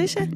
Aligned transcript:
Patricia. 0.00 0.28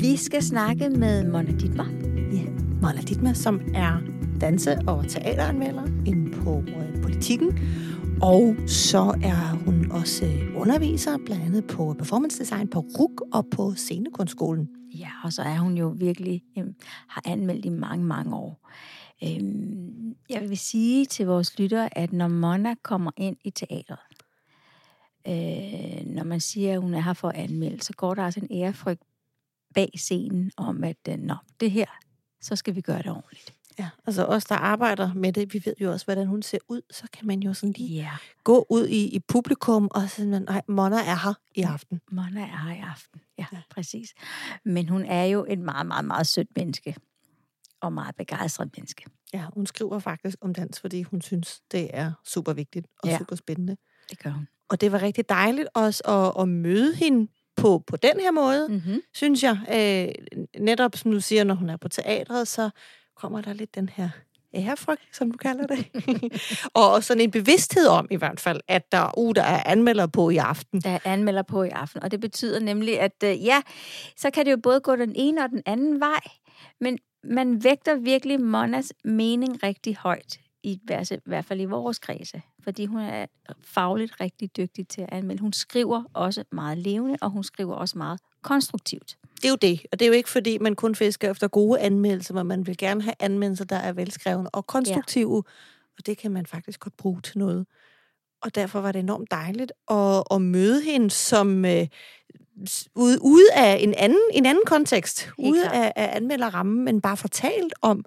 Vi 0.00 0.16
skal 0.16 0.42
snakke 0.42 0.90
med 0.90 1.24
Mona 1.28 1.52
Dittmer. 1.52 1.86
Ja, 2.32 2.50
Mona 2.82 3.00
Dittmer, 3.08 3.32
som 3.32 3.60
er 3.74 3.98
danse- 4.40 4.78
og 4.86 5.08
teateranmelder 5.08 5.86
inde 6.06 6.30
på 6.30 6.62
øh, 6.68 7.02
politikken. 7.02 7.58
Og 8.22 8.56
så 8.66 9.18
er 9.22 9.64
hun 9.64 9.90
også 9.90 10.24
underviser, 10.56 11.18
blandt 11.26 11.44
andet 11.44 11.66
på 11.66 11.94
performance 11.98 12.38
design 12.38 12.68
på 12.68 12.80
RUK 12.80 13.20
og 13.32 13.46
på 13.50 13.74
Scenekunstskolen. 13.76 14.68
Ja, 14.98 15.10
og 15.24 15.32
så 15.32 15.42
er 15.42 15.58
hun 15.58 15.76
jo 15.76 15.94
virkelig, 15.98 16.42
øhm, 16.58 16.74
har 17.08 17.22
anmeldt 17.26 17.64
i 17.64 17.68
mange, 17.68 18.04
mange 18.04 18.36
år. 18.36 18.70
Øhm, 19.24 20.14
jeg 20.28 20.48
vil 20.48 20.58
sige 20.58 21.06
til 21.06 21.26
vores 21.26 21.58
lyttere, 21.58 21.98
at 21.98 22.12
når 22.12 22.28
Mona 22.28 22.74
kommer 22.82 23.10
ind 23.16 23.36
i 23.44 23.50
teateret, 23.50 23.98
øh, 25.26 26.06
når 26.06 26.24
man 26.24 26.40
siger, 26.40 26.72
at 26.72 26.80
hun 26.80 26.94
er 26.94 27.00
her 27.00 27.12
for 27.12 27.28
at 27.28 27.36
anmelde, 27.36 27.82
så 27.82 27.92
går 27.92 28.14
der 28.14 28.22
altså 28.22 28.40
en 28.40 28.62
ærefrygt 28.62 29.02
bag 29.74 29.90
scenen 29.96 30.50
om, 30.56 30.84
at 30.84 30.96
øh, 31.08 31.16
nå, 31.16 31.34
det 31.60 31.70
her, 31.70 31.86
så 32.40 32.56
skal 32.56 32.74
vi 32.74 32.80
gøre 32.80 32.98
det 32.98 33.10
ordentligt. 33.10 33.54
Ja, 33.78 33.88
altså 34.06 34.24
os, 34.24 34.44
der 34.44 34.54
arbejder 34.54 35.14
med 35.14 35.32
det, 35.32 35.54
vi 35.54 35.62
ved 35.64 35.74
jo 35.80 35.92
også, 35.92 36.06
hvordan 36.06 36.26
hun 36.26 36.42
ser 36.42 36.58
ud, 36.68 36.82
så 36.90 37.04
kan 37.12 37.26
man 37.26 37.40
jo 37.40 37.54
sådan 37.54 37.72
lige 37.72 37.94
Ja, 37.94 38.10
gå 38.44 38.66
ud 38.70 38.86
i, 38.86 39.08
i 39.08 39.18
publikum 39.18 39.88
og 39.90 40.10
sådan, 40.10 40.42
nej, 40.42 40.62
Mona 40.68 40.96
er 40.96 41.24
her 41.24 41.34
i 41.54 41.62
aften. 41.62 42.00
Mona 42.10 42.40
er 42.40 42.68
her 42.68 42.74
i 42.74 42.78
aften. 42.78 43.20
Ja, 43.38 43.46
ja, 43.52 43.58
præcis. 43.70 44.14
Men 44.64 44.88
hun 44.88 45.04
er 45.04 45.24
jo 45.24 45.46
et 45.48 45.58
meget, 45.58 45.86
meget, 45.86 46.04
meget 46.04 46.26
sødt 46.26 46.48
menneske. 46.56 46.96
Og 47.80 47.92
meget 47.92 48.16
begejstret 48.16 48.70
menneske. 48.76 49.04
Ja, 49.32 49.46
hun 49.54 49.66
skriver 49.66 49.98
faktisk 49.98 50.36
om 50.40 50.54
dans, 50.54 50.80
fordi 50.80 51.02
hun 51.02 51.22
synes, 51.22 51.60
det 51.72 51.90
er 51.92 52.12
super 52.24 52.52
vigtigt 52.52 52.86
og 53.02 53.08
ja. 53.08 53.18
super 53.18 53.36
spændende. 53.36 53.76
Det 54.10 54.22
gør 54.22 54.30
hun. 54.30 54.48
Og 54.68 54.80
det 54.80 54.92
var 54.92 55.02
rigtig 55.02 55.28
dejligt 55.28 55.68
også 55.74 56.02
at, 56.04 56.42
at 56.42 56.48
møde 56.48 56.94
hende 56.94 57.32
på, 57.56 57.82
på 57.86 57.96
den 57.96 58.20
her 58.20 58.30
måde, 58.30 58.68
mm. 58.68 58.74
Mm-hmm. 58.74 59.02
synes 59.14 59.42
jeg. 59.42 59.58
Øh, 59.72 60.38
netop 60.62 60.96
som 60.96 61.10
du 61.10 61.20
siger, 61.20 61.44
når 61.44 61.54
hun 61.54 61.70
er 61.70 61.76
på 61.76 61.88
teatret, 61.88 62.48
så 62.48 62.70
kommer 63.16 63.40
der 63.40 63.52
lidt 63.52 63.74
den 63.74 63.88
her 63.88 64.08
ærefrygt, 64.54 65.02
som 65.12 65.30
du 65.30 65.36
kalder 65.38 65.66
det. 65.66 65.86
og 66.74 67.04
sådan 67.04 67.20
en 67.20 67.30
bevidsthed 67.30 67.86
om 67.86 68.06
i 68.10 68.16
hvert 68.16 68.40
fald, 68.40 68.60
at 68.68 68.92
der, 68.92 69.18
uh, 69.18 69.34
der 69.34 69.42
er 69.42 69.62
anmelder 69.66 70.06
på 70.06 70.30
i 70.30 70.36
aften. 70.36 70.80
Der 70.80 70.90
er 70.90 70.98
anmelder 71.04 71.42
på 71.42 71.62
i 71.62 71.68
aften. 71.68 72.02
Og 72.02 72.10
det 72.10 72.20
betyder 72.20 72.60
nemlig, 72.60 73.00
at 73.00 73.22
øh, 73.24 73.44
ja, 73.44 73.62
så 74.16 74.30
kan 74.30 74.46
det 74.46 74.52
jo 74.52 74.56
både 74.56 74.80
gå 74.80 74.96
den 74.96 75.12
ene 75.16 75.44
og 75.44 75.50
den 75.50 75.62
anden 75.66 76.00
vej. 76.00 76.20
Men 76.80 76.98
man 77.24 77.64
vægter 77.64 77.94
virkelig 77.94 78.40
Monas 78.40 78.92
mening 79.04 79.62
rigtig 79.62 79.96
højt. 79.96 80.40
I 80.62 80.80
hvert, 80.84 81.10
i 81.10 81.16
hvert 81.26 81.44
fald 81.44 81.60
i 81.60 81.64
vores 81.64 81.98
kredse. 81.98 82.42
Fordi 82.64 82.86
hun 82.86 82.98
er 83.00 83.26
fagligt 83.64 84.20
rigtig 84.20 84.56
dygtig 84.56 84.88
til 84.88 85.00
at 85.00 85.08
anmelde. 85.12 85.40
Hun 85.40 85.52
skriver 85.52 86.02
også 86.12 86.44
meget 86.52 86.78
levende, 86.78 87.18
og 87.20 87.30
hun 87.30 87.44
skriver 87.44 87.74
også 87.74 87.98
meget 87.98 88.20
konstruktivt. 88.42 89.16
Det 89.36 89.44
er 89.44 89.48
jo 89.48 89.56
det, 89.56 89.80
og 89.92 89.98
det 89.98 90.04
er 90.04 90.08
jo 90.08 90.14
ikke 90.14 90.28
fordi, 90.28 90.58
man 90.58 90.74
kun 90.74 90.94
fisker 90.94 91.30
efter 91.30 91.48
gode 91.48 91.80
anmeldelser, 91.80 92.34
men 92.34 92.46
man 92.46 92.66
vil 92.66 92.76
gerne 92.76 93.02
have 93.02 93.14
anmeldelser, 93.20 93.64
der 93.64 93.76
er 93.76 93.92
velskrevne 93.92 94.50
og 94.54 94.66
konstruktive, 94.66 95.34
ja. 95.46 95.52
og 95.98 96.06
det 96.06 96.18
kan 96.18 96.30
man 96.30 96.46
faktisk 96.46 96.80
godt 96.80 96.96
bruge 96.96 97.20
til 97.20 97.38
noget. 97.38 97.66
Og 98.42 98.54
derfor 98.54 98.80
var 98.80 98.92
det 98.92 98.98
enormt 98.98 99.30
dejligt 99.30 99.72
at, 99.90 100.22
at 100.30 100.42
møde 100.42 100.82
hende 100.82 101.10
som 101.10 101.64
øh, 101.64 101.86
ude, 102.94 103.18
ude 103.22 103.52
af 103.54 103.76
en 103.80 103.94
anden, 103.94 104.20
en 104.32 104.46
anden 104.46 104.64
kontekst, 104.66 105.24
Helt 105.24 105.34
ude 105.38 105.62
klart. 105.62 105.74
af, 105.74 105.92
af 105.96 106.16
anmelderrammen, 106.16 106.84
men 106.84 107.00
bare 107.00 107.16
fortalt 107.16 107.74
om, 107.82 108.04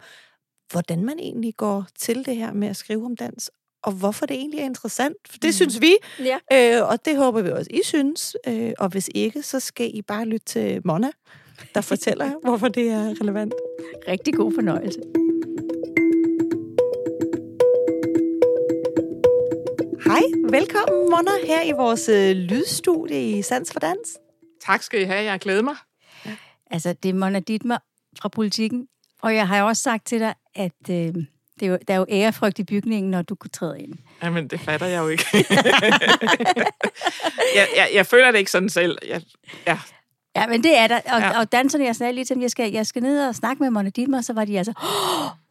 hvordan 0.72 1.06
man 1.06 1.20
egentlig 1.20 1.56
går 1.56 1.86
til 2.00 2.26
det 2.26 2.36
her 2.36 2.54
med 2.54 2.68
at 2.68 2.76
skrive 2.76 3.06
om 3.06 3.16
dans, 3.16 3.52
og 3.84 3.92
hvorfor 3.92 4.26
det 4.26 4.36
egentlig 4.38 4.60
er 4.60 4.66
interessant. 4.66 5.18
For 5.30 5.38
det 5.38 5.48
mm. 5.48 5.52
synes 5.52 5.82
vi, 5.82 5.96
Ja. 6.20 6.38
Øh, 6.54 6.90
og 6.90 7.06
det 7.06 7.18
håber 7.18 7.42
vi 7.42 7.52
også, 7.52 7.72
I 7.72 7.80
synes. 7.84 8.36
Øh, 8.48 8.72
og 8.80 8.90
hvis 8.90 9.10
ikke, 9.16 9.42
så 9.44 9.60
skal 9.60 9.92
I 9.94 10.02
bare 10.02 10.26
lytte 10.26 10.46
til 10.46 10.82
Mona, 10.86 11.12
der 11.76 11.82
fortæller 11.92 12.32
hvorfor 12.44 12.68
det 12.68 12.90
er 12.90 13.22
relevant. 13.22 13.54
Rigtig 14.08 14.34
god 14.34 14.54
fornøjelse. 14.54 15.00
Hej, 20.06 20.22
velkommen 20.50 21.10
Mona 21.10 21.32
her 21.46 21.64
i 21.64 21.72
vores 21.72 22.10
øh, 22.10 22.36
lydstudie 22.36 23.38
i 23.38 23.42
Sans 23.42 23.72
for 23.72 23.80
Dans. 23.80 24.18
Tak 24.62 24.84
skal 24.84 25.02
I 25.02 25.04
have. 25.04 25.24
Jeg 25.24 25.40
glæder 25.40 25.62
mig. 25.62 25.76
Altså, 26.72 26.94
det 27.04 27.10
er 27.10 27.14
Mona 27.14 27.40
Dittmer 27.40 27.78
fra 28.20 28.30
politikken. 28.30 28.88
Og 29.22 29.36
jeg 29.36 29.48
har 29.48 29.60
jo 29.60 29.68
også 29.68 29.82
sagt 29.82 30.06
til 30.06 30.20
dig, 30.20 30.34
at 30.56 30.90
øh, 30.90 31.16
det 31.60 31.66
er 31.66 31.70
jo, 31.72 31.78
der 31.88 31.94
er 31.94 31.98
jo 31.98 32.06
ærefrygt 32.10 32.60
i 32.60 32.64
bygningen, 32.64 33.12
når 33.12 33.22
du 33.22 33.36
kunne 33.36 33.50
træde 33.50 33.80
ind. 33.80 33.94
Jamen, 34.24 34.48
det 34.48 34.60
fatter 34.60 34.88
jeg 34.88 35.00
jo 35.00 35.08
ikke. 35.08 35.26
jeg, 37.56 37.68
jeg, 37.76 37.90
jeg 37.94 38.06
føler 38.06 38.32
det 38.32 38.40
ikke 38.40 38.52
sådan 38.52 38.70
selv. 38.70 38.98
Jeg, 39.08 39.22
ja, 39.68 39.80
Ja, 40.36 40.48
men 40.48 40.64
det 40.64 40.78
er 40.78 40.88
der. 40.88 41.00
Og, 41.06 41.22
ja. 41.22 41.40
Og 41.40 41.52
danserne, 41.52 41.86
jeg 41.86 41.96
sagde 41.96 42.14
lige 42.14 42.26
til 42.26 42.34
dem, 42.34 42.42
jeg 42.42 42.52
skal, 42.52 42.72
jeg 42.72 42.88
skal 42.88 43.02
ned 43.02 43.28
og 43.28 43.36
snakke 43.36 43.64
med 43.64 43.70
Mona 43.70 43.90
Dittmer, 43.90 44.22
så 44.22 44.34
var 44.34 44.46
de 44.46 44.58
altså... 44.58 44.74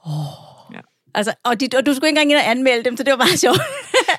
Oh. 0.06 0.12
Ja. 0.74 0.80
Altså, 1.14 1.34
og, 1.44 1.60
de, 1.60 1.68
og 1.76 1.86
du 1.86 1.94
skulle 1.94 2.08
ikke 2.08 2.20
engang 2.20 2.30
ind 2.30 2.38
og 2.38 2.50
anmelde 2.50 2.84
dem, 2.84 2.96
så 2.96 3.02
det 3.02 3.10
var 3.10 3.16
meget 3.16 3.40
sjovt. 3.44 3.60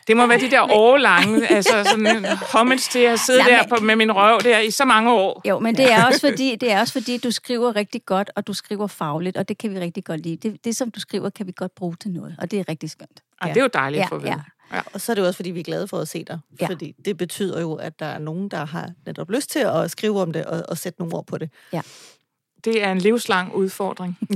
Det 0.07 0.17
må 0.17 0.27
være 0.27 0.39
de 0.39 0.51
der 0.51 0.71
årlange, 0.71 1.47
altså 1.47 1.83
sådan 1.83 2.17
en 2.17 2.25
homage 2.53 2.77
til 2.91 2.99
at 2.99 3.19
sidde 3.19 3.39
Nej, 3.39 3.49
der 3.49 3.67
på, 3.77 3.83
med 3.83 3.95
min 3.95 4.11
røv 4.11 4.39
der 4.43 4.59
i 4.59 4.71
så 4.71 4.85
mange 4.85 5.11
år. 5.11 5.41
Jo, 5.45 5.59
men 5.59 5.77
det 5.77 5.91
er, 5.91 6.05
også 6.05 6.19
fordi, 6.19 6.55
det 6.55 6.71
er 6.71 6.79
også 6.79 6.93
fordi, 6.93 7.17
du 7.17 7.31
skriver 7.31 7.75
rigtig 7.75 8.05
godt, 8.05 8.31
og 8.35 8.47
du 8.47 8.53
skriver 8.53 8.87
fagligt, 8.87 9.37
og 9.37 9.49
det 9.49 9.57
kan 9.57 9.73
vi 9.73 9.79
rigtig 9.79 10.03
godt 10.03 10.21
lide. 10.21 10.49
Det, 10.49 10.65
det 10.65 10.75
som 10.75 10.91
du 10.91 10.99
skriver, 10.99 11.29
kan 11.29 11.47
vi 11.47 11.53
godt 11.55 11.75
bruge 11.75 11.95
til 11.95 12.11
noget, 12.11 12.35
og 12.39 12.51
det 12.51 12.59
er 12.59 12.63
rigtig 12.69 12.89
skønt. 12.89 13.23
Ej, 13.41 13.47
det 13.47 13.57
er 13.57 13.61
jo 13.61 13.69
dejligt 13.73 13.99
Ja, 14.01 14.05
få 14.05 14.15
at 14.15 14.21
vide. 14.21 14.31
ja. 14.31 14.39
Ja. 14.73 14.81
Og 14.93 15.01
så 15.01 15.11
er 15.11 15.13
det 15.13 15.21
jo 15.21 15.27
også, 15.27 15.35
fordi 15.37 15.51
vi 15.51 15.59
er 15.59 15.63
glade 15.63 15.87
for 15.87 15.99
at 15.99 16.07
se 16.07 16.23
dig. 16.23 16.39
Ja. 16.61 16.67
Fordi 16.67 16.95
det 17.05 17.17
betyder 17.17 17.61
jo, 17.61 17.73
at 17.73 17.99
der 17.99 18.05
er 18.05 18.19
nogen, 18.19 18.49
der 18.49 18.65
har 18.65 18.89
netop 19.05 19.31
lyst 19.31 19.49
til 19.49 19.59
at 19.59 19.91
skrive 19.91 20.21
om 20.21 20.33
det 20.33 20.45
og, 20.45 20.63
og 20.69 20.77
sætte 20.77 20.99
nogle 20.99 21.15
ord 21.15 21.25
på 21.25 21.37
det. 21.37 21.49
Det 22.65 22.83
er 22.83 22.91
en 22.91 22.97
livslang 22.97 23.55
udfordring. 23.55 24.17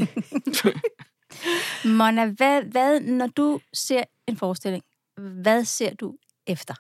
Mona, 1.98 2.26
hvad, 2.26 2.62
hvad, 2.62 3.00
når 3.00 3.28
du 3.28 3.60
ser 3.74 4.04
en 4.28 4.38
forestilling, 4.38 4.84
hvad 5.18 5.66
ser 5.66 5.94
du 5.94 6.16
efter? 6.48 6.74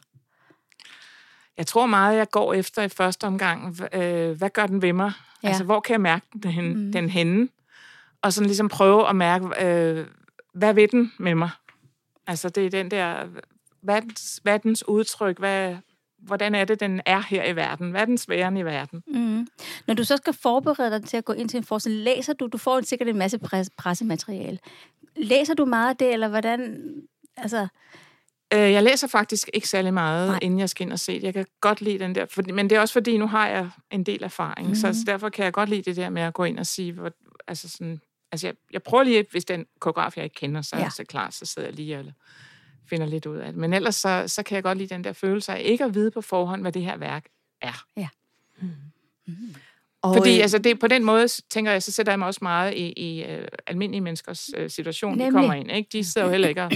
Jeg 1.57 1.67
tror 1.67 1.85
meget, 1.85 2.17
jeg 2.17 2.29
går 2.29 2.53
efter 2.53 2.81
i 2.83 2.89
første 2.89 3.27
omgang, 3.27 3.79
øh, 3.93 4.31
hvad 4.37 4.49
gør 4.49 4.67
den 4.67 4.81
ved 4.81 4.93
mig? 4.93 5.11
Ja. 5.43 5.47
Altså, 5.47 5.63
hvor 5.63 5.79
kan 5.79 5.93
jeg 5.93 6.01
mærke 6.01 6.25
den, 6.43 6.51
hen, 6.51 6.85
mm. 6.85 6.91
den 6.91 7.09
henne? 7.09 7.49
Og 8.21 8.33
sådan 8.33 8.45
ligesom 8.45 8.69
prøve 8.69 9.09
at 9.09 9.15
mærke, 9.15 9.65
øh, 9.65 10.07
hvad 10.53 10.73
ved 10.73 10.87
den 10.87 11.13
med 11.19 11.35
mig? 11.35 11.49
Altså, 12.27 12.49
det 12.49 12.65
er 12.65 12.69
den 12.69 12.91
der, 12.91 13.27
hvad 13.81 13.95
er 13.95 13.99
dens, 13.99 14.39
hvad 14.43 14.53
er 14.53 14.57
dens 14.57 14.87
udtryk? 14.87 15.39
Hvad, 15.39 15.75
hvordan 16.17 16.55
er 16.55 16.65
det, 16.65 16.79
den 16.79 17.01
er 17.05 17.21
her 17.21 17.45
i 17.45 17.55
verden? 17.55 17.91
Hvad 17.91 18.01
er 18.01 18.05
dens 18.05 18.29
væren 18.29 18.57
i 18.57 18.65
verden? 18.65 19.03
Mm. 19.07 19.47
Når 19.87 19.93
du 19.93 20.03
så 20.03 20.17
skal 20.17 20.33
forberede 20.33 20.91
dig 20.91 21.03
til 21.03 21.17
at 21.17 21.25
gå 21.25 21.33
ind 21.33 21.49
til 21.49 21.57
en 21.57 21.63
forestilling, 21.63 22.03
læser 22.03 22.33
du, 22.33 22.47
du 22.47 22.57
får 22.57 22.81
sikkert 22.81 23.07
en 23.07 23.17
masse 23.17 23.37
pres, 23.37 23.69
pressemateriale. 23.77 24.59
Læser 25.15 25.53
du 25.53 25.65
meget 25.65 25.89
af 25.89 25.97
det, 25.97 26.13
eller 26.13 26.27
hvordan, 26.27 26.91
altså, 27.37 27.67
Øh, 28.53 28.59
jeg 28.59 28.83
læser 28.83 29.07
faktisk 29.07 29.49
ikke 29.53 29.69
særlig 29.69 29.93
meget, 29.93 30.29
Nej. 30.29 30.39
Inden 30.41 30.59
jeg 30.59 30.69
skal 30.69 30.85
ind 30.85 30.93
og 30.93 30.99
se 30.99 31.13
det. 31.13 31.23
Jeg 31.23 31.33
kan 31.33 31.45
godt 31.61 31.81
lide 31.81 31.99
den 31.99 32.15
der, 32.15 32.25
for, 32.25 32.53
men 32.53 32.69
det 32.69 32.75
er 32.75 32.79
også 32.79 32.93
fordi, 32.93 33.17
nu 33.17 33.27
har 33.27 33.47
jeg 33.47 33.69
en 33.91 34.03
del 34.03 34.23
erfaring, 34.23 34.67
mm. 34.67 34.75
så, 34.75 34.93
så 34.93 34.99
derfor 35.05 35.29
kan 35.29 35.45
jeg 35.45 35.53
godt 35.53 35.69
lide 35.69 35.81
det 35.81 35.95
der 35.95 36.09
med 36.09 36.21
at 36.21 36.33
gå 36.33 36.43
ind 36.43 36.59
og 36.59 36.65
sige, 36.65 36.91
hvor, 36.91 37.11
altså 37.47 37.69
sådan, 37.69 38.01
altså 38.31 38.47
jeg, 38.47 38.55
jeg 38.73 38.83
prøver 38.83 39.03
lige, 39.03 39.25
hvis 39.31 39.45
den 39.45 39.65
koreograf, 39.79 40.17
jeg 40.17 40.23
ikke 40.23 40.35
kender, 40.35 40.61
så, 40.61 40.75
Ja. 40.75 40.83
ja. 40.83 40.89
så 40.89 41.03
klar, 41.03 41.29
så 41.29 41.45
sidder 41.45 41.67
jeg 41.67 41.75
lige 41.75 41.99
og 41.99 42.05
finder 42.89 43.05
lidt 43.07 43.25
ud 43.25 43.37
af 43.37 43.47
det. 43.47 43.55
Men 43.55 43.73
ellers 43.73 43.95
så, 43.95 44.23
så 44.27 44.43
kan 44.43 44.55
jeg 44.55 44.63
godt 44.63 44.77
lide 44.77 44.89
den 44.93 45.03
der 45.03 45.13
følelse 45.13 45.51
af 45.51 45.61
ikke 45.65 45.83
at 45.83 45.93
vide 45.95 46.11
på 46.11 46.21
forhånd, 46.21 46.61
hvad 46.61 46.71
det 46.71 46.83
her 46.83 46.97
værk 46.97 47.25
er. 47.61 47.83
Og, 50.01 50.15
Fordi 50.15 50.35
øh, 50.35 50.41
altså, 50.41 50.57
det, 50.57 50.79
på 50.79 50.87
den 50.87 51.03
måde, 51.03 51.27
tænker 51.27 51.71
jeg, 51.71 51.83
så 51.83 51.91
sætter 51.91 52.11
jeg 52.11 52.19
mig 52.19 52.27
også 52.27 52.39
meget 52.41 52.73
i, 52.73 52.93
i 52.97 53.23
uh, 53.23 53.45
almindelige 53.67 54.01
menneskers 54.01 54.49
uh, 54.57 54.67
situation, 54.67 55.11
Nemlig. 55.11 55.25
de 55.27 55.31
kommer 55.31 55.53
ind. 55.53 55.71
Ikke? 55.71 55.89
De 55.91 56.03
sidder 56.03 56.27
jo 56.27 56.31
heller 56.31 56.47
ikke 56.47 56.63
og, 56.63 56.71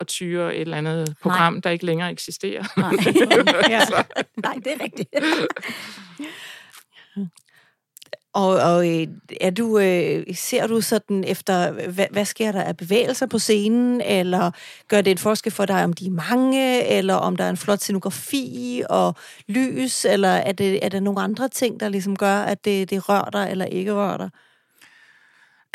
og 0.00 0.06
tyrer 0.06 0.50
et 0.50 0.60
eller 0.60 0.76
andet 0.76 1.14
program, 1.22 1.52
Nej. 1.52 1.60
der 1.60 1.70
ikke 1.70 1.86
længere 1.86 2.10
eksisterer. 2.10 2.64
nej, 2.76 2.90
ja. 3.76 3.80
nej, 4.36 4.54
det 4.64 4.72
er 4.72 4.84
rigtigt. 4.84 5.08
Og, 8.32 8.48
og 8.48 8.88
øh, 8.88 9.06
er 9.40 9.50
du, 9.50 9.78
øh, 9.78 10.34
ser 10.34 10.66
du 10.66 10.80
sådan 10.80 11.24
efter, 11.24 11.70
hvad, 11.70 12.06
hvad 12.10 12.24
sker 12.24 12.52
der 12.52 12.62
af 12.62 12.76
bevægelser 12.76 13.26
på 13.26 13.38
scenen, 13.38 14.00
eller 14.00 14.50
gør 14.88 15.00
det 15.00 15.10
et 15.10 15.20
forskel 15.20 15.52
for 15.52 15.66
dig, 15.66 15.84
om 15.84 15.92
de 15.92 16.06
er 16.06 16.10
mange, 16.10 16.84
eller 16.84 17.14
om 17.14 17.36
der 17.36 17.44
er 17.44 17.50
en 17.50 17.56
flot 17.56 17.80
scenografi 17.80 18.82
og 18.90 19.14
lys, 19.48 20.04
eller 20.04 20.28
er 20.28 20.52
det, 20.52 20.84
er 20.84 20.88
der 20.88 21.00
nogle 21.00 21.20
andre 21.20 21.48
ting, 21.48 21.80
der 21.80 21.88
ligesom 21.88 22.16
gør, 22.16 22.36
at 22.36 22.64
det, 22.64 22.90
det 22.90 23.08
rører 23.08 23.30
dig 23.30 23.48
eller 23.50 23.64
ikke 23.64 23.94
rører 23.94 24.16
dig? 24.16 24.30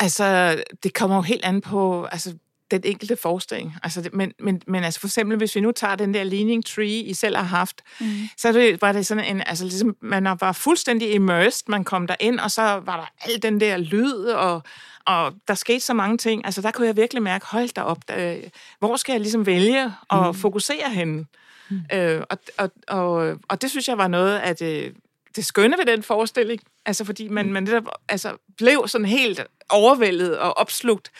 Altså, 0.00 0.56
det 0.82 0.94
kommer 0.94 1.16
jo 1.16 1.22
helt 1.22 1.44
an 1.44 1.60
på 1.60 2.04
altså, 2.04 2.34
den 2.70 2.80
enkelte 2.84 3.16
forestilling. 3.16 3.74
Altså, 3.82 4.00
det, 4.02 4.14
men, 4.14 4.32
men, 4.38 4.62
men 4.66 4.84
altså, 4.84 5.00
for 5.00 5.06
eksempel, 5.06 5.38
hvis 5.38 5.54
vi 5.54 5.60
nu 5.60 5.72
tager 5.72 5.96
den 5.96 6.14
der 6.14 6.24
Leaning 6.24 6.66
Tree, 6.66 6.86
I 6.86 7.14
selv 7.14 7.36
har 7.36 7.44
haft, 7.44 7.82
mm. 8.00 8.06
så 8.36 8.52
det, 8.52 8.82
var 8.82 8.92
det 8.92 9.06
sådan 9.06 9.24
en, 9.24 9.42
altså 9.46 9.64
ligesom, 9.64 9.96
man 10.00 10.24
var 10.40 10.52
fuldstændig 10.52 11.14
immersed, 11.14 11.64
man 11.68 11.84
kom 11.84 12.06
der 12.06 12.14
ind 12.20 12.40
og 12.40 12.50
så 12.50 12.62
var 12.62 12.96
der 12.96 13.30
al 13.32 13.42
den 13.42 13.60
der 13.60 13.76
lyd, 13.76 14.24
og, 14.24 14.62
og 15.04 15.34
der 15.48 15.54
skete 15.54 15.80
så 15.80 15.94
mange 15.94 16.18
ting. 16.18 16.44
Altså, 16.44 16.62
der 16.62 16.70
kunne 16.70 16.86
jeg 16.86 16.96
virkelig 16.96 17.22
mærke, 17.22 17.46
hold 17.46 17.74
da 17.74 17.82
op, 17.82 18.08
der, 18.08 18.36
hvor 18.78 18.96
skal 18.96 19.12
jeg 19.12 19.20
ligesom 19.20 19.46
vælge 19.46 19.84
at 20.10 20.26
mm. 20.26 20.34
fokusere 20.34 20.90
henne? 20.90 21.26
Mm. 21.70 21.80
Øh, 21.92 22.22
og, 22.30 22.38
og, 22.58 22.70
og, 22.88 23.38
og 23.48 23.62
det 23.62 23.70
synes 23.70 23.88
jeg 23.88 23.98
var 23.98 24.08
noget 24.08 24.38
af 24.38 24.56
det, 24.56 24.94
det 25.36 25.44
skønne 25.44 25.76
ved 25.78 25.86
den 25.86 26.02
forestilling, 26.02 26.60
altså 26.86 27.04
fordi 27.04 27.28
man, 27.28 27.52
man 27.52 27.62
netop 27.62 27.88
altså, 28.08 28.36
blev 28.56 28.84
sådan 28.86 29.06
helt 29.06 29.40
overvældet 29.68 30.38
og 30.38 30.58
opslugt. 30.58 31.10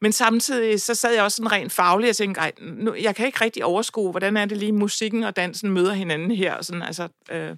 Men 0.00 0.12
samtidig 0.12 0.80
så 0.80 0.94
sad 0.94 1.14
jeg 1.14 1.22
også 1.22 1.36
sådan 1.36 1.52
rent 1.52 1.72
fagligt 1.72 2.10
og 2.10 2.16
tænkte, 2.16 2.40
nu, 2.60 2.94
jeg 2.94 3.16
kan 3.16 3.26
ikke 3.26 3.44
rigtig 3.44 3.64
overskue, 3.64 4.10
hvordan 4.10 4.36
er 4.36 4.44
det 4.44 4.56
lige 4.56 4.72
musikken 4.72 5.22
og 5.22 5.36
dansen 5.36 5.70
møder 5.70 5.92
hinanden 5.92 6.30
her. 6.30 6.54
Og 6.54 6.64
sådan, 6.64 6.82
altså, 6.82 7.08
øh, 7.30 7.56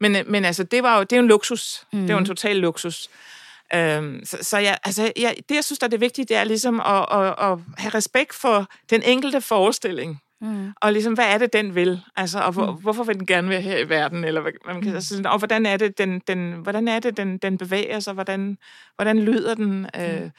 men, 0.00 0.16
men 0.26 0.44
altså, 0.44 0.62
det 0.62 0.82
var 0.82 0.96
jo 0.96 1.02
det 1.02 1.12
er 1.12 1.16
jo 1.16 1.22
en 1.22 1.28
luksus. 1.28 1.86
Mm. 1.92 2.00
Det 2.06 2.12
var 2.14 2.18
en 2.18 2.26
total 2.26 2.56
luksus. 2.56 3.08
Øhm, 3.74 4.24
så, 4.24 4.38
så 4.42 4.58
jeg, 4.58 4.78
altså, 4.84 5.12
jeg, 5.16 5.34
det, 5.48 5.54
jeg 5.54 5.64
synes, 5.64 5.78
der 5.78 5.86
er 5.86 5.90
det 5.90 6.00
vigtige, 6.00 6.24
det 6.24 6.36
er 6.36 6.44
ligesom 6.44 6.80
at, 6.80 7.06
at, 7.12 7.34
at 7.38 7.58
have 7.78 7.94
respekt 7.94 8.34
for 8.34 8.66
den 8.90 9.02
enkelte 9.02 9.40
forestilling. 9.40 10.20
Mm. 10.40 10.72
Og 10.80 10.92
ligesom, 10.92 11.14
hvad 11.14 11.24
er 11.24 11.38
det, 11.38 11.52
den 11.52 11.74
vil? 11.74 12.00
Altså, 12.16 12.38
og 12.38 12.52
hvor, 12.52 12.70
mm. 12.70 12.82
hvorfor 12.82 13.04
vil 13.04 13.18
den 13.18 13.26
gerne 13.26 13.48
være 13.48 13.60
her 13.60 13.78
i 13.78 13.88
verden? 13.88 14.24
Eller, 14.24 14.40
hvad 14.40 14.52
man 14.66 14.82
kan, 14.82 14.90
mm. 14.90 14.96
altså, 14.96 15.22
og 15.24 15.38
hvordan 15.38 15.66
er 15.66 15.76
det, 15.76 15.98
den, 15.98 16.18
den, 16.18 16.52
hvordan 16.52 16.88
er 16.88 16.98
det, 16.98 17.16
den, 17.16 17.38
den 17.38 17.58
bevæger 17.58 18.00
sig? 18.00 18.14
Hvordan, 18.14 18.58
hvordan 18.96 19.18
lyder 19.18 19.54
den? 19.54 19.86
Øh, 19.96 20.22
mm. 20.22 20.30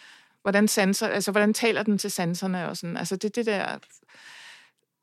Hvordan, 0.45 0.67
sanser, 0.67 1.07
altså, 1.07 1.31
hvordan 1.31 1.53
taler 1.53 1.83
den 1.83 1.97
til 1.97 2.11
sanserne? 2.11 2.69
Og 2.69 2.77
sådan. 2.77 2.97
Altså, 2.97 3.15
det 3.15 3.35
det 3.35 3.45
der, 3.45 3.77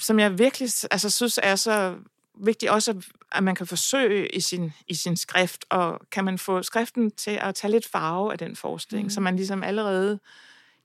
som 0.01 0.19
jeg 0.19 0.39
virkelig 0.39 0.69
altså, 0.91 1.11
synes 1.11 1.41
er 1.43 1.57
så 1.57 1.95
vigtigt 2.35 2.73
også, 2.73 3.03
at 3.33 3.43
man 3.43 3.55
kan 3.55 3.67
forsøge 3.67 4.29
i 4.37 4.41
sin, 4.41 4.73
i 4.89 4.95
sin 4.95 5.17
skrift, 5.17 5.65
og 5.71 6.01
kan 6.13 6.25
man 6.25 6.39
få 6.39 6.63
skriften 6.63 7.11
til 7.11 7.31
at 7.31 7.55
tage 7.55 7.71
lidt 7.71 7.89
farve 7.89 8.33
af 8.33 8.39
den 8.39 8.57
forestilling, 8.57 9.07
mm. 9.07 9.11
så 9.11 9.21
man 9.21 9.37
ligesom 9.37 9.63
allerede 9.63 10.19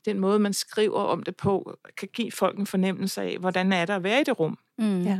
den 0.05 0.19
måde, 0.19 0.39
man 0.39 0.53
skriver 0.53 0.99
om 0.99 1.23
det 1.23 1.35
på, 1.35 1.77
kan 1.97 2.09
give 2.13 2.31
folk 2.31 2.59
en 2.59 2.67
fornemmelse 2.67 3.21
af, 3.21 3.37
hvordan 3.37 3.73
er 3.73 3.85
det 3.85 3.93
at 3.93 4.03
være 4.03 4.21
i 4.21 4.23
det 4.23 4.39
rum. 4.39 4.57
Mm. 4.77 5.01
Ja. 5.01 5.19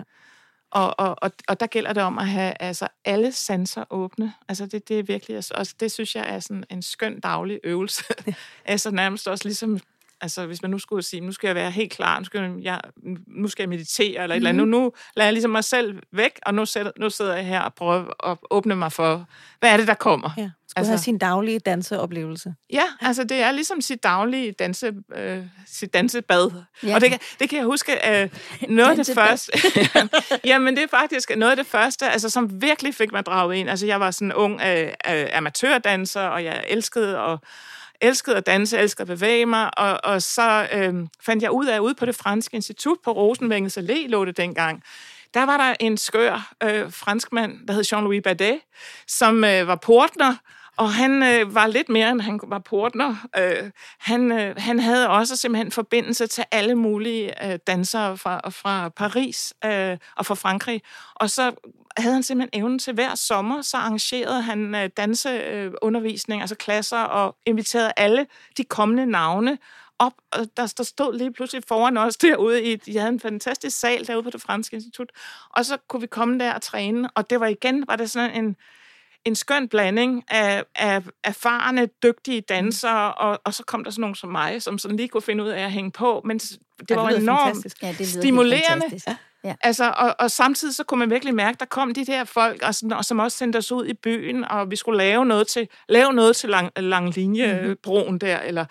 Og, 0.71 0.99
og, 0.99 1.15
og, 1.21 1.31
og 1.47 1.59
der 1.59 1.67
gælder 1.67 1.93
det 1.93 2.03
om 2.03 2.17
at 2.17 2.27
have 2.27 2.53
altså, 2.59 2.87
alle 3.05 3.31
sanser 3.31 3.83
åbne. 3.89 4.33
Altså 4.49 4.65
det, 4.65 4.87
det 4.87 4.99
er 4.99 5.03
virkelig, 5.03 5.35
altså, 5.35 5.75
det 5.79 5.91
synes 5.91 6.15
jeg 6.15 6.25
er 6.35 6.39
sådan 6.39 6.63
en 6.69 6.81
skøn 6.81 7.19
daglig 7.19 7.59
øvelse. 7.63 8.03
altså 8.65 8.91
nærmest 8.91 9.27
også 9.27 9.45
ligesom 9.45 9.79
Altså, 10.21 10.45
hvis 10.45 10.61
man 10.61 10.71
nu 10.71 10.79
skulle 10.79 11.03
sige, 11.03 11.21
nu 11.21 11.31
skal 11.31 11.47
jeg 11.47 11.55
være 11.55 11.71
helt 11.71 11.91
klar, 11.91 12.19
nu 12.19 12.25
skal 12.25 12.55
jeg, 12.61 12.81
nu 13.27 13.47
skal 13.47 13.63
jeg 13.63 13.69
meditere, 13.69 14.23
eller 14.23 14.23
et 14.23 14.29
mm. 14.29 14.47
eller 14.47 14.49
andet. 14.49 14.67
Nu, 14.67 14.79
nu 14.79 14.91
lader 15.15 15.27
jeg 15.27 15.33
ligesom 15.33 15.51
mig 15.51 15.63
selv 15.63 15.99
væk, 16.11 16.39
og 16.45 16.53
nu, 16.53 16.65
sætter, 16.65 16.91
nu 16.99 17.09
sidder 17.09 17.35
jeg 17.35 17.45
her 17.45 17.61
og 17.61 17.73
prøver 17.73 18.29
at 18.31 18.37
åbne 18.49 18.75
mig 18.75 18.91
for, 18.91 19.25
hvad 19.59 19.73
er 19.73 19.77
det, 19.77 19.87
der 19.87 19.93
kommer? 19.93 20.29
Ja. 20.37 20.49
Skulle 20.67 20.79
altså, 20.79 20.91
have 20.91 20.99
sin 20.99 21.17
daglige 21.17 21.59
danseoplevelse. 21.59 22.55
Ja, 22.73 22.83
altså 23.01 23.23
det 23.23 23.37
er 23.37 23.51
ligesom 23.51 23.81
sit 23.81 24.03
daglige 24.03 24.51
danse, 24.51 24.93
øh, 25.15 25.43
sit 25.67 25.93
dansebad. 25.93 26.51
Ja. 26.83 26.95
Og 26.95 27.01
det, 27.01 27.21
det 27.39 27.49
kan 27.49 27.57
jeg 27.57 27.65
huske, 27.65 28.21
øh, 28.21 28.29
noget 28.69 28.99
af 28.99 29.05
det 29.05 29.15
første... 29.19 29.51
ja, 30.49 30.59
men 30.59 30.75
det 30.75 30.83
er 30.83 30.87
faktisk 30.87 31.31
noget 31.37 31.51
af 31.51 31.57
det 31.57 31.67
første, 31.67 32.09
altså, 32.09 32.29
som 32.29 32.61
virkelig 32.61 32.95
fik 32.95 33.11
mig 33.11 33.25
draget 33.25 33.55
ind. 33.55 33.69
Altså 33.69 33.85
jeg 33.85 33.99
var 33.99 34.11
sådan 34.11 34.27
en 34.27 34.33
ung 34.33 34.61
øh, 34.61 34.87
øh, 34.87 35.27
amatørdanser, 35.33 36.21
og 36.21 36.43
jeg 36.43 36.63
elskede 36.67 37.19
at 37.19 37.39
elskede 38.01 38.37
at 38.37 38.45
danse, 38.45 38.77
elskede 38.77 39.01
at 39.01 39.19
bevæge 39.19 39.45
mig, 39.45 39.79
og, 39.79 39.99
og 40.03 40.21
så 40.21 40.67
øh, 40.73 40.93
fandt 41.21 41.43
jeg 41.43 41.51
ud 41.51 41.65
af, 41.65 41.79
ude 41.79 41.95
på 41.95 42.05
det 42.05 42.15
franske 42.15 42.55
institut 42.55 42.97
på 43.03 43.11
Rosenvængens 43.11 43.77
Allé, 43.77 44.07
lå 44.07 44.25
det 44.25 44.37
dengang, 44.37 44.83
der 45.33 45.45
var 45.45 45.57
der 45.57 45.75
en 45.79 45.97
skør 45.97 46.53
øh, 46.63 46.91
franskmand, 46.91 47.67
der 47.67 47.73
hed 47.73 47.83
Jean-Louis 47.93 48.21
Badet, 48.21 48.59
som 49.07 49.43
øh, 49.43 49.67
var 49.67 49.75
portner, 49.75 50.35
og 50.77 50.93
han 50.93 51.23
øh, 51.23 51.55
var 51.55 51.67
lidt 51.67 51.89
mere, 51.89 52.11
end 52.11 52.21
han 52.21 52.39
var 52.43 52.59
portner. 52.59 53.15
Øh, 53.37 53.71
han, 53.99 54.31
øh, 54.31 54.55
han 54.57 54.79
havde 54.79 55.09
også 55.09 55.35
simpelthen 55.35 55.71
forbindelse 55.71 56.27
til 56.27 56.43
alle 56.51 56.75
mulige 56.75 57.51
øh, 57.51 57.59
dansere 57.67 58.17
fra, 58.17 58.49
fra 58.49 58.89
Paris 58.89 59.53
øh, 59.65 59.97
og 60.15 60.25
fra 60.25 60.35
Frankrig. 60.35 60.81
Og 61.15 61.29
så 61.29 61.51
havde 61.97 62.13
han 62.13 62.23
simpelthen 62.23 62.61
evnen 62.61 62.79
til 62.79 62.93
hver 62.93 63.15
sommer, 63.15 63.61
så 63.61 63.77
arrangerede 63.77 64.41
han 64.41 64.75
øh, 64.75 64.89
danseundervisning, 64.97 66.41
altså 66.41 66.55
klasser, 66.55 66.97
og 66.97 67.35
inviterede 67.45 67.91
alle 67.97 68.27
de 68.57 68.63
kommende 68.63 69.05
navne 69.05 69.57
op, 69.99 70.13
og 70.31 70.39
der, 70.57 70.73
der 70.77 70.83
stod 70.83 71.17
lige 71.17 71.33
pludselig 71.33 71.63
foran 71.67 71.97
os 71.97 72.17
derude 72.27 72.63
i, 72.63 72.75
de 72.75 72.97
havde 72.97 73.09
en 73.09 73.19
fantastisk 73.19 73.79
sal 73.79 74.07
derude 74.07 74.23
på 74.23 74.29
det 74.29 74.41
franske 74.41 74.75
institut, 74.75 75.11
og 75.49 75.65
så 75.65 75.77
kunne 75.87 76.01
vi 76.01 76.07
komme 76.07 76.39
der 76.39 76.53
og 76.53 76.61
træne, 76.61 77.09
og 77.15 77.29
det 77.29 77.39
var 77.39 77.47
igen, 77.47 77.87
var 77.87 77.95
det 77.95 78.11
sådan 78.11 78.43
en, 78.43 78.55
en 79.27 79.35
skøn 79.35 79.67
blanding 79.67 80.23
af, 80.27 80.63
af 80.75 81.01
erfarne, 81.23 81.89
dygtige 82.03 82.41
dansere, 82.41 83.13
og, 83.13 83.39
og 83.43 83.53
så 83.53 83.63
kom 83.63 83.83
der 83.83 83.91
sådan 83.91 84.01
nogen 84.01 84.15
som 84.15 84.29
mig, 84.29 84.61
som 84.61 84.77
sådan 84.77 84.97
lige 84.97 85.09
kunne 85.09 85.21
finde 85.21 85.43
ud 85.43 85.49
af 85.49 85.63
at 85.63 85.71
hænge 85.71 85.91
på, 85.91 86.21
men 86.25 86.37
det, 86.37 86.59
det 86.89 86.97
var 86.97 87.09
enormt 87.09 87.81
ja, 87.81 87.95
det 87.97 88.07
stimulerende. 88.07 88.85
Ja. 89.43 89.55
Altså, 89.61 89.93
og, 89.97 90.15
og 90.19 90.31
samtidig 90.31 90.75
så 90.75 90.83
kunne 90.83 90.99
man 90.99 91.09
virkelig 91.09 91.35
mærke, 91.35 91.57
der 91.59 91.65
kom 91.65 91.93
de 91.93 92.05
der 92.05 92.23
folk, 92.23 92.63
og, 92.63 92.75
sådan, 92.75 92.91
og 92.91 93.05
som 93.05 93.19
også 93.19 93.37
sendte 93.37 93.57
os 93.57 93.71
ud 93.71 93.85
i 93.85 93.93
byen, 93.93 94.45
og 94.45 94.71
vi 94.71 94.75
skulle 94.75 94.97
lave 94.97 95.25
noget 95.25 95.47
til, 95.47 95.67
lave 95.89 96.13
noget 96.13 96.35
til 96.35 96.49
lang, 96.49 96.71
lang 96.77 97.15
linjebroen 97.15 98.03
mm-hmm. 98.03 98.19
der, 98.19 98.39
eller 98.39 98.65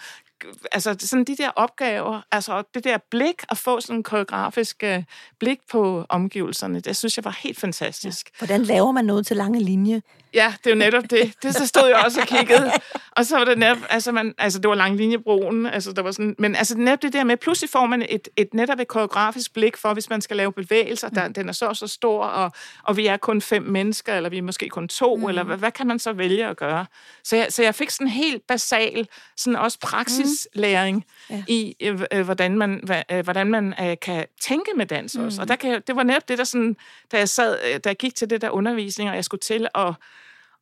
altså 0.72 0.96
sådan 0.98 1.24
de 1.24 1.36
der 1.36 1.50
opgaver, 1.56 2.20
altså 2.32 2.62
det 2.74 2.84
der 2.84 2.98
blik, 3.10 3.34
at 3.50 3.58
få 3.58 3.80
sådan 3.80 3.96
en 3.96 4.02
koreografisk 4.02 4.84
uh, 4.86 5.02
blik 5.38 5.58
på 5.70 6.06
omgivelserne, 6.08 6.80
det 6.80 6.96
synes 6.96 7.16
jeg 7.16 7.24
var 7.24 7.38
helt 7.42 7.60
fantastisk. 7.60 8.30
Ja. 8.40 8.46
Hvordan 8.46 8.62
laver 8.62 8.92
man 8.92 9.04
noget 9.04 9.26
til 9.26 9.36
lange 9.36 9.60
linje? 9.60 10.02
Ja, 10.36 10.54
det 10.64 10.70
er 10.70 10.74
jo 10.74 10.78
netop 10.78 11.10
det. 11.10 11.34
Det 11.42 11.54
så 11.54 11.66
stod 11.66 11.88
jeg 11.88 12.02
også 12.04 12.20
og 12.20 12.26
kiggede. 12.26 12.72
Og 13.10 13.26
så 13.26 13.38
var 13.38 13.44
det 13.44 13.58
netop, 13.58 13.78
altså, 13.90 14.12
man, 14.12 14.34
altså 14.38 14.58
det 14.58 14.68
var 14.68 14.74
langlinjebroen, 14.74 15.66
altså 15.66 15.92
der 15.92 16.02
var 16.02 16.10
sådan, 16.10 16.34
men 16.38 16.56
altså 16.56 16.78
netop 16.78 17.02
det 17.02 17.12
der 17.12 17.24
med, 17.24 17.36
pludselig 17.36 17.70
får 17.70 17.86
man 17.86 18.06
et, 18.08 18.28
et 18.36 18.54
netop 18.54 18.80
et 18.80 18.88
koreografisk 18.88 19.54
blik 19.54 19.76
for, 19.76 19.92
hvis 19.92 20.10
man 20.10 20.20
skal 20.20 20.36
lave 20.36 20.52
bevægelser, 20.52 21.08
der, 21.08 21.28
den 21.28 21.48
er 21.48 21.52
så 21.52 21.74
så 21.74 21.86
stor, 21.86 22.24
og, 22.24 22.52
og 22.82 22.96
vi 22.96 23.06
er 23.06 23.16
kun 23.16 23.40
fem 23.40 23.62
mennesker, 23.62 24.14
eller 24.14 24.30
vi 24.30 24.38
er 24.38 24.42
måske 24.42 24.68
kun 24.68 24.88
to, 24.88 25.16
mm. 25.16 25.28
eller 25.28 25.42
hvad, 25.42 25.56
hvad 25.56 25.72
kan 25.72 25.86
man 25.86 25.98
så 25.98 26.12
vælge 26.12 26.46
at 26.46 26.56
gøre? 26.56 26.86
Så 27.24 27.36
jeg, 27.36 27.46
så 27.50 27.62
jeg 27.62 27.74
fik 27.74 27.90
sådan 27.90 28.08
helt 28.08 28.46
basal, 28.46 29.08
sådan 29.36 29.56
også 29.56 29.78
praksislæring 29.80 31.04
mm. 31.30 31.36
ja. 31.36 31.42
i, 31.48 31.76
øh, 31.82 32.00
øh, 32.12 32.24
hvordan 32.24 32.58
man, 32.58 32.88
øh, 33.12 33.24
hvordan 33.24 33.46
man 33.46 33.74
øh, 33.80 33.96
kan 34.02 34.24
tænke 34.40 34.70
med 34.76 34.86
dans 34.86 35.16
også. 35.16 35.38
Mm. 35.38 35.42
Og 35.42 35.48
der 35.48 35.56
kan, 35.56 35.82
det 35.86 35.96
var 35.96 36.02
netop 36.02 36.28
det, 36.28 36.38
der 36.38 36.44
sådan, 36.44 36.76
da 37.12 37.18
jeg 37.18 37.28
sad, 37.28 37.58
øh, 37.64 37.80
da 37.84 37.88
jeg 37.88 37.96
gik 37.96 38.14
til 38.14 38.30
det 38.30 38.40
der 38.40 38.50
undervisning, 38.50 39.10
og 39.10 39.16
jeg 39.16 39.24
skulle 39.24 39.40
til 39.40 39.66
at 39.74 39.94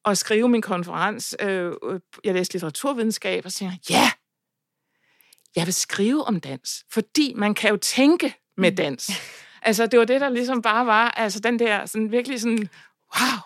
at 0.07 0.19
skrive 0.19 0.49
min 0.49 0.63
konferens. 0.63 1.37
Øh, 1.41 1.73
jeg 2.25 2.35
læste 2.35 2.55
litteraturvidenskab, 2.55 3.45
og 3.45 3.53
så 3.53 3.59
tænkte 3.59 3.79
ja, 3.91 4.11
jeg 5.57 5.67
vil 5.67 5.75
skrive 5.75 6.25
om 6.25 6.41
dans, 6.41 6.85
fordi 6.93 7.33
man 7.37 7.55
kan 7.55 7.71
jo 7.71 7.77
tænke 7.77 8.35
med 8.57 8.71
mm. 8.71 8.77
dans. 8.77 9.11
Altså, 9.63 9.87
det 9.87 9.99
var 9.99 10.05
det, 10.05 10.21
der 10.21 10.29
ligesom 10.29 10.63
bare 10.63 10.87
var, 10.87 11.11
altså 11.11 11.41
den 11.41 11.59
der 11.59 11.87
sådan 11.87 12.13
virkelig 12.13 12.41
sådan, 12.41 12.69
wow. 13.17 13.39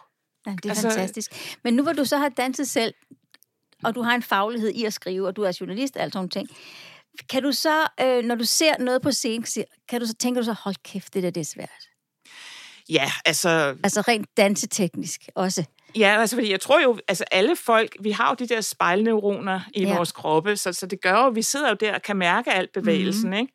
Ja, 0.46 0.50
det 0.50 0.64
er 0.64 0.68
altså, 0.70 0.90
fantastisk. 0.90 1.58
Men 1.64 1.74
nu 1.74 1.82
hvor 1.82 1.92
du 1.92 2.04
så 2.04 2.16
har 2.16 2.28
danset 2.28 2.68
selv, 2.68 2.94
og 3.84 3.94
du 3.94 4.02
har 4.02 4.14
en 4.14 4.22
faglighed 4.22 4.70
i 4.70 4.84
at 4.84 4.92
skrive, 4.92 5.26
og 5.26 5.36
du 5.36 5.42
er 5.42 5.56
journalist 5.60 5.96
og 5.96 6.02
alt 6.02 6.12
sådan 6.12 6.28
ting, 6.28 6.48
kan 7.30 7.42
du 7.42 7.52
så, 7.52 7.86
øh, 8.00 8.24
når 8.24 8.34
du 8.34 8.44
ser 8.44 8.78
noget 8.78 9.02
på 9.02 9.12
scenen, 9.12 9.46
kan 9.88 10.00
du 10.00 10.06
så 10.06 10.14
tænke 10.14 10.40
du 10.40 10.44
så, 10.44 10.52
hold 10.52 10.74
kæft, 10.84 11.14
det 11.14 11.22
der 11.22 11.30
det 11.30 11.40
er 11.40 11.44
svært? 11.44 11.88
Ja, 12.88 13.12
altså... 13.24 13.48
Altså 13.84 14.00
rent 14.00 14.36
danseteknisk 14.36 15.20
også. 15.34 15.64
Ja, 15.96 16.20
altså 16.20 16.36
fordi 16.36 16.50
jeg 16.50 16.60
tror 16.60 16.80
jo, 16.80 16.98
altså 17.08 17.24
alle 17.30 17.56
folk, 17.56 17.96
vi 18.00 18.10
har 18.10 18.28
jo 18.28 18.34
de 18.34 18.54
der 18.54 18.60
spejlneuroner 18.60 19.60
i 19.74 19.84
ja. 19.84 19.96
vores 19.96 20.12
kroppe, 20.12 20.56
så, 20.56 20.72
så 20.72 20.86
det 20.86 21.00
gør 21.02 21.24
jo, 21.24 21.28
vi 21.28 21.42
sidder 21.42 21.68
jo 21.68 21.74
der 21.74 21.94
og 21.94 22.02
kan 22.02 22.16
mærke 22.16 22.52
alt 22.52 22.72
bevægelsen, 22.72 23.30
mm. 23.30 23.36
ikke? 23.36 23.52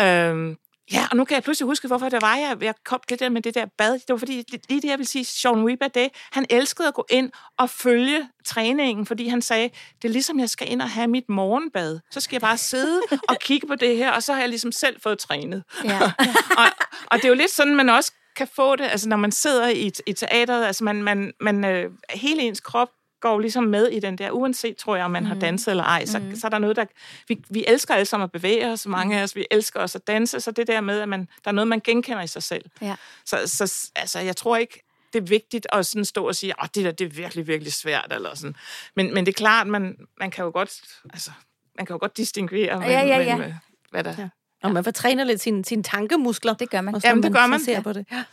Øhm, 0.00 0.56
ja, 0.92 1.06
og 1.10 1.16
nu 1.16 1.24
kan 1.24 1.34
jeg 1.34 1.42
pludselig 1.42 1.66
huske, 1.66 1.86
hvorfor 1.86 2.08
det 2.08 2.22
var, 2.22 2.36
jeg, 2.36 2.56
jeg 2.60 2.74
kom 2.84 3.00
det 3.08 3.20
der 3.20 3.28
med 3.28 3.42
det 3.42 3.54
der 3.54 3.66
bad. 3.78 3.92
Det 3.92 4.04
var 4.08 4.16
fordi, 4.16 4.44
lige 4.68 4.82
det 4.82 4.88
jeg 4.88 4.98
vil 4.98 5.06
sige, 5.06 5.24
Sean 5.24 5.78
det, 5.94 6.08
han 6.32 6.46
elskede 6.50 6.88
at 6.88 6.94
gå 6.94 7.06
ind 7.10 7.30
og 7.58 7.70
følge 7.70 8.28
træningen, 8.44 9.06
fordi 9.06 9.28
han 9.28 9.42
sagde, 9.42 9.70
det 10.02 10.08
er 10.08 10.12
ligesom, 10.12 10.40
jeg 10.40 10.50
skal 10.50 10.72
ind 10.72 10.82
og 10.82 10.90
have 10.90 11.08
mit 11.08 11.28
morgenbad. 11.28 12.00
Så 12.10 12.20
skal 12.20 12.34
jeg 12.34 12.40
bare 12.40 12.56
sidde 12.56 13.00
og 13.28 13.36
kigge 13.40 13.66
på 13.66 13.74
det 13.74 13.96
her, 13.96 14.10
og 14.10 14.22
så 14.22 14.32
har 14.32 14.40
jeg 14.40 14.48
ligesom 14.48 14.72
selv 14.72 15.00
fået 15.02 15.18
trænet. 15.18 15.62
Ja. 15.84 16.02
og, 16.60 16.66
og 17.06 17.16
det 17.16 17.24
er 17.24 17.28
jo 17.28 17.34
lidt 17.34 17.50
sådan, 17.50 17.74
man 17.74 17.88
også 17.88 18.12
kan 18.36 18.48
få 18.54 18.76
det, 18.76 18.84
altså 18.84 19.08
når 19.08 19.16
man 19.16 19.32
sidder 19.32 19.68
i, 19.68 19.90
i 20.06 20.12
teateret, 20.12 20.66
altså 20.66 20.84
man, 20.84 21.02
man, 21.02 21.32
man 21.40 21.64
øh, 21.64 21.90
hele 22.10 22.42
ens 22.42 22.60
krop 22.60 22.88
går 23.20 23.40
ligesom 23.40 23.64
med 23.64 23.86
i 23.86 24.00
den 24.00 24.18
der, 24.18 24.30
uanset, 24.30 24.76
tror 24.76 24.96
jeg, 24.96 25.04
om 25.04 25.10
man 25.10 25.22
mm. 25.22 25.28
har 25.28 25.34
danset 25.34 25.70
eller 25.70 25.84
ej, 25.84 26.06
så, 26.06 26.18
mm. 26.18 26.36
så 26.36 26.46
er 26.46 26.48
der 26.48 26.58
noget, 26.58 26.76
der... 26.76 26.84
Vi, 27.28 27.44
vi 27.50 27.64
elsker 27.68 27.94
alle 27.94 28.06
sammen 28.06 28.24
at 28.24 28.32
bevæge 28.32 28.72
os, 28.72 28.86
mange 28.86 29.18
af 29.18 29.22
os, 29.22 29.36
vi 29.36 29.46
elsker 29.50 29.80
også 29.80 29.98
at 29.98 30.06
danse, 30.06 30.40
så 30.40 30.50
det 30.50 30.66
der 30.66 30.80
med, 30.80 31.00
at 31.00 31.08
man, 31.08 31.20
der 31.20 31.50
er 31.50 31.52
noget, 31.52 31.68
man 31.68 31.80
genkender 31.80 32.22
i 32.22 32.26
sig 32.26 32.42
selv. 32.42 32.64
Ja. 32.80 32.96
Så, 33.24 33.36
så 33.46 33.90
altså, 33.96 34.20
jeg 34.20 34.36
tror 34.36 34.56
ikke, 34.56 34.82
det 35.12 35.22
er 35.22 35.26
vigtigt 35.26 35.66
at 35.72 35.86
sådan 35.86 36.04
stå 36.04 36.28
og 36.28 36.36
sige, 36.36 36.54
at 36.62 36.74
det 36.74 36.84
der, 36.84 36.90
det 36.90 37.04
er 37.04 37.08
virkelig, 37.08 37.46
virkelig 37.46 37.72
svært, 37.72 38.06
eller 38.10 38.34
sådan. 38.34 38.56
Men, 38.96 39.14
men 39.14 39.26
det 39.26 39.32
er 39.32 39.36
klart, 39.36 39.66
man, 39.66 39.96
man 40.20 40.30
kan 40.30 40.44
jo 40.44 40.50
godt, 40.50 40.80
altså, 41.12 41.30
man 41.76 41.86
kan 41.86 41.94
jo 41.94 41.98
godt 41.98 42.16
distinguere, 42.16 42.82
ja, 42.82 43.00
ja, 43.00 43.18
ja. 43.18 43.36
Men, 43.36 43.54
hvad 43.90 44.04
der... 44.04 44.14
Ja. 44.18 44.28
Og 44.66 44.72
man 44.72 44.84
får 44.84 44.90
træner 44.90 45.24
lidt 45.24 45.40
sine, 45.40 45.64
sine 45.64 45.82
tankemuskler. 45.82 46.54
Det 46.54 46.70
gør 46.70 46.80
man. 46.80 46.94
Og 46.94 47.00
Jamen, 47.04 47.22
det 47.22 47.32
gør 47.32 47.46
man. 47.46 47.60
Ser 47.60 47.80
på 47.80 47.92
det. 47.92 48.06
Ja. 48.12 48.24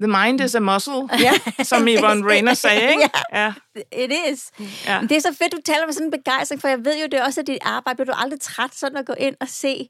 The 0.00 0.08
mind 0.08 0.40
is 0.40 0.54
a 0.54 0.60
muscle, 0.60 1.08
ja. 1.26 1.32
som 1.64 1.88
Yvonne 1.88 2.26
Rainer 2.26 2.54
sagde, 2.54 2.90
ikke? 2.90 3.10
ja, 3.32 3.52
it 3.92 4.12
is. 4.28 4.50
Ja. 4.86 5.00
Det 5.02 5.12
er 5.12 5.20
så 5.20 5.34
fedt, 5.38 5.52
du 5.52 5.58
taler 5.64 5.86
med 5.86 5.92
sådan 5.94 6.06
en 6.06 6.10
begejstring, 6.10 6.60
for 6.60 6.68
jeg 6.68 6.84
ved 6.84 7.00
jo, 7.00 7.04
det 7.04 7.14
er 7.14 7.24
også, 7.24 7.40
at 7.40 7.46
dit 7.46 7.58
arbejde, 7.62 7.96
bliver 7.96 8.14
du 8.14 8.20
aldrig 8.22 8.40
træt 8.40 8.74
sådan 8.74 8.96
at 8.96 9.06
gå 9.06 9.12
ind 9.18 9.36
og 9.40 9.48
se 9.48 9.88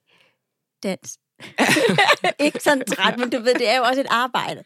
dans 0.83 1.19
ikke 2.39 2.59
sådan 2.63 2.85
træt, 2.85 3.19
men 3.19 3.31
du 3.31 3.39
ved, 3.39 3.55
det 3.55 3.69
er 3.71 3.77
jo 3.77 3.83
også 3.83 4.01
et 4.01 4.07
arbejde. 4.11 4.63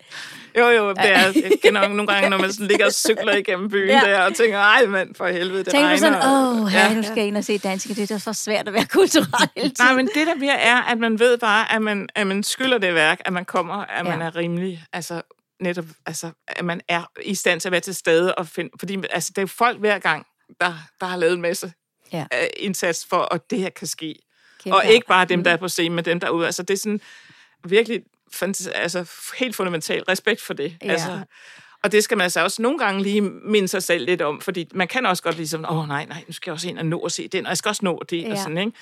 Jo, 0.58 0.68
jo, 0.68 0.88
det 0.90 0.98
er, 1.10 1.18
jeg 1.44 1.52
kender 1.62 1.88
nogle 1.88 2.06
gange, 2.06 2.30
når 2.30 2.38
man 2.38 2.52
sådan 2.52 2.66
ligger 2.66 2.86
og 2.86 2.92
cykler 2.92 3.36
igennem 3.36 3.70
byen 3.70 3.88
ja. 3.88 4.00
der, 4.04 4.20
og 4.20 4.34
tænker, 4.34 4.58
ej 4.58 4.86
mand, 4.86 5.14
for 5.14 5.26
helvede, 5.26 5.64
det 5.64 5.68
Tænker 5.72 5.86
regner. 5.88 5.98
sådan, 6.20 6.62
åh, 6.64 6.72
ja. 6.72 6.86
Ja. 6.88 6.94
nu 6.94 7.02
skal 7.02 7.16
jeg 7.16 7.26
ind 7.26 7.36
og 7.36 7.44
se 7.44 7.58
dansk, 7.58 7.88
det 7.88 8.10
er 8.10 8.18
så 8.18 8.32
svært 8.32 8.68
at 8.68 8.74
være 8.74 8.86
kulturel 8.86 9.48
hele 9.56 9.68
tiden. 9.76 9.86
Nej, 9.86 9.94
men 9.94 10.06
det 10.14 10.26
der 10.26 10.34
bliver 10.34 10.52
er, 10.54 10.82
at 10.82 10.98
man 10.98 11.18
ved 11.18 11.38
bare, 11.38 11.72
at 11.74 11.82
man, 11.82 12.08
at 12.14 12.26
man 12.26 12.42
skylder 12.42 12.78
det 12.78 12.94
værk, 12.94 13.20
at 13.24 13.32
man 13.32 13.44
kommer, 13.44 13.74
at 13.74 14.04
man 14.06 14.18
Ja. 14.20 14.24
er 14.26 14.36
rimelig, 14.36 14.84
altså 14.92 15.22
netop, 15.60 15.84
altså, 16.06 16.30
at 16.48 16.64
man 16.64 16.80
er 16.88 17.02
i 17.22 17.34
stand 17.34 17.60
til 17.60 17.68
at 17.68 17.72
være 17.72 17.80
til 17.80 17.94
stede 17.94 18.34
og 18.34 18.46
finde, 18.46 18.70
fordi 18.80 18.98
altså, 19.10 19.32
det 19.36 19.42
er 19.42 19.46
folk 19.46 19.78
hver 19.78 19.98
gang, 19.98 20.26
der, 20.60 20.72
der 21.00 21.06
har 21.06 21.16
lavet 21.16 21.34
en 21.34 21.40
masse 21.42 21.72
Ja. 22.12 22.24
ja. 22.32 22.46
indsats 22.56 23.06
for, 23.10 23.34
at 23.34 23.40
det 23.50 23.58
her 23.58 23.70
kan 23.70 23.86
ske. 23.86 24.14
Kæmpe 24.62 24.76
og 24.76 24.86
ikke 24.86 25.06
bare 25.06 25.24
dem, 25.24 25.44
der 25.44 25.50
er 25.50 25.56
på 25.56 25.68
scenen, 25.68 25.96
men 25.96 26.04
dem, 26.04 26.20
der 26.20 26.26
er 26.26 26.30
ude. 26.30 26.46
Altså, 26.46 26.62
det 26.62 26.74
er 26.74 26.78
sådan 26.78 27.00
virkelig 27.64 28.02
altså, 28.74 29.10
helt 29.38 29.56
fundamentalt 29.56 30.08
respekt 30.08 30.40
for 30.40 30.54
det. 30.54 30.76
Ja. 30.84 30.90
Altså, 30.90 31.20
og 31.82 31.92
det 31.92 32.04
skal 32.04 32.16
man 32.16 32.22
altså 32.22 32.40
også 32.40 32.62
nogle 32.62 32.78
gange 32.78 33.02
lige 33.02 33.20
minde 33.20 33.68
sig 33.68 33.82
selv 33.82 34.06
lidt 34.06 34.22
om, 34.22 34.40
fordi 34.40 34.68
man 34.74 34.88
kan 34.88 35.06
også 35.06 35.22
godt 35.22 35.36
ligesom, 35.36 35.64
åh 35.64 35.78
oh, 35.78 35.88
nej, 35.88 36.06
nej, 36.06 36.24
nu 36.26 36.32
skal 36.32 36.50
jeg 36.50 36.54
også 36.54 36.68
ind 36.68 36.78
og 36.78 36.86
nå 36.86 36.98
at 36.98 37.12
se 37.12 37.28
den, 37.28 37.46
og 37.46 37.50
jeg 37.50 37.56
skal 37.56 37.68
også 37.68 37.84
nå 37.84 38.02
det, 38.10 38.22
ja. 38.22 38.32
og 38.32 38.38
sådan, 38.38 38.58
ikke? 38.58 38.72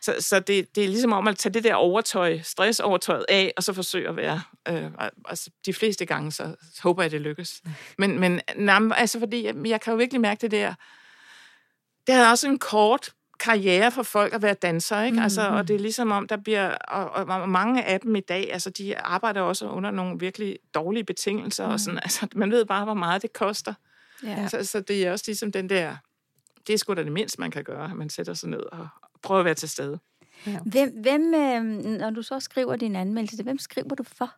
Så, 0.00 0.14
så 0.20 0.40
det, 0.40 0.76
det 0.76 0.84
er 0.84 0.88
ligesom 0.88 1.12
om 1.12 1.28
at 1.28 1.38
tage 1.38 1.52
det 1.52 1.64
der 1.64 1.74
overtøj, 1.74 2.40
stressovertøjet 2.42 3.26
af, 3.28 3.52
og 3.56 3.62
så 3.62 3.72
forsøge 3.72 4.08
at 4.08 4.16
være, 4.16 4.42
øh, 4.68 4.90
altså 5.28 5.50
de 5.66 5.72
fleste 5.72 6.06
gange, 6.06 6.32
så 6.32 6.54
håber 6.82 7.02
jeg, 7.02 7.10
det 7.10 7.20
lykkes. 7.20 7.62
Men, 7.98 8.20
men 8.20 8.40
nej, 8.56 8.80
altså 8.96 9.18
fordi, 9.18 9.44
jeg, 9.44 9.54
jeg 9.64 9.80
kan 9.80 9.92
jo 9.92 9.96
virkelig 9.96 10.20
mærke 10.20 10.40
det 10.40 10.50
der, 10.50 10.74
det 12.06 12.14
er 12.14 12.30
også 12.30 12.48
en 12.48 12.58
kort 12.58 13.10
karriere 13.38 13.90
for 13.90 14.02
folk 14.02 14.32
at 14.32 14.42
være 14.42 14.54
danser, 14.54 15.02
ikke? 15.02 15.20
Altså, 15.20 15.48
og 15.48 15.68
det 15.68 15.76
er 15.76 15.80
ligesom 15.80 16.10
om, 16.10 16.28
der 16.28 16.36
bliver, 16.36 16.74
og, 16.74 17.10
og 17.10 17.48
mange 17.48 17.84
af 17.84 18.00
dem 18.00 18.16
i 18.16 18.20
dag, 18.20 18.52
altså, 18.52 18.70
de 18.70 18.98
arbejder 18.98 19.40
også 19.40 19.68
under 19.68 19.90
nogle 19.90 20.18
virkelig 20.20 20.58
dårlige 20.74 21.04
betingelser, 21.04 21.64
og 21.64 21.80
sådan, 21.80 22.00
altså, 22.04 22.28
man 22.34 22.50
ved 22.50 22.64
bare, 22.64 22.84
hvor 22.84 22.94
meget 22.94 23.22
det 23.22 23.32
koster. 23.32 23.74
Ja. 24.22 24.48
Så, 24.48 24.64
så 24.64 24.80
det 24.80 25.06
er 25.06 25.12
også 25.12 25.24
ligesom 25.26 25.52
den 25.52 25.68
der, 25.68 25.96
det 26.66 26.72
er 26.72 26.78
sgu 26.78 26.94
da 26.94 27.02
det 27.02 27.12
mindste, 27.12 27.40
man 27.40 27.50
kan 27.50 27.64
gøre, 27.64 27.84
at 27.84 27.96
man 27.96 28.10
sætter 28.10 28.34
sig 28.34 28.48
ned 28.48 28.60
og 28.72 28.88
prøver 29.22 29.38
at 29.38 29.44
være 29.44 29.54
til 29.54 29.68
stede. 29.68 29.98
Hvem, 30.64 31.00
hvem 31.02 31.34
øh, 31.34 31.62
når 31.84 32.10
du 32.10 32.22
så 32.22 32.40
skriver 32.40 32.76
din 32.76 32.96
anmeldelse, 32.96 33.42
hvem 33.42 33.58
skriver 33.58 33.94
du 33.94 34.02
for? 34.02 34.30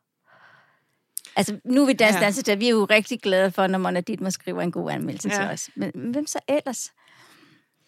Altså, 1.37 1.61
nu 1.65 1.83
er 1.83 1.87
vi 1.87 1.93
dansk 1.93 2.15
Ja. 2.15 2.21
ja. 2.21 2.25
danser, 2.25 2.57
vi 2.57 2.67
er 2.67 2.71
jo 2.71 2.85
rigtig 2.85 3.21
glade 3.21 3.51
for, 3.51 3.67
når 3.67 3.79
Mona 3.79 4.01
Dittmer 4.01 4.31
skriver 4.31 4.63
en 4.63 4.73
god 4.73 4.91
anmeldelse 4.91 5.29
ja. 5.29 5.35
Ja. 5.35 5.43
til 5.43 5.53
os. 5.53 5.71
Men 5.75 5.91
hvem 5.95 6.27
så 6.27 6.39
ellers? 6.49 6.93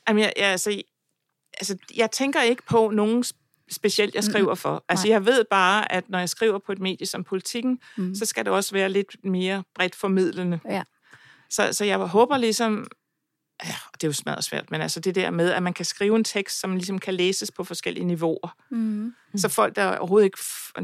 Jamen, 0.08 0.22
jeg, 0.22 0.32
jeg, 0.36 0.46
altså, 0.46 0.82
altså, 1.60 1.76
jeg 1.96 2.10
tænker 2.10 2.42
ikke 2.42 2.62
på 2.68 2.90
nogen 2.90 3.24
sp- 3.26 3.66
specielt, 3.70 4.14
jeg 4.14 4.24
skriver 4.24 4.54
for. 4.54 4.84
Altså, 4.88 5.06
Nej. 5.06 5.12
jeg 5.12 5.26
ved 5.26 5.44
bare, 5.50 5.92
at 5.92 6.08
når 6.08 6.18
jeg 6.18 6.28
skriver 6.28 6.58
på 6.58 6.72
et 6.72 6.78
medie 6.78 7.06
som 7.06 7.24
politikken, 7.24 7.78
mm. 7.96 8.14
så 8.14 8.26
skal 8.26 8.44
det 8.44 8.52
også 8.52 8.72
være 8.72 8.88
lidt 8.88 9.16
mere 9.24 9.64
bredt 9.74 9.94
formidlende. 9.94 10.60
Ja. 10.68 10.82
Så, 11.50 11.72
så 11.72 11.84
jeg 11.84 11.98
håber 11.98 12.36
ligesom, 12.36 12.86
ja, 13.64 13.74
det 13.94 14.04
er 14.04 14.08
jo 14.08 14.12
smadret 14.12 14.44
svært, 14.44 14.70
men 14.70 14.80
altså 14.80 15.00
det 15.00 15.14
der 15.14 15.30
med, 15.30 15.50
at 15.50 15.62
man 15.62 15.72
kan 15.72 15.84
skrive 15.84 16.16
en 16.16 16.24
tekst, 16.24 16.60
som 16.60 16.76
ligesom 16.76 16.98
kan 16.98 17.14
læses 17.14 17.50
på 17.50 17.64
forskellige 17.64 18.04
niveauer. 18.04 18.56
Mm. 18.70 19.14
Så 19.36 19.48
folk, 19.48 19.76
der 19.76 19.96
overhovedet 19.96 20.24
ikke 20.24 20.38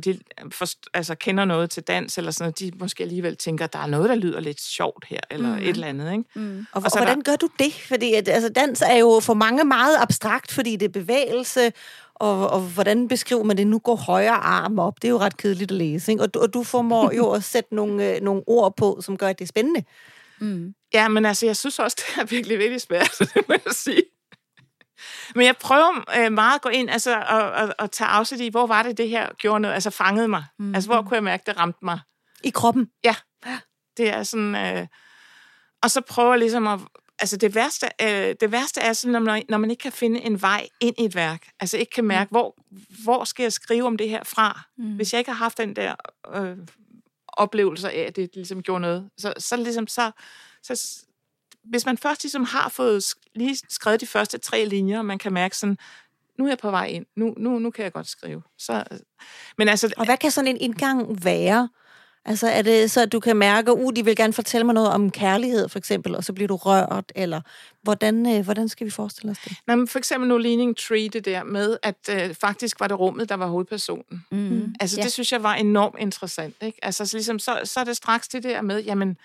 de 0.04 0.18
forst- 0.54 0.90
altså, 0.94 1.14
kender 1.14 1.44
noget 1.44 1.70
til 1.70 1.82
dans, 1.82 2.18
eller 2.18 2.30
sådan 2.30 2.44
noget, 2.44 2.58
de 2.58 2.78
måske 2.78 3.02
alligevel 3.02 3.36
tænker, 3.36 3.64
at 3.64 3.72
der 3.72 3.78
er 3.78 3.86
noget, 3.86 4.08
der 4.08 4.14
lyder 4.14 4.40
lidt 4.40 4.60
sjovt 4.60 5.04
her, 5.08 5.20
eller 5.30 5.48
mm. 5.48 5.62
et 5.62 5.68
eller 5.68 5.86
andet. 5.86 6.12
Ikke? 6.12 6.24
Mm. 6.34 6.58
Og, 6.58 6.66
Og 6.72 6.82
og 6.84 6.90
så 6.90 6.98
hvordan 6.98 7.22
gør 7.22 7.36
du 7.36 7.48
det? 7.58 7.72
Fordi 7.72 8.14
at, 8.14 8.28
altså, 8.28 8.48
dans 8.48 8.82
er 8.82 8.96
jo 8.96 9.20
for 9.20 9.34
mange 9.34 9.64
meget 9.64 9.96
abstrakt, 10.00 10.52
fordi 10.52 10.76
det 10.76 10.86
er 10.86 10.92
bevægelse, 10.92 11.72
og, 12.14 12.50
og 12.50 12.60
hvordan 12.60 13.08
beskriver 13.08 13.42
man 13.42 13.56
det? 13.56 13.66
Nu 13.66 13.78
går 13.78 13.96
højre 13.96 14.30
arm 14.30 14.78
op. 14.78 15.02
Det 15.02 15.08
er 15.08 15.12
jo 15.12 15.18
ret 15.18 15.36
kedeligt 15.36 15.70
at 15.70 15.76
læse. 15.76 16.12
Ikke? 16.12 16.22
Og, 16.24 16.34
du, 16.34 16.38
og 16.40 16.54
du 16.54 16.62
formår 16.62 17.12
jo 17.12 17.30
at 17.30 17.44
sætte 17.44 17.74
nogle, 17.74 18.14
øh, 18.16 18.22
nogle 18.22 18.42
ord 18.46 18.76
på, 18.76 18.98
som 19.02 19.16
gør, 19.16 19.28
at 19.28 19.38
det 19.38 19.44
er 19.44 19.48
spændende. 19.48 19.82
Mm. 20.40 20.74
Ja, 20.94 21.08
men 21.08 21.24
altså, 21.24 21.46
jeg 21.46 21.56
synes 21.56 21.78
også, 21.78 21.96
det 22.00 22.20
er 22.22 22.24
virkelig, 22.24 22.58
virkelig 22.58 22.80
svært, 22.80 23.16
det 23.34 23.48
må 23.48 23.54
jeg 23.64 23.74
sige. 23.74 24.02
Men 25.34 25.46
jeg 25.46 25.56
prøver 25.56 26.04
øh, 26.18 26.32
meget 26.32 26.54
at 26.54 26.62
gå 26.62 26.68
ind 26.68 26.90
altså, 26.90 27.16
og, 27.16 27.50
og, 27.50 27.74
og 27.78 27.90
tage 27.90 28.08
afsæt 28.08 28.40
i, 28.40 28.48
hvor 28.48 28.66
var 28.66 28.82
det, 28.82 28.98
det 28.98 29.08
her 29.08 29.28
gjorde 29.38 29.60
noget, 29.60 29.74
altså 29.74 29.90
fangede 29.90 30.28
mig. 30.28 30.44
Mm. 30.58 30.74
Altså, 30.74 30.90
hvor 30.90 31.02
kunne 31.02 31.14
jeg 31.14 31.24
mærke, 31.24 31.42
det 31.46 31.58
ramte 31.58 31.78
mig. 31.82 32.00
I 32.44 32.50
kroppen. 32.50 32.90
Det 33.96 34.08
er 34.08 34.22
sådan... 34.22 34.54
Øh, 34.54 34.86
og 35.82 35.90
så 35.90 36.00
prøver 36.00 36.32
jeg 36.32 36.38
ligesom 36.38 36.66
at... 36.66 36.80
Altså, 37.18 37.36
det 37.36 37.54
værste, 37.54 37.86
øh, 38.02 38.34
det 38.40 38.52
værste 38.52 38.80
er 38.80 38.92
sådan, 38.92 39.12
når 39.12 39.20
man, 39.20 39.42
når 39.48 39.58
man 39.58 39.70
ikke 39.70 39.80
kan 39.80 39.92
finde 39.92 40.20
en 40.20 40.42
vej 40.42 40.68
ind 40.80 40.94
i 40.98 41.04
et 41.04 41.14
værk. 41.14 41.48
Altså, 41.60 41.76
ikke 41.76 41.90
kan 41.90 42.04
mærke, 42.04 42.30
hvor, 42.30 42.56
hvor 43.04 43.24
skal 43.24 43.42
jeg 43.42 43.52
skrive 43.52 43.86
om 43.86 43.96
det 43.96 44.08
her 44.08 44.24
fra? 44.24 44.60
Mm. 44.78 44.96
Hvis 44.96 45.12
jeg 45.12 45.18
ikke 45.18 45.30
har 45.30 45.38
haft 45.38 45.58
den 45.58 45.76
der 45.76 45.94
øh, 46.34 46.56
oplevelser 47.36 47.88
af, 47.88 48.04
at 48.08 48.16
det 48.16 48.30
ligesom 48.34 48.62
gjorde 48.62 48.80
noget, 48.80 49.10
så, 49.18 49.34
så 49.38 49.56
ligesom 49.56 49.86
så... 49.86 50.10
så 50.62 51.02
hvis 51.64 51.86
man 51.86 51.98
først 51.98 52.22
ligesom 52.24 52.44
har 52.44 52.68
fået 52.68 53.04
sk- 53.04 53.30
lige 53.34 53.56
skrevet 53.68 54.00
de 54.00 54.06
første 54.06 54.38
tre 54.38 54.64
linjer, 54.64 54.98
og 54.98 55.04
man 55.04 55.18
kan 55.18 55.32
mærke 55.32 55.56
sådan, 55.56 55.78
nu 56.38 56.44
er 56.44 56.48
jeg 56.48 56.58
på 56.58 56.70
vej 56.70 56.86
ind, 56.86 57.06
nu, 57.16 57.34
nu, 57.36 57.58
nu 57.58 57.70
kan 57.70 57.84
jeg 57.84 57.92
godt 57.92 58.08
skrive. 58.08 58.42
Så, 58.58 58.84
men 59.58 59.68
altså, 59.68 59.92
Og 59.96 60.04
hvad 60.04 60.16
kan 60.16 60.30
sådan 60.30 60.50
en 60.50 60.56
indgang 60.60 61.24
være? 61.24 61.68
Altså 62.28 62.48
er 62.48 62.62
det 62.62 62.90
så, 62.90 63.02
at 63.02 63.12
du 63.12 63.20
kan 63.20 63.36
mærke, 63.36 63.72
uh, 63.72 63.92
de 63.96 64.04
vil 64.04 64.16
gerne 64.16 64.32
fortælle 64.32 64.64
mig 64.64 64.74
noget 64.74 64.88
om 64.90 65.10
kærlighed, 65.10 65.68
for 65.68 65.78
eksempel, 65.78 66.16
og 66.16 66.24
så 66.24 66.32
bliver 66.32 66.48
du 66.48 66.56
rørt, 66.56 67.12
eller 67.14 67.40
hvordan, 67.82 68.36
øh, 68.36 68.44
hvordan 68.44 68.68
skal 68.68 68.86
vi 68.86 68.90
forestille 68.90 69.30
os 69.30 69.38
det? 69.44 69.52
Nå, 69.66 69.76
men 69.76 69.88
for 69.88 69.98
eksempel 69.98 70.28
nu 70.28 70.38
Leaning 70.38 70.76
Tree, 70.76 71.08
det 71.08 71.24
der 71.24 71.44
med, 71.44 71.76
at 71.82 71.96
øh, 72.10 72.34
faktisk 72.34 72.80
var 72.80 72.88
det 72.88 72.98
rummet, 72.98 73.28
der 73.28 73.34
var 73.34 73.46
hovedpersonen. 73.46 74.24
Mm. 74.30 74.74
Altså, 74.80 74.96
Ja. 75.00 75.04
det 75.04 75.12
synes 75.12 75.32
jeg 75.32 75.42
var 75.42 75.54
enormt 75.54 75.96
interessant. 75.98 76.54
Ikke? 76.62 76.78
Altså, 76.82 77.06
så, 77.06 77.16
ligesom, 77.16 77.38
så, 77.38 77.60
så 77.64 77.80
er 77.80 77.84
det 77.84 77.96
straks 77.96 78.28
det 78.28 78.42
der 78.42 78.62
med, 78.62 78.82
jamen, 78.84 79.16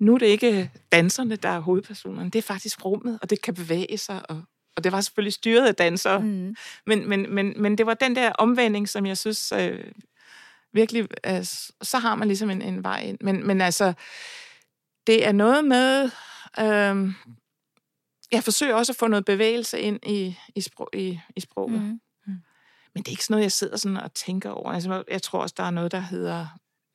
nu 0.00 0.14
er 0.14 0.18
det 0.18 0.26
ikke 0.26 0.70
danserne, 0.92 1.36
der 1.36 1.48
er 1.48 1.60
hovedpersonerne, 1.60 2.30
det 2.30 2.38
er 2.38 2.42
faktisk 2.42 2.84
rummet, 2.84 3.18
og 3.22 3.30
det 3.30 3.42
kan 3.42 3.54
bevæge 3.54 3.98
sig, 3.98 4.20
og, 4.30 4.42
og 4.76 4.84
det 4.84 4.92
var 4.92 5.00
selvfølgelig 5.00 5.32
styret 5.32 5.66
af 5.66 5.74
dansere. 5.74 6.20
Mm. 6.20 6.26
Mm. 6.26 6.56
Men, 6.86 7.08
men, 7.08 7.34
men, 7.34 7.54
men 7.56 7.78
det 7.78 7.86
var 7.86 7.94
den 7.94 8.16
der 8.16 8.32
omvending, 8.32 8.88
som 8.88 9.06
jeg 9.06 9.18
synes 9.18 9.52
øh, 9.52 9.78
virkelig, 10.72 11.08
øh, 11.26 11.44
så 11.82 11.98
har 11.98 12.14
man 12.14 12.28
ligesom 12.28 12.50
en, 12.50 12.62
en 12.62 12.84
vej 12.84 13.00
ind. 13.00 13.18
Men, 13.20 13.46
men 13.46 13.60
altså, 13.60 13.92
det 15.06 15.26
er 15.26 15.32
noget 15.32 15.64
med... 15.64 16.10
Øh, 16.58 17.14
jeg 18.32 18.44
forsøger 18.44 18.74
også 18.74 18.92
at 18.92 18.96
få 18.96 19.06
noget 19.06 19.24
bevægelse 19.24 19.80
ind 19.80 20.00
i, 20.06 20.36
i, 20.54 20.60
sprog, 20.60 20.88
i, 20.92 21.20
i 21.36 21.40
sproget. 21.40 21.82
Mm. 21.82 22.00
Mm. 22.26 22.42
Men 22.94 23.02
det 23.02 23.08
er 23.08 23.12
ikke 23.12 23.24
sådan 23.24 23.32
noget, 23.34 23.42
jeg 23.42 23.52
sidder 23.52 23.76
sådan 23.76 23.96
og 23.96 24.14
tænker 24.14 24.50
over. 24.50 24.72
Altså, 24.72 25.04
jeg 25.10 25.22
tror 25.22 25.42
også, 25.42 25.54
der 25.58 25.64
er 25.64 25.70
noget, 25.70 25.92
der 25.92 26.00
hedder 26.00 26.46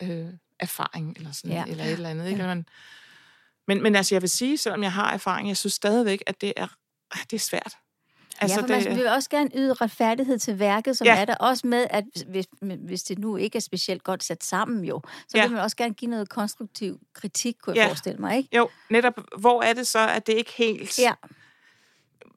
øh, 0.04 0.28
erfaring, 0.60 1.18
eller 1.18 1.32
sådan, 1.32 1.52
Ja. 1.52 1.64
ja. 1.68 1.72
eller 1.72 1.84
et 1.84 1.92
eller 1.92 2.10
andet. 2.10 2.30
Ikke? 2.30 2.44
Man, 2.44 2.66
men, 3.68 3.84
men 3.84 3.96
altså, 3.96 4.16
jeg 4.16 4.22
vil 4.22 4.30
sige, 4.30 4.58
selvom 4.58 4.84
jeg 4.84 4.94
har 4.94 5.14
erfaring, 5.14 5.48
jeg 5.48 5.58
synes 5.58 5.74
stadigvæk, 5.74 6.24
at 6.28 6.42
det 6.42 6.54
er, 6.58 6.68
det 7.14 7.34
er 7.34 7.40
svært. 7.40 7.78
Altså, 8.42 8.56
ja, 8.56 8.62
for 8.62 8.90
man 8.90 8.98
vil 8.98 9.08
også 9.08 9.30
gerne 9.30 9.50
yde 9.56 9.74
retfærdighed 9.74 10.40
til 10.40 10.60
værket, 10.60 10.98
som 10.98 11.08
ja. 11.08 11.22
Er 11.22 11.26
der 11.26 11.36
også 11.36 11.68
med, 11.68 11.88
at 11.90 12.04
hvis, 12.28 12.46
hvis 12.80 13.04
det 13.04 13.20
nu 13.20 13.36
ikke 13.38 13.56
er 13.56 13.60
specielt 13.60 14.04
godt 14.04 14.24
sat 14.24 14.44
sammen 14.44 14.86
jo, 14.86 15.02
så 15.28 15.38
Ja. 15.38 15.44
vil 15.44 15.52
man 15.52 15.62
også 15.62 15.78
gerne 15.78 15.94
give 15.94 16.12
noget 16.12 16.30
konstruktiv 16.30 17.00
kritik, 17.14 17.56
kunne 17.62 17.76
jeg 17.76 17.84
Ja. 17.84 17.88
forestille 17.88 18.20
mig, 18.20 18.38
ikke? 18.38 18.58
Jo, 18.58 18.70
netop, 18.90 19.14
hvor 19.40 19.62
er 19.64 19.74
det 19.74 19.88
så, 19.88 20.08
at 20.10 20.28
det 20.28 20.34
ikke 20.34 20.52
helt... 20.58 21.00
Ja. 21.00 21.14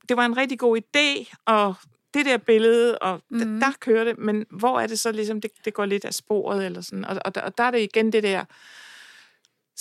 Det 0.09 0.17
var 0.17 0.25
en 0.27 0.37
rigtig 0.37 0.59
god 0.59 0.79
idé, 0.79 1.35
og 1.47 1.75
det 2.15 2.27
der 2.27 2.37
billede, 2.39 2.99
og 2.99 3.21
mm. 3.31 3.61
Der, 3.61 3.73
kører 3.81 4.05
det, 4.05 4.19
men 4.19 4.47
hvor 4.51 4.81
er 4.81 4.87
det 4.87 4.99
så 4.99 5.13
ligesom, 5.13 5.41
det, 5.41 5.51
det 5.65 5.75
går 5.75 5.85
lidt 5.85 6.05
af 6.05 6.15
sporet, 6.15 6.67
eller 6.67 6.81
sådan, 6.81 7.05
og, 7.05 7.17
og, 7.25 7.35
der, 7.35 7.41
og 7.41 7.59
der 7.59 7.65
er 7.65 7.71
det 7.71 7.81
igen 7.81 8.13
det 8.13 8.23
der, 8.23 8.45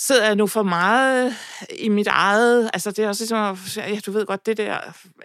sidder 0.06 0.26
jeg 0.26 0.36
nu 0.36 0.46
for 0.46 0.62
meget 0.62 1.34
i 1.78 1.88
mit 1.88 2.06
eget, 2.06 2.70
altså 2.74 2.90
det 2.90 3.04
er 3.04 3.08
også 3.08 3.22
ligesom, 3.24 3.58
ja, 3.76 3.98
du 4.06 4.12
ved 4.12 4.26
godt, 4.26 4.46
det 4.46 4.56
der 4.56 4.78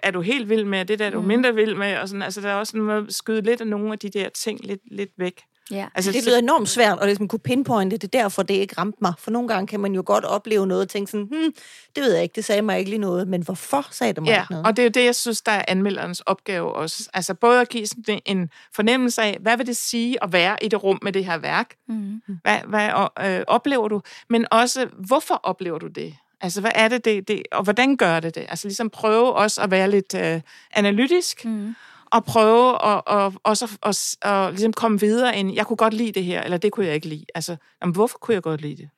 er 0.04 0.12
du 0.12 0.22
helt 0.22 0.50
vild 0.50 0.66
med, 0.66 0.80
og 0.80 0.88
det 0.88 1.00
der 1.00 1.06
er 1.06 1.10
du 1.10 1.20
Mhm. 1.20 1.28
mindre 1.28 1.56
vild 1.56 1.76
med, 1.76 1.98
og 1.98 2.08
sådan, 2.10 2.22
altså 2.22 2.42
der 2.42 2.50
er 2.50 2.56
også 2.56 2.78
noget 2.78 3.08
at 3.08 3.14
skyde 3.14 3.42
lidt 3.42 3.62
af 3.62 3.68
nogle 3.68 3.92
af 3.92 4.00
de 4.00 4.10
der 4.10 4.30
ting 4.30 4.60
lidt, 4.66 4.82
lidt 4.92 5.10
væk. 5.18 5.42
Ja. 5.72 5.88
Altså, 5.96 6.12
Det 6.12 6.26
lyder 6.26 6.38
enormt 6.38 6.70
svært 6.70 7.00
at 7.00 7.06
ligesom 7.08 7.28
kunne 7.28 7.40
pinpointe, 7.40 7.98
det 7.98 8.04
er 8.16 8.20
derfor, 8.22 8.44
det 8.44 8.54
ikke 8.54 8.76
ramte 8.78 8.98
mig. 9.02 9.14
For 9.20 9.32
nogle 9.32 9.48
gange 9.48 9.68
kan 9.68 9.80
man 9.80 9.96
jo 9.96 10.04
godt 10.06 10.26
opleve 10.26 10.68
noget 10.68 10.82
og 10.84 10.90
tænke 10.90 11.12
sådan, 11.12 11.26
hmm, 11.26 11.54
det 11.96 12.04
ved 12.04 12.14
jeg 12.14 12.24
ikke, 12.24 12.34
det 12.36 12.46
sagde 12.46 12.62
mig 12.62 12.80
ikke 12.80 12.90
lige 12.90 13.00
noget, 13.00 13.28
men 13.28 13.42
hvorfor 13.42 13.88
sagde 13.92 14.14
det 14.14 14.24
mig 14.24 14.30
Ja, 14.30 14.42
ikke 14.42 14.52
noget? 14.54 14.66
og 14.66 14.78
det 14.78 14.84
er 14.84 14.86
jo 14.86 14.90
det, 14.90 15.06
jeg 15.06 15.16
synes, 15.16 15.42
der 15.42 15.52
er 15.52 15.66
anmelderens 15.68 16.20
opgave 16.20 16.74
også. 16.74 17.10
Altså 17.14 17.34
både 17.34 17.62
at 17.62 17.70
give 17.70 17.88
sådan 17.88 18.20
en 18.26 18.50
fornemmelse 18.74 19.22
af, 19.22 19.38
hvad 19.42 19.58
vil 19.58 19.68
det 19.68 19.78
sige 19.78 20.24
at 20.24 20.34
være 20.34 20.58
i 20.62 20.68
det 20.68 20.84
rum 20.84 21.00
med 21.02 21.12
det 21.14 21.26
her 21.26 21.38
værk? 21.38 21.76
Mm. 21.88 22.22
Hvad, 22.42 22.58
hvad 22.68 22.90
øh, 23.22 23.44
oplever 23.48 23.88
du? 23.88 24.02
Men 24.30 24.46
også, 24.52 24.88
hvorfor 25.08 25.40
oplever 25.44 25.80
du 25.80 25.88
det? 25.88 26.16
Altså, 26.42 26.62
hvad 26.62 26.72
er 26.76 26.88
det, 26.88 27.06
det, 27.06 27.28
det 27.28 27.44
og 27.52 27.64
hvordan 27.64 27.98
gør 27.98 28.20
det 28.20 28.36
det? 28.36 28.46
Altså, 28.50 28.68
ligesom 28.68 28.90
prøve 28.90 29.34
også 29.34 29.62
at 29.62 29.72
være 29.72 29.90
lidt 29.92 30.14
øh, 30.16 30.42
analytisk, 30.74 31.46
Mm. 31.46 31.76
Og 32.16 32.26
prøve 32.26 32.70
at, 32.86 33.02
og, 33.06 33.34
også 33.44 33.78
at, 33.84 33.90
at, 34.24 34.32
at 34.32 34.52
ligesom 34.54 34.74
komme 34.74 35.00
videre 35.00 35.38
end, 35.38 35.54
jeg 35.54 35.68
kunne 35.68 35.78
godt 35.78 35.94
lide 35.94 36.12
det 36.12 36.24
her, 36.24 36.44
eller 36.44 36.58
det 36.58 36.72
kunne 36.72 36.86
jeg 36.86 36.96
ikke 36.96 37.08
lide. 37.08 37.26
Altså, 37.36 37.56
jamen, 37.82 37.96
hvorfor 37.96 38.18
kunne 38.18 38.36
jeg 38.36 38.44
godt 38.44 38.62
lide 38.62 38.78
det? 38.78 38.90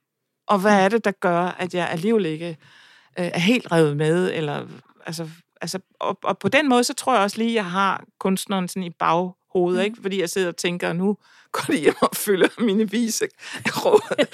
Og 0.47 0.59
hvad 0.59 0.83
er 0.83 0.89
det, 0.89 1.05
der 1.05 1.12
gør, 1.12 1.39
at 1.39 1.74
jeg 1.74 1.89
alligevel 1.89 2.25
ikke 2.25 2.57
øh, 3.19 3.25
er 3.33 3.39
helt 3.39 3.71
revet 3.71 3.97
med? 3.97 4.33
Eller, 4.33 4.67
altså, 5.05 5.29
altså, 5.62 5.79
og, 6.00 6.19
og 6.24 6.38
på 6.38 6.47
den 6.47 6.69
måde, 6.69 6.83
så 6.83 6.93
tror 6.93 7.13
jeg 7.13 7.24
også 7.24 7.38
lige, 7.38 7.50
at 7.50 7.55
jeg 7.55 7.65
har 7.65 8.03
kunstneren 8.19 8.67
sådan 8.67 8.83
i 8.83 8.89
bag, 8.89 9.31
hoved, 9.53 9.75
mm. 9.75 9.81
ikke? 9.81 9.97
Fordi 10.01 10.21
jeg 10.21 10.29
sidder 10.29 10.47
og 10.47 10.57
tænker, 10.57 10.93
nu 10.93 11.17
går 11.51 11.63
det 11.67 11.79
hjem 11.79 11.95
og 12.01 12.15
fylder 12.15 12.47
mine 12.62 12.91
vise 12.91 13.27
råd. 13.67 14.15
det, 14.17 14.29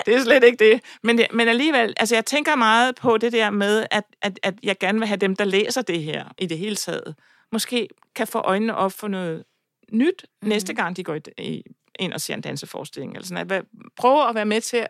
det 0.06 0.14
er 0.14 0.22
slet 0.22 0.44
ikke 0.44 0.64
det. 0.64 0.80
Men, 1.02 1.20
men 1.32 1.48
alligevel, 1.48 1.94
altså 1.96 2.14
jeg 2.14 2.26
tænker 2.26 2.56
meget 2.56 2.94
på 2.94 3.16
det 3.16 3.32
der 3.32 3.50
med, 3.50 3.86
at, 3.90 4.04
at, 4.22 4.40
at 4.42 4.54
jeg 4.62 4.78
gerne 4.78 4.98
vil 4.98 5.08
have 5.08 5.18
dem, 5.18 5.36
der 5.36 5.44
læser 5.44 5.82
det 5.82 6.02
her 6.02 6.24
i 6.38 6.46
det 6.46 6.58
hele 6.58 6.76
taget, 6.76 7.14
måske 7.52 7.88
kan 8.14 8.26
få 8.26 8.38
øjnene 8.38 8.74
op 8.74 8.92
for 8.92 9.08
noget 9.08 9.44
nyt 9.92 10.26
mm. 10.42 10.48
næste 10.48 10.74
gang, 10.74 10.96
de 10.96 11.04
går 11.04 11.18
i, 11.38 11.62
ind 11.98 12.12
og 12.12 12.20
ser 12.20 12.34
en 12.34 12.40
danseforestilling. 12.40 13.14
Eller 13.14 13.26
sådan 13.26 13.52
at 13.52 13.64
prøve 13.96 14.28
at 14.28 14.34
være 14.34 14.46
med 14.46 14.60
til 14.60 14.86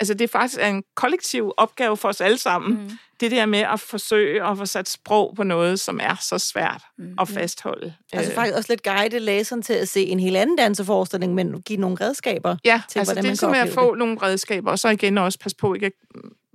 Altså, 0.00 0.14
det 0.14 0.24
er 0.24 0.28
faktisk 0.28 0.60
en 0.62 0.84
kollektiv 0.94 1.52
opgave 1.56 1.96
for 1.96 2.08
os 2.08 2.20
alle 2.20 2.38
sammen. 2.38 2.82
Mm. 2.82 2.90
Det 3.20 3.30
der 3.30 3.46
med 3.46 3.58
at 3.58 3.80
forsøge 3.80 4.44
at 4.46 4.58
få 4.58 4.66
sat 4.66 4.88
sprog 4.88 5.32
på 5.36 5.42
noget, 5.42 5.80
som 5.80 6.00
er 6.02 6.14
så 6.20 6.38
svært 6.38 6.82
mm. 6.98 7.14
at 7.20 7.28
fastholde. 7.28 7.94
Altså 8.12 8.30
øh. 8.30 8.34
faktisk 8.34 8.56
også 8.56 8.72
lidt 8.72 8.82
guide 8.82 9.18
læseren 9.18 9.62
til 9.62 9.72
at 9.72 9.88
se 9.88 10.06
en 10.06 10.20
helt 10.20 10.36
anden 10.36 10.56
danseforestilling, 10.56 11.34
men 11.34 11.62
give 11.62 11.80
nogle 11.80 11.96
redskaber 12.00 12.56
ja, 12.64 12.82
til, 12.88 12.98
altså 12.98 13.14
hvordan 13.14 13.30
det 13.30 13.42
man 13.42 13.54
kan 13.54 13.68
at 13.68 13.74
få 13.74 13.94
nogle 13.94 14.18
redskaber, 14.22 14.70
og 14.70 14.78
så 14.78 14.88
igen 14.88 15.18
også 15.18 15.38
passe 15.38 15.56
på 15.56 15.74
ikke 15.74 15.86
at 15.86 15.92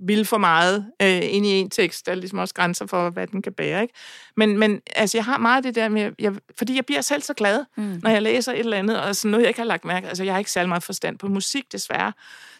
vil 0.00 0.24
for 0.24 0.38
meget 0.38 0.92
øh, 1.02 1.20
ind 1.22 1.46
i 1.46 1.48
en 1.48 1.70
tekst. 1.70 2.06
Der 2.06 2.12
er 2.12 2.16
ligesom 2.16 2.38
også 2.38 2.54
grænser 2.54 2.86
for, 2.86 3.10
hvad 3.10 3.26
den 3.26 3.42
kan 3.42 3.52
bære. 3.52 3.82
Ikke? 3.82 3.94
Men, 4.36 4.58
men 4.58 4.80
altså, 4.96 5.18
jeg 5.18 5.24
har 5.24 5.38
meget 5.38 5.64
det 5.64 5.74
der 5.74 5.88
med, 5.88 6.12
jeg, 6.18 6.32
fordi 6.58 6.76
jeg 6.76 6.86
bliver 6.86 7.00
selv 7.00 7.22
så 7.22 7.34
glad, 7.34 7.64
mm. 7.76 8.00
når 8.02 8.10
jeg 8.10 8.22
læser 8.22 8.52
et 8.52 8.58
eller 8.58 8.76
andet, 8.76 9.00
og 9.00 9.16
sådan 9.16 9.30
noget, 9.30 9.42
jeg 9.42 9.48
ikke 9.48 9.60
har 9.60 9.66
lagt 9.66 9.84
mærke 9.84 10.08
Altså, 10.08 10.24
jeg 10.24 10.34
har 10.34 10.38
ikke 10.38 10.50
særlig 10.50 10.68
meget 10.68 10.82
forstand 10.82 11.18
på 11.18 11.28
musik, 11.28 11.72
desværre. 11.72 12.12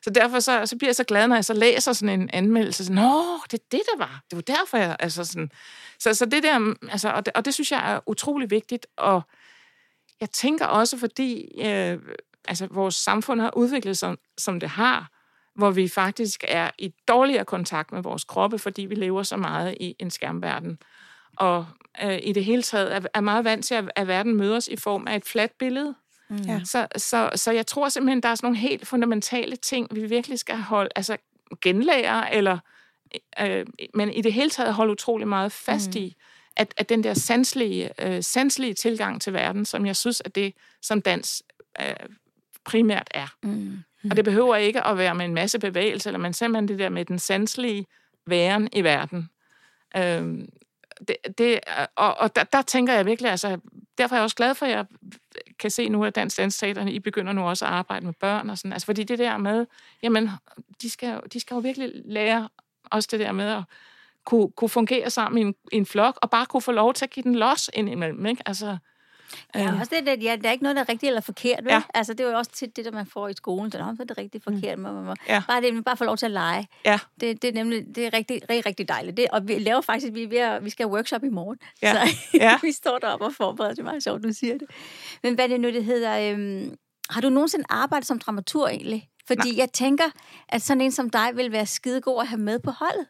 Så 0.02 0.10
derfor 0.10 0.40
så, 0.40 0.66
så 0.66 0.76
bliver 0.76 0.88
jeg 0.88 0.96
så 0.96 1.04
glad, 1.04 1.28
når 1.28 1.34
jeg 1.34 1.44
så 1.44 1.54
læser 1.54 1.92
sådan 1.92 2.20
en 2.20 2.30
anmeldelse. 2.32 2.84
Sådan, 2.84 3.02
Nå, 3.02 3.40
det 3.50 3.60
er 3.60 3.64
det, 3.70 3.80
der 3.92 3.98
var. 3.98 4.22
Det 4.30 4.36
var 4.36 4.42
derfor, 4.42 4.76
jeg... 4.76 4.96
Altså 5.00 5.24
sådan, 5.24 5.50
så, 5.98 6.14
så 6.14 6.24
det 6.24 6.42
der... 6.42 6.74
Altså, 6.90 7.08
og, 7.08 7.26
det, 7.26 7.32
og 7.34 7.44
det 7.44 7.54
synes 7.54 7.72
jeg 7.72 7.92
er 7.92 8.00
utrolig 8.06 8.50
vigtigt. 8.50 8.86
Og 8.96 9.22
jeg 10.20 10.30
tænker 10.30 10.66
også, 10.66 10.98
fordi 10.98 11.48
øh, 11.64 11.98
altså, 12.48 12.68
vores 12.70 12.94
samfund 12.94 13.40
har 13.40 13.56
udviklet 13.56 13.98
sig, 13.98 14.16
som 14.38 14.60
det 14.60 14.68
har, 14.68 15.10
hvor 15.58 15.70
vi 15.70 15.88
faktisk 15.88 16.44
er 16.48 16.70
i 16.78 16.92
dårligere 17.08 17.44
kontakt 17.44 17.92
med 17.92 18.02
vores 18.02 18.24
kroppe, 18.24 18.58
fordi 18.58 18.82
vi 18.82 18.94
lever 18.94 19.22
så 19.22 19.36
meget 19.36 19.76
i 19.80 19.96
en 19.98 20.10
skærmverden. 20.10 20.78
Og 21.36 21.66
øh, 22.02 22.18
i 22.22 22.32
det 22.32 22.44
hele 22.44 22.62
taget 22.62 22.94
er, 22.94 23.00
er 23.14 23.20
meget 23.20 23.44
vant 23.44 23.64
til, 23.64 23.74
at, 23.74 23.90
at 23.96 24.06
verden 24.06 24.34
møder 24.34 24.56
os 24.56 24.68
i 24.68 24.76
form 24.76 25.06
af 25.06 25.16
et 25.16 25.24
fladt 25.24 25.58
billede. 25.58 25.94
Mm. 26.28 26.64
Så, 26.64 26.86
så, 26.96 27.30
så 27.34 27.52
jeg 27.52 27.66
tror 27.66 27.88
simpelthen, 27.88 28.22
der 28.22 28.28
er 28.28 28.34
sådan 28.34 28.46
nogle 28.46 28.58
helt 28.58 28.86
fundamentale 28.86 29.56
ting, 29.56 29.88
vi 29.90 30.06
virkelig 30.06 30.38
skal 30.38 30.56
holde, 30.56 30.90
altså 30.96 31.16
genlære, 31.62 32.34
eller, 32.34 32.58
øh, 33.40 33.66
men 33.94 34.12
i 34.12 34.22
det 34.22 34.32
hele 34.32 34.50
taget 34.50 34.74
holde 34.74 34.92
utrolig 34.92 35.28
meget 35.28 35.52
fast 35.52 35.94
mm. 35.94 36.00
i, 36.00 36.16
at, 36.56 36.74
at 36.76 36.88
den 36.88 37.04
der 37.04 37.14
sanselige, 37.14 38.06
øh, 38.06 38.22
sanselige 38.22 38.74
tilgang 38.74 39.22
til 39.22 39.32
verden, 39.32 39.64
som 39.64 39.86
jeg 39.86 39.96
synes, 39.96 40.22
at 40.24 40.34
det, 40.34 40.54
som 40.82 41.02
dans 41.02 41.42
øh, 41.80 41.94
primært 42.64 43.08
er. 43.10 43.34
Mm. 43.42 43.78
Og 44.10 44.16
det 44.16 44.24
behøver 44.24 44.56
ikke 44.56 44.86
at 44.86 44.98
være 44.98 45.14
med 45.14 45.24
en 45.24 45.34
masse 45.34 45.58
bevægelse, 45.58 46.08
eller 46.08 46.18
man 46.18 46.32
simpelthen 46.32 46.68
det 46.68 46.78
der 46.78 46.88
med 46.88 47.04
den 47.04 47.18
sanselige 47.18 47.86
væren 48.26 48.68
i 48.72 48.84
verden. 48.84 49.30
Øhm, 49.96 50.48
det, 51.08 51.16
det, 51.38 51.60
og 51.96 52.18
og 52.18 52.36
der, 52.36 52.44
der 52.44 52.62
tænker 52.62 52.92
jeg 52.92 53.06
virkelig, 53.06 53.30
altså, 53.30 53.58
derfor 53.98 54.14
er 54.14 54.18
jeg 54.18 54.24
også 54.24 54.36
glad 54.36 54.54
for, 54.54 54.66
at 54.66 54.72
jeg 54.72 54.86
kan 55.58 55.70
se 55.70 55.88
nu, 55.88 56.04
at 56.04 56.14
Dansk 56.14 56.36
Dansteaterne, 56.36 56.92
I 56.92 56.98
begynder 56.98 57.32
nu 57.32 57.48
også 57.48 57.64
at 57.64 57.70
arbejde 57.70 58.06
med 58.06 58.14
børn 58.20 58.50
og 58.50 58.58
sådan. 58.58 58.72
Altså, 58.72 58.86
fordi 58.86 59.04
det 59.04 59.18
der 59.18 59.36
med, 59.36 59.66
jamen, 60.02 60.30
de 60.82 60.90
skal, 60.90 61.20
de 61.32 61.40
skal 61.40 61.54
jo 61.54 61.60
virkelig 61.60 61.92
lære 62.04 62.48
også 62.84 63.08
det 63.12 63.20
der 63.20 63.32
med 63.32 63.50
at 63.50 63.62
kunne, 64.24 64.50
kunne 64.50 64.68
fungere 64.68 65.10
sammen 65.10 65.38
i 65.38 65.40
en, 65.40 65.54
i 65.72 65.76
en 65.76 65.86
flok, 65.86 66.18
og 66.22 66.30
bare 66.30 66.46
kunne 66.46 66.62
få 66.62 66.72
lov 66.72 66.94
til 66.94 67.04
at 67.04 67.10
give 67.10 67.22
den 67.22 67.34
los 67.34 67.70
indimellem, 67.74 68.26
ikke? 68.26 68.42
Altså, 68.46 68.78
Ja, 69.54 69.72
også 69.80 69.94
det, 69.94 70.06
det, 70.06 70.24
ja, 70.24 70.36
der 70.36 70.48
er 70.48 70.52
ikke 70.52 70.62
noget, 70.62 70.76
der 70.76 70.82
er 70.82 70.88
rigtigt 70.88 71.10
eller 71.10 71.20
forkert. 71.20 71.64
Vel? 71.64 71.72
Ja. 71.72 71.82
Altså, 71.94 72.14
det 72.14 72.26
er 72.26 72.30
jo 72.30 72.36
også 72.36 72.50
tit 72.50 72.76
det, 72.76 72.84
der 72.84 72.90
man 72.90 73.06
får 73.06 73.28
i 73.28 73.32
skolen. 73.32 73.72
Så 73.72 73.78
er 73.78 74.04
det 74.04 74.18
rigtigt 74.18 74.44
forkert. 74.44 74.78
Mm. 74.78 74.84
Man, 74.84 74.94
man, 74.94 75.16
ja. 75.28 75.42
Bare 75.48 75.60
det, 75.60 75.74
man 75.74 75.84
bare 75.84 75.96
får 75.96 76.04
lov 76.04 76.16
til 76.16 76.26
at 76.26 76.32
lege. 76.32 76.68
Ja. 76.84 76.98
Det, 77.20 77.42
det 77.42 77.48
er 77.48 77.52
nemlig 77.52 77.84
det 77.94 78.06
er 78.06 78.12
rigtig, 78.12 78.40
rigtig, 78.50 78.66
rigtig 78.66 78.88
dejligt. 78.88 79.16
Det, 79.16 79.26
og 79.32 79.48
vi 79.48 79.58
laver 79.58 79.80
faktisk, 79.80 80.14
vi, 80.14 80.22
er 80.22 80.28
ved 80.28 80.38
at, 80.38 80.64
vi 80.64 80.70
skal 80.70 80.84
have 80.84 80.94
workshop 80.94 81.24
i 81.24 81.28
morgen. 81.28 81.58
Ja. 81.82 81.92
Så 81.92 82.16
ja. 82.34 82.58
vi 82.62 82.72
står 82.72 82.98
deroppe 82.98 83.24
og 83.24 83.32
forbereder. 83.34 83.74
Det 83.74 83.80
er 83.80 83.84
meget 83.84 84.02
sjovt, 84.02 84.24
du 84.24 84.32
siger 84.32 84.58
det. 84.58 84.70
Men 85.22 85.34
hvad 85.34 85.48
det 85.48 85.60
nu, 85.60 85.68
det 85.68 85.84
hedder... 85.84 86.32
Øhm, 86.32 86.74
har 87.10 87.20
du 87.20 87.28
nogensinde 87.28 87.64
arbejdet 87.68 88.06
som 88.06 88.18
dramatur 88.18 88.68
egentlig? 88.68 89.08
Fordi 89.26 89.50
Nej. 89.50 89.58
jeg 89.58 89.72
tænker, 89.72 90.04
at 90.48 90.62
sådan 90.62 90.80
en 90.80 90.92
som 90.92 91.10
dig 91.10 91.30
vil 91.34 91.52
være 91.52 91.66
skidegod 91.66 92.20
at 92.20 92.28
have 92.28 92.40
med 92.40 92.58
på 92.58 92.70
holdet. 92.70 93.06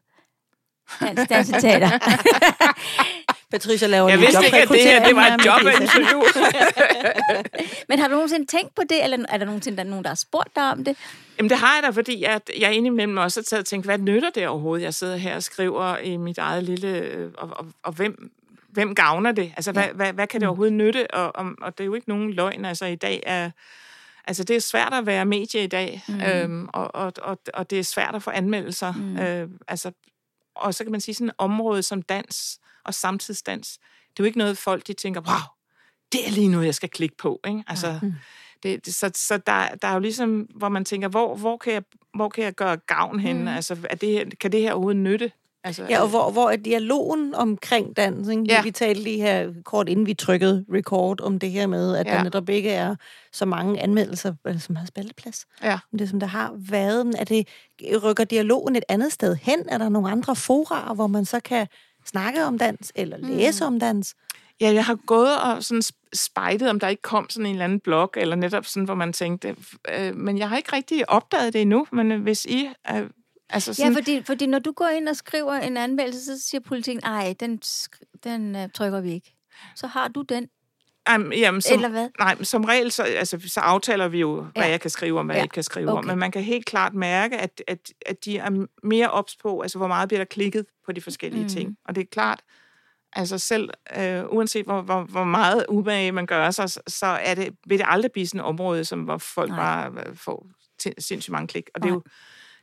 Dans, 1.00 1.28
danseteater. 1.28 1.90
Patricia 3.50 3.88
laver 3.88 4.08
Jeg 4.08 4.18
vidste 4.18 4.44
ikke, 4.44 4.58
at 4.58 4.68
det 4.68 4.80
her 4.80 5.06
det 5.06 5.16
var 5.16 5.26
et 5.26 5.46
jobinterview. 5.46 6.22
Men 7.88 7.98
har 7.98 8.08
du 8.08 8.14
nogensinde 8.14 8.46
tænkt 8.46 8.74
på 8.74 8.82
det, 8.88 9.04
eller 9.04 9.18
er 9.28 9.38
der 9.38 9.46
nogensinde 9.46 9.76
der 9.76 9.84
er 9.84 9.88
nogen, 9.88 10.04
der 10.04 10.10
har 10.10 10.14
spurgt 10.14 10.56
dig 10.56 10.70
om 10.70 10.84
det? 10.84 10.96
Jamen 11.38 11.50
det 11.50 11.58
har 11.58 11.74
jeg 11.74 11.82
da, 11.82 11.90
fordi 11.90 12.22
jeg, 12.22 12.40
jeg 12.58 12.74
indimellem 12.74 13.16
også 13.16 13.40
har 13.40 13.44
taget 13.44 13.60
og 13.60 13.66
tænkt, 13.66 13.86
hvad 13.86 13.98
nytter 13.98 14.30
det 14.30 14.48
overhovedet? 14.48 14.84
Jeg 14.84 14.94
sidder 14.94 15.16
her 15.16 15.34
og 15.34 15.42
skriver 15.42 15.98
i 15.98 16.16
mit 16.16 16.38
eget 16.38 16.64
lille... 16.64 16.88
Øh, 16.88 17.30
og, 17.38 17.48
og, 17.52 17.66
og 17.82 17.92
hvem, 17.92 18.30
hvem 18.68 18.94
gavner 18.94 19.32
det? 19.32 19.52
Altså, 19.56 19.70
ja. 19.70 19.72
hvad, 19.72 19.94
hvad, 19.94 20.12
hvad 20.12 20.26
kan 20.26 20.40
det 20.40 20.46
mm. 20.46 20.48
overhovedet 20.48 20.72
nytte? 20.72 21.14
Og, 21.14 21.36
og, 21.36 21.52
og 21.60 21.78
det 21.78 21.84
er 21.84 21.86
jo 21.86 21.94
ikke 21.94 22.08
nogen 22.08 22.32
løgn. 22.32 22.64
Altså, 22.64 22.86
i 22.86 22.96
dag 22.96 23.22
er... 23.26 23.50
Altså, 24.24 24.44
det 24.44 24.56
er 24.56 24.60
svært 24.60 24.94
at 24.94 25.06
være 25.06 25.24
medie 25.24 25.64
i 25.64 25.66
dag, 25.66 26.02
mm. 26.08 26.20
øhm, 26.20 26.68
og, 26.72 26.94
og, 26.94 27.12
og, 27.22 27.38
og 27.54 27.70
det 27.70 27.78
er 27.78 27.84
svært 27.84 28.14
at 28.14 28.22
få 28.22 28.30
anmeldelser. 28.30 28.92
Mm. 28.92 29.18
Øh, 29.18 29.48
altså, 29.68 29.92
og 30.54 30.74
så 30.74 30.84
kan 30.84 30.92
man 30.92 31.00
sige, 31.00 31.14
sådan 31.14 31.28
et 31.28 31.34
område 31.38 31.82
som 31.82 32.02
dans 32.02 32.60
og 32.88 32.94
samtidsdans, 32.94 33.78
det 34.10 34.20
er 34.20 34.24
jo 34.24 34.24
ikke 34.24 34.38
noget, 34.38 34.58
folk 34.58 34.86
de 34.86 34.92
tænker, 34.92 35.20
wow, 35.20 35.40
det 36.12 36.26
er 36.26 36.30
lige 36.30 36.48
noget, 36.48 36.66
jeg 36.66 36.74
skal 36.74 36.88
klikke 36.88 37.16
på. 37.16 37.40
Ikke? 37.46 37.64
Altså, 37.66 37.98
mm. 38.02 38.14
det, 38.62 38.86
det, 38.86 38.94
så 38.94 39.10
så 39.14 39.36
der, 39.46 39.68
der 39.82 39.88
er 39.88 39.92
jo 39.92 39.98
ligesom, 39.98 40.40
hvor 40.40 40.68
man 40.68 40.84
tænker, 40.84 41.08
hvor, 41.08 41.36
hvor, 41.36 41.56
kan, 41.56 41.72
jeg, 41.72 41.82
hvor 42.14 42.28
kan 42.28 42.44
jeg 42.44 42.54
gøre 42.54 42.76
gavn 42.76 43.20
hen? 43.20 43.40
Mm. 43.40 43.48
Altså, 43.48 43.76
er 43.90 43.96
det, 43.96 44.38
kan 44.38 44.52
det 44.52 44.60
her 44.60 44.72
overhovedet 44.72 45.02
nytte? 45.02 45.32
Altså, 45.64 45.86
ja, 45.90 46.02
og 46.02 46.08
hvor, 46.08 46.30
hvor 46.30 46.50
er 46.50 46.56
dialogen 46.56 47.34
omkring 47.34 47.96
dans? 47.96 48.28
Ikke? 48.28 48.44
Ja. 48.48 48.62
Vi 48.62 48.70
talte 48.70 49.02
lige 49.02 49.20
her 49.20 49.52
kort 49.64 49.88
inden 49.88 50.06
vi 50.06 50.14
trykkede 50.14 50.64
record 50.72 51.20
om 51.20 51.38
det 51.38 51.50
her 51.50 51.66
med, 51.66 51.96
at 51.96 52.06
ja. 52.06 52.12
der 52.12 52.22
netop 52.22 52.48
ikke 52.48 52.70
er 52.70 52.96
så 53.32 53.46
mange 53.46 53.80
anmeldelser, 53.80 54.34
som 54.58 54.76
har 54.76 54.86
spalteplads. 54.86 55.46
Ja. 55.62 55.78
Det 55.98 56.08
som 56.08 56.20
der 56.20 56.26
har 56.26 56.54
været. 56.56 57.14
Er 57.18 57.24
det, 57.24 57.48
rykker 58.02 58.24
dialogen 58.24 58.76
et 58.76 58.84
andet 58.88 59.12
sted 59.12 59.36
hen? 59.36 59.58
Er 59.68 59.78
der 59.78 59.88
nogle 59.88 60.10
andre 60.10 60.36
fora, 60.36 60.94
hvor 60.94 61.06
man 61.06 61.24
så 61.24 61.40
kan 61.40 61.66
snakke 62.08 62.44
om 62.44 62.58
dans, 62.58 62.92
eller 62.94 63.16
læse 63.16 63.64
mm. 63.64 63.66
om 63.66 63.80
dans? 63.80 64.14
Ja, 64.60 64.72
jeg 64.72 64.84
har 64.84 64.94
gået 65.06 65.40
og 65.42 65.64
sådan 65.64 65.82
spejdet, 66.12 66.70
om 66.70 66.80
der 66.80 66.88
ikke 66.88 67.02
kom 67.02 67.30
sådan 67.30 67.46
en 67.46 67.52
eller 67.52 67.64
anden 67.64 67.80
blog, 67.80 68.10
eller 68.16 68.36
netop 68.36 68.66
sådan, 68.66 68.84
hvor 68.84 68.94
man 68.94 69.12
tænkte, 69.12 69.56
øh, 69.94 70.16
men 70.16 70.38
jeg 70.38 70.48
har 70.48 70.56
ikke 70.56 70.72
rigtig 70.72 71.10
opdaget 71.10 71.52
det 71.52 71.62
endnu, 71.62 71.86
men 71.92 72.12
øh, 72.12 72.22
hvis 72.22 72.44
I... 72.44 72.70
Øh, 72.90 73.10
altså 73.50 73.74
sådan, 73.74 73.92
ja, 73.92 73.98
fordi, 73.98 74.22
fordi 74.22 74.46
når 74.46 74.58
du 74.58 74.72
går 74.72 74.88
ind 74.88 75.08
og 75.08 75.16
skriver 75.16 75.54
en 75.54 75.76
anmeldelse, 75.76 76.24
så 76.24 76.48
siger 76.48 76.60
politikken, 76.60 77.04
ej, 77.04 77.34
den, 77.40 77.60
den 78.24 78.56
uh, 78.56 78.62
trykker 78.74 79.00
vi 79.00 79.12
ikke. 79.12 79.34
Så 79.76 79.86
har 79.86 80.08
du 80.08 80.22
den. 80.22 80.48
Um, 81.14 81.32
jamen, 81.32 81.60
som, 81.60 81.74
Eller 81.74 81.88
hvad? 81.88 82.08
Nej, 82.18 82.42
som 82.42 82.64
regel, 82.64 82.90
så, 82.90 83.02
altså, 83.02 83.40
så 83.46 83.60
aftaler 83.60 84.08
vi 84.08 84.20
jo, 84.20 84.42
hvad 84.42 84.64
ja. 84.64 84.70
jeg 84.70 84.80
kan 84.80 84.90
skrive 84.90 85.18
om, 85.20 85.26
hvad 85.26 85.36
ja. 85.36 85.38
jeg 85.38 85.44
ikke 85.44 85.52
kan 85.52 85.62
skrive 85.62 85.90
okay. 85.90 85.98
om. 85.98 86.04
Men 86.04 86.18
man 86.18 86.30
kan 86.30 86.42
helt 86.42 86.66
klart 86.66 86.94
mærke, 86.94 87.38
at, 87.38 87.62
at, 87.66 87.78
at 88.06 88.24
de 88.24 88.38
er 88.38 88.66
mere 88.82 89.10
ops 89.10 89.36
på, 89.36 89.60
altså 89.60 89.78
hvor 89.78 89.86
meget 89.86 90.08
bliver 90.08 90.20
der 90.20 90.24
klikket 90.24 90.66
på 90.86 90.92
de 90.92 91.00
forskellige 91.00 91.42
mm. 91.42 91.48
ting. 91.48 91.76
Og 91.84 91.94
det 91.94 92.00
er 92.00 92.06
klart, 92.12 92.40
altså 93.12 93.38
selv, 93.38 93.70
øh, 93.96 94.24
uanset 94.28 94.64
hvor, 94.64 94.82
hvor, 94.82 95.02
hvor 95.02 95.24
meget 95.24 95.66
umage 95.68 96.12
man 96.12 96.26
gør 96.26 96.50
sig, 96.50 96.70
så, 96.70 96.80
så 96.86 97.06
er 97.06 97.34
det, 97.34 97.48
vil 97.66 97.78
det 97.78 97.86
aldrig 97.88 98.12
blive 98.12 98.26
sådan 98.26 98.40
et 98.40 98.46
område, 98.46 98.84
som, 98.84 99.00
hvor 99.00 99.18
folk 99.18 99.50
Nej. 99.50 99.58
bare 99.58 99.92
øh, 100.06 100.16
får 100.16 100.46
sindssygt 100.98 101.32
mange 101.32 101.48
klik. 101.48 101.70
Og 101.74 101.82
det 101.82 101.88
er 101.88 101.92
jo 101.94 102.02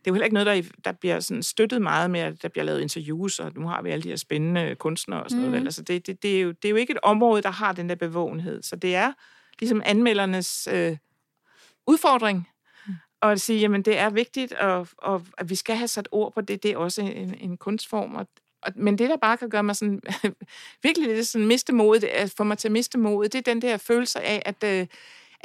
det 0.06 0.12
er 0.12 0.13
jo 0.13 0.15
heller 0.15 0.26
ikke 0.26 0.34
noget, 0.34 0.65
der, 0.65 0.72
der 0.86 0.91
bliver 0.91 1.20
sådan 1.20 1.44
støttet 1.44 1.82
meget 1.82 2.12
med, 2.12 2.20
at 2.20 2.41
der 2.41 2.50
bliver 2.50 2.63
lavet 2.63 2.82
interviews, 2.82 3.39
og 3.39 3.52
nu 3.56 3.68
har 3.68 3.82
vi 3.82 3.89
alle 3.89 4.04
de 4.04 4.10
her 4.10 4.15
spændende 4.15 4.76
kunstnere 4.76 5.24
og 5.24 5.30
sådan 5.30 5.46
mm. 5.46 5.52
noget. 5.52 5.65
Altså 5.65 5.82
det, 5.82 6.08
det, 6.08 6.24
det, 6.24 6.38
er 6.38 6.41
jo, 6.41 6.52
det 6.52 6.65
er 6.65 6.70
jo 6.70 6.76
ikke 6.76 6.91
et 6.91 7.00
område, 7.04 7.41
der 7.41 7.50
har 7.50 7.72
den 7.72 7.89
der 7.89 7.96
bevågenhed. 7.96 8.63
Så 8.63 8.76
det 8.76 8.96
er 8.96 9.13
ligesom 9.60 9.82
anmeldernes 9.86 10.68
øh, 10.72 10.98
udfordring, 11.88 12.50
mm. 12.88 12.94
og 13.22 13.32
at 13.32 13.41
sige, 13.41 13.60
jamen 13.60 13.82
det 13.82 13.98
er 13.98 14.10
vigtigt, 14.10 14.54
og, 14.54 14.88
og 14.98 15.26
at 15.38 15.50
vi 15.50 15.56
skal 15.56 15.76
have 15.76 15.88
sat 15.88 16.08
ord 16.12 16.34
på 16.34 16.41
det, 16.41 16.63
det 16.63 16.72
er 16.72 16.78
også 16.78 17.02
en, 17.02 17.36
en 17.39 17.58
kunstform, 17.58 18.15
og, 18.15 18.28
og, 18.62 18.72
men 18.76 18.98
det, 18.98 19.10
der 19.10 19.18
bare 19.18 19.38
kan 19.38 19.50
gøre 19.50 19.63
mig 19.63 19.76
sådan, 19.76 20.02
virkelig 20.84 21.08
lidt 21.08 21.28
sådan 21.28 21.48
miste 21.48 21.74
modet, 21.74 22.04
at 22.04 22.34
få 22.38 22.44
mig 22.44 22.58
til 22.58 22.68
at 22.68 22.72
miste 22.72 22.98
modet, 22.98 23.34
det 23.34 23.39
er 23.39 23.54
den 23.54 23.62
der 23.62 23.78
følelse 23.78 24.22
af, 24.22 24.41
at, 24.46 24.63
øh, 24.63 24.88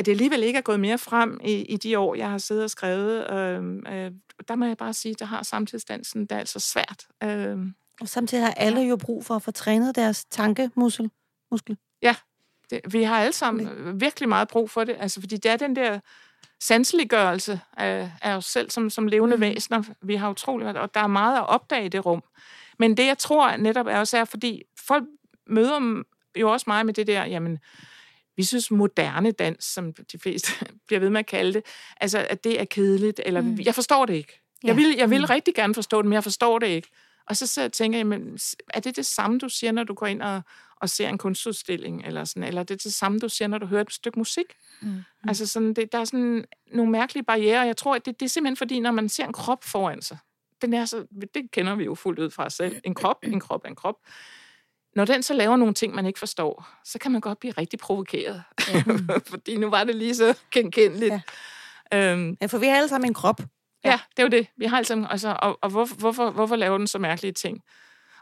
at 0.00 0.06
det 0.06 0.12
alligevel 0.12 0.42
ikke 0.42 0.56
er 0.56 0.62
gået 0.62 0.80
mere 0.80 0.98
frem 0.98 1.40
i, 1.44 1.52
i 1.52 1.76
de 1.76 1.98
år, 1.98 2.14
jeg 2.14 2.30
har 2.30 2.38
siddet 2.38 2.64
og 2.64 2.70
skrevet. 2.70 3.30
Øh, 3.30 3.64
øh, 3.64 4.10
der 4.48 4.54
må 4.54 4.64
jeg 4.64 4.76
bare 4.76 4.92
sige, 4.92 5.14
der 5.14 5.24
har 5.24 5.42
samtidsdansen, 5.42 6.22
det 6.22 6.32
er 6.32 6.38
altså 6.38 6.60
svært. 6.60 7.06
Øh, 7.22 7.58
og 8.00 8.08
samtidig 8.08 8.44
har 8.44 8.52
alle 8.52 8.80
jo 8.80 8.96
brug 8.96 9.24
for 9.24 9.36
at 9.36 9.42
få 9.42 9.50
trænet 9.50 9.94
deres 9.96 10.24
tankemuskel. 10.24 11.10
Muskel. 11.50 11.76
Ja, 12.02 12.16
det, 12.70 12.80
vi 12.92 13.02
har 13.02 13.20
alle 13.20 13.32
sammen 13.32 13.66
okay. 13.66 13.92
virkelig 13.94 14.28
meget 14.28 14.48
brug 14.48 14.70
for 14.70 14.84
det, 14.84 14.96
altså 14.98 15.20
fordi 15.20 15.36
det 15.36 15.50
er 15.50 15.56
den 15.56 15.76
der 15.76 16.00
sanseliggørelse 16.60 17.60
af, 17.76 18.12
af 18.22 18.36
os 18.36 18.44
selv 18.44 18.70
som, 18.70 18.90
som 18.90 19.06
levende 19.06 19.36
mm. 19.36 19.40
væsener. 19.40 19.82
Vi 20.02 20.14
har 20.14 20.30
utroligt, 20.30 20.76
og 20.76 20.94
der 20.94 21.00
er 21.00 21.06
meget 21.06 21.38
at 21.38 21.48
opdage 21.48 21.84
i 21.84 21.88
det 21.88 22.06
rum. 22.06 22.22
Men 22.78 22.96
det, 22.96 23.06
jeg 23.06 23.18
tror 23.18 23.56
netop 23.56 23.86
er 23.86 23.98
også 23.98 24.18
er, 24.18 24.24
fordi 24.24 24.62
folk 24.86 25.04
møder 25.46 26.02
jo 26.36 26.52
også 26.52 26.64
mig 26.66 26.86
med 26.86 26.94
det 26.94 27.06
der, 27.06 27.24
jamen, 27.24 27.58
vi 28.40 28.44
synes 28.44 28.70
moderne 28.70 29.31
dans, 29.31 29.64
som 29.64 29.92
de 29.92 30.18
fleste 30.18 30.66
bliver 30.87 31.00
ved 31.00 31.11
med 31.11 31.20
at 31.20 31.26
kalde 31.26 31.53
det, 31.53 31.62
altså 32.00 32.26
at 32.31 32.44
det 32.44 32.61
er 32.61 32.64
kedeligt, 32.64 33.20
eller 33.26 33.40
mm. 33.40 33.59
jeg 33.64 33.74
forstår 33.74 34.07
det 34.07 34.14
ikke. 34.14 34.40
Jeg 34.64 34.76
vil, 34.76 34.94
jeg 34.98 35.11
vil 35.11 35.18
mm. 35.18 35.24
rigtig 35.24 35.55
gerne 35.55 35.74
forstå 35.74 36.03
det, 36.03 36.07
men 36.07 36.12
jeg 36.12 36.22
forstår 36.22 36.59
det 36.59 36.66
ikke. 36.66 36.88
Og 37.26 37.37
så, 37.37 37.46
så 37.46 37.68
tænker 37.68 37.98
jeg, 37.98 38.07
men, 38.07 38.38
er 38.74 38.81
det 38.81 38.96
det 38.96 39.07
samme, 39.07 39.38
du 39.38 39.48
siger, 39.48 39.72
når 39.72 39.85
du 39.85 39.94
går 39.94 40.07
ind 40.07 40.22
og, 40.22 40.42
og 40.76 40.88
ser 40.88 41.09
en 41.09 41.18
kunstudstilling, 41.18 42.03
eller, 42.07 42.24
sådan, 42.24 42.42
eller 42.42 42.61
er 42.61 42.64
det 42.64 42.85
det 42.85 42.94
samme, 42.94 43.18
du 43.18 43.29
siger, 43.29 43.48
når 43.48 43.59
du 43.59 43.66
hører 43.66 43.81
et 43.81 43.92
stykke 43.92 44.18
musik? 44.18 44.46
Mm. 44.81 45.03
Altså 45.29 45.46
sådan, 45.46 45.74
det, 45.74 45.92
der 45.92 45.98
er 45.98 46.05
sådan 46.05 46.44
nogle 46.72 46.92
mærkelige 46.92 47.24
barriere, 47.24 47.61
jeg 47.61 47.76
tror, 47.76 47.98
det, 47.98 48.20
det 48.20 48.26
er 48.26 48.31
simpelthen 48.31 48.57
fordi, 48.57 48.81
når 48.81 48.90
man 48.90 49.09
ser 49.09 49.26
en 49.26 49.33
krop 49.33 49.64
foran 49.64 50.03
sig, 50.03 50.18
den 50.62 50.74
er 50.74 50.85
så, 50.85 51.07
det 51.35 51.50
kender 51.50 51.74
vi 51.74 51.85
jo 51.85 51.94
fuldt 51.94 52.18
ud 52.18 52.31
fra 52.31 52.44
os 52.44 52.55
selv, 52.55 52.81
en 52.85 52.94
krop, 52.94 53.18
en 53.22 53.40
krop, 53.40 53.64
en 53.66 53.74
krop. 53.74 53.96
Når 54.96 55.05
den 55.05 55.22
så 55.22 55.35
laver 55.35 55.57
nogle 55.57 55.74
ting, 55.74 55.94
man 55.94 56.07
ikke 56.07 56.18
forstår, 56.18 56.68
så 56.85 56.98
kan 56.98 57.12
man 57.12 57.20
godt 57.20 57.38
blive 57.38 57.55
rigtig 57.59 57.79
provokeret. 57.79 58.42
Ja. 58.68 58.83
fordi 59.31 59.57
nu 59.57 59.70
var 59.70 59.85
det 59.85 59.94
lige 59.94 60.14
så 60.14 60.38
genkendeligt. 60.50 61.14
Ja. 61.92 62.12
Øhm, 62.12 62.37
ja, 62.40 62.46
for 62.46 62.59
vi 62.59 62.66
har 62.66 62.76
alle 62.76 62.88
sammen 62.88 63.11
en 63.11 63.14
krop. 63.14 63.40
Ja, 63.85 64.00
det 64.16 64.18
er 64.18 64.22
jo 64.22 64.29
det. 64.29 64.46
Vi 64.57 64.64
har 64.64 64.76
altså, 64.76 65.07
altså 65.11 65.37
og, 65.42 65.59
og 65.62 65.70
hvorfor, 65.70 65.96
hvorfor, 65.96 66.31
hvorfor 66.31 66.57
laver 66.57 66.79
den 66.79 66.87
så 66.87 66.98
mærkelige 66.98 67.33
ting? 67.33 67.62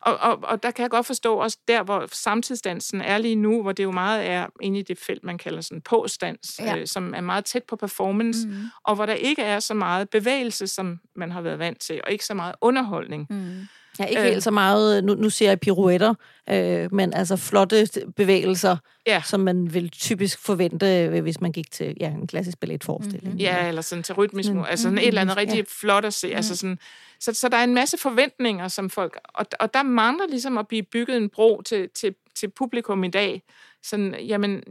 Og, 0.01 0.17
og, 0.17 0.39
og 0.43 0.63
der 0.63 0.71
kan 0.71 0.83
jeg 0.83 0.91
godt 0.91 1.07
forstå 1.07 1.37
også 1.37 1.59
der, 1.69 1.83
hvor 1.83 2.09
samtidsdansen 2.13 3.01
er 3.01 3.19
lige 3.19 3.37
nu, 3.37 3.63
hvor 3.63 3.73
det 3.73 3.85
jo 3.85 3.91
meget 3.91 4.27
er 4.27 4.47
inde 4.61 4.79
i 4.79 4.83
det 4.83 4.99
felt, 4.99 5.25
man 5.25 5.39
kalder 5.39 5.61
sådan 5.61 5.81
påstands, 5.81 6.59
ja. 6.59 6.77
øh, 6.77 6.87
som 6.87 7.15
er 7.15 7.21
meget 7.21 7.45
tæt 7.45 7.65
på 7.65 7.77
performance, 7.77 8.49
mm. 8.49 8.55
og 8.85 8.95
hvor 8.95 9.07
der 9.07 9.15
ikke 9.15 9.43
er 9.43 9.61
så 9.61 9.75
meget 9.75 10.11
bevægelse, 10.11 10.67
som 10.67 11.01
man 11.17 11.33
har 11.33 11.41
været 11.41 11.59
vant 11.59 11.81
til, 11.81 12.01
og 12.05 12.13
ikke 12.13 12.25
så 12.25 12.35
meget 12.35 12.55
underholdning. 12.61 13.27
Mm. 13.31 13.69
Ja, 13.99 14.05
ikke 14.05 14.23
helt 14.23 14.37
øh. 14.37 14.43
så 14.43 14.51
meget, 14.51 15.05
nu, 15.05 15.15
nu 15.15 15.31
siger 15.31 15.51
jeg 15.51 15.61
pirouetter, 15.61 16.15
øh, 16.51 16.95
men 16.95 17.15
altså 17.15 17.37
flotte 17.37 17.89
bevægelser, 18.17 18.77
ja. 19.07 19.23
som 19.25 19.41
man 19.41 19.75
vil 19.75 19.89
typisk 19.89 20.39
forvente, 20.39 20.87
øh, 20.87 21.23
hvis 21.23 21.41
man 21.41 21.53
gik 21.53 21.71
til 21.71 21.97
ja, 22.01 22.09
en 22.09 22.27
klassisk 22.27 22.61
balletforestilling. 22.61 23.25
Mm-hmm. 23.25 23.39
Ja, 23.39 23.69
eller 23.69 23.83
sådan 23.83 24.03
til 24.03 24.15
rytmisk, 24.15 24.49
mm-hmm. 24.49 24.65
altså 24.69 24.83
sådan 24.83 24.99
et 24.99 25.09
eller 25.09 25.21
andet 25.21 25.37
rigtig 25.37 25.57
ja. 25.57 25.65
flot 25.69 26.05
at 26.05 26.15
se. 26.15 26.29
Mm. 26.29 26.37
Altså 26.37 26.57
sådan, 26.57 26.79
så, 27.21 27.33
så 27.33 27.49
der 27.49 27.57
er 27.57 27.65
en 27.65 27.75
masse 27.75 27.99
forventninger, 27.99 28.69
som 28.69 28.91
folk... 28.91 29.19
Og, 29.25 29.47
og 29.61 29.75
der 29.75 29.83
mangler 29.83 30.27
ligesom 30.27 30.59
at 30.59 30.69
blive 30.69 30.83
bygget 30.83 31.17
en 31.17 31.29
bro 31.29 31.63
til, 31.63 31.89
til, 31.95 32.15
til 32.35 32.49
publikum 32.49 33.05
i 33.05 33.11
dag. 33.11 33.43
Sådan, 33.83 34.15
jamen, 34.21 34.63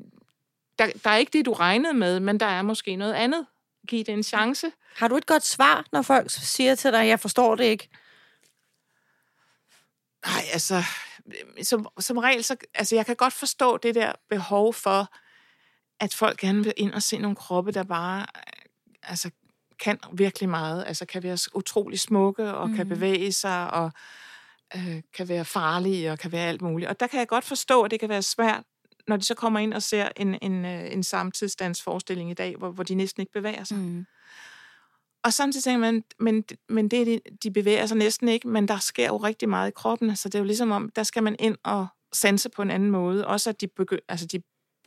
der, 0.80 0.86
der 1.04 1.10
er 1.10 1.18
ikke 1.18 1.38
det, 1.38 1.46
du 1.46 1.54
regnede 1.54 1.94
med, 1.94 2.20
men 2.20 2.40
der 2.40 2.46
er 2.46 2.62
måske 2.62 2.96
noget 2.96 3.14
andet. 3.14 3.46
Giv 3.88 4.00
det 4.00 4.14
en 4.14 4.24
chance. 4.24 4.68
Har 4.96 5.08
du 5.08 5.18
et 5.18 5.26
godt 5.26 5.46
svar, 5.46 5.86
når 5.92 6.02
folk 6.02 6.26
siger 6.30 6.76
til 6.76 6.92
dig, 6.92 7.08
jeg 7.08 7.20
forstår 7.20 7.56
det 7.56 7.64
ikke? 7.64 7.90
Nej, 10.28 10.44
altså, 10.54 10.84
som, 11.64 11.88
som 12.00 12.18
regel, 12.18 12.44
så, 12.44 12.56
altså, 12.74 12.96
jeg 12.96 13.06
kan 13.06 13.16
godt 13.16 13.34
forstå 13.34 13.78
det 13.78 13.96
der 13.96 14.12
behov 14.30 14.74
for, 14.74 15.14
at 16.00 16.14
folk 16.14 16.40
gerne 16.40 16.64
vil 16.64 16.74
ind 16.78 16.94
og 16.94 17.04
se 17.04 17.18
nogle 17.18 17.36
kroppe, 17.36 17.72
der 17.72 17.84
bare 17.84 18.26
altså, 19.04 19.32
kan 19.80 20.00
virkelig 20.14 20.50
meget. 20.50 20.84
Altså 20.88 21.06
kan 21.06 21.24
være 21.24 21.38
utrolig 21.54 22.00
smukke 22.00 22.54
og 22.54 22.70
mm. 22.70 22.76
kan 22.76 22.90
bevæge 22.90 23.32
sig 23.32 23.72
og 23.72 23.92
øh, 24.76 25.02
kan 25.14 25.30
være 25.30 25.46
farlige 25.46 26.12
og 26.12 26.20
kan 26.20 26.32
være 26.32 26.48
alt 26.48 26.62
muligt. 26.62 26.90
Og 26.90 27.00
der 27.00 27.08
kan 27.08 27.20
jeg 27.20 27.28
godt 27.28 27.44
forstå, 27.44 27.82
at 27.84 27.92
det 27.92 28.00
kan 28.00 28.10
være 28.10 28.22
svært, 28.22 28.64
når 29.08 29.18
de 29.18 29.24
så 29.24 29.36
kommer 29.36 29.60
ind 29.60 29.74
og 29.74 29.84
ser 29.84 30.10
en, 30.16 30.38
en, 30.42 30.66
øh, 30.66 30.94
en 30.94 31.04
samtidsdansforestilling 31.04 32.32
i 32.32 32.34
dag, 32.34 32.56
hvor, 32.56 32.72
hvor 32.72 32.84
de 32.84 32.96
næsten 32.96 33.22
ikke 33.22 33.34
bevæger 33.34 33.64
sig. 33.64 33.78
Mm. 33.78 34.06
Og 35.24 35.34
samtidig 35.34 35.64
tænker 35.64 35.80
man, 35.80 36.04
men, 36.20 36.44
men 36.70 36.88
det, 36.88 37.20
de 37.44 37.52
bevæger 37.52 37.86
sig 37.86 37.98
næsten 37.98 38.28
ikke, 38.28 38.48
men 38.48 38.68
der 38.68 38.78
sker 38.78 39.08
jo 39.08 39.18
rigtig 39.18 39.50
meget 39.50 39.68
i 39.68 39.74
kroppen, 39.76 40.16
så 40.16 40.30
det 40.30 40.36
er 40.36 40.40
jo 40.40 40.46
ligesom 40.46 40.72
om, 40.72 40.90
der 40.90 41.04
skal 41.04 41.24
man 41.24 41.36
ind 41.40 41.58
og 41.64 41.88
sanse 42.14 42.50
på 42.50 42.62
en 42.62 42.72
anden 42.72 42.92
måde. 42.92 43.28
Også 43.28 43.50
at 43.50 43.62
de, 43.62 43.68
begy- 43.80 44.06
altså 44.10 44.26
de 44.26 44.42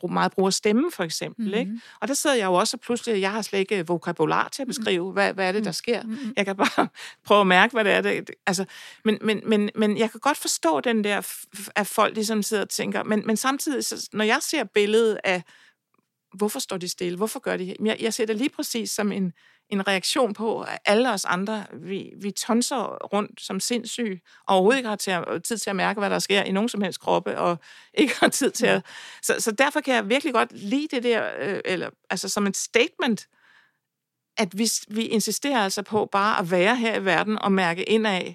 meget 0.09 0.31
bruger 0.31 0.49
stemme, 0.49 0.91
for 0.91 1.03
eksempel. 1.03 1.45
Mm-hmm. 1.45 1.59
Ikke? 1.59 1.71
Og 1.99 2.07
der 2.07 2.13
sidder 2.13 2.35
jeg 2.35 2.45
jo 2.45 2.53
også 2.53 2.77
og 2.77 2.81
pludselig, 2.81 3.21
jeg 3.21 3.31
har 3.31 3.41
slet 3.41 3.59
ikke 3.59 3.87
vokabular 3.87 4.49
til 4.49 4.61
at 4.61 4.67
mm. 4.67 4.69
beskrive, 4.69 5.11
hvad, 5.11 5.33
hvad 5.33 5.47
er 5.47 5.51
det, 5.51 5.65
der 5.65 5.71
sker. 5.71 6.03
Mm-hmm. 6.03 6.33
Jeg 6.37 6.45
kan 6.45 6.55
bare 6.55 6.87
prøve 7.25 7.41
at 7.41 7.47
mærke, 7.47 7.71
hvad 7.71 7.83
det 7.83 7.93
er. 7.93 8.01
Det, 8.01 8.31
altså, 8.47 8.65
men, 9.05 9.17
men, 9.21 9.41
men, 9.45 9.69
men 9.75 9.97
jeg 9.97 10.11
kan 10.11 10.19
godt 10.19 10.37
forstå 10.37 10.79
den 10.79 11.03
der, 11.03 11.21
at 11.75 11.87
folk 11.87 12.15
ligesom 12.15 12.43
sidder 12.43 12.63
og 12.63 12.69
tænker, 12.69 13.03
men, 13.03 13.23
men 13.25 13.37
samtidig, 13.37 13.85
så, 13.85 14.09
når 14.13 14.23
jeg 14.23 14.37
ser 14.41 14.63
billedet 14.63 15.17
af, 15.23 15.43
hvorfor 16.33 16.59
står 16.59 16.77
de 16.77 16.87
stille, 16.87 17.17
hvorfor 17.17 17.39
gør 17.39 17.57
de 17.57 17.75
jeg, 17.85 17.97
jeg 17.99 18.13
ser 18.13 18.25
det 18.25 18.35
lige 18.35 18.49
præcis 18.49 18.91
som 18.91 19.11
en, 19.11 19.33
en 19.69 19.87
reaktion 19.87 20.33
på, 20.33 20.61
at 20.61 20.79
alle 20.85 21.11
os 21.11 21.25
andre, 21.25 21.65
vi, 21.73 22.13
vi 22.21 22.31
tonser 22.31 23.05
rundt 23.13 23.41
som 23.41 23.59
sindssyge, 23.59 24.21
og 24.47 24.55
overhovedet 24.55 24.77
ikke 24.77 24.89
har 24.89 24.95
til 24.95 25.11
at, 25.11 25.43
tid 25.43 25.57
til 25.57 25.69
at 25.69 25.75
mærke, 25.75 25.99
hvad 25.99 26.09
der 26.09 26.19
sker 26.19 26.43
i 26.43 26.51
nogen 26.51 26.69
som 26.69 26.81
helst 26.81 26.99
kroppe, 26.99 27.37
og 27.39 27.59
ikke 27.93 28.13
har 28.19 28.27
tid 28.27 28.51
til 28.51 28.65
at... 28.65 28.85
Så, 29.21 29.35
så 29.39 29.51
derfor 29.51 29.81
kan 29.81 29.95
jeg 29.95 30.09
virkelig 30.09 30.33
godt 30.33 30.51
lide 30.51 30.87
det 30.91 31.03
der, 31.03 31.29
øh, 31.39 31.59
eller, 31.65 31.89
altså 32.09 32.29
som 32.29 32.47
et 32.47 32.57
statement, 32.57 33.27
at 34.37 34.57
vi, 34.57 34.69
vi 34.87 35.05
insisterer 35.05 35.59
altså 35.59 35.81
på 35.81 36.09
bare 36.11 36.39
at 36.39 36.51
være 36.51 36.75
her 36.75 36.95
i 36.95 37.05
verden 37.05 37.39
og 37.39 37.51
mærke 37.51 37.83
indad 37.83 38.33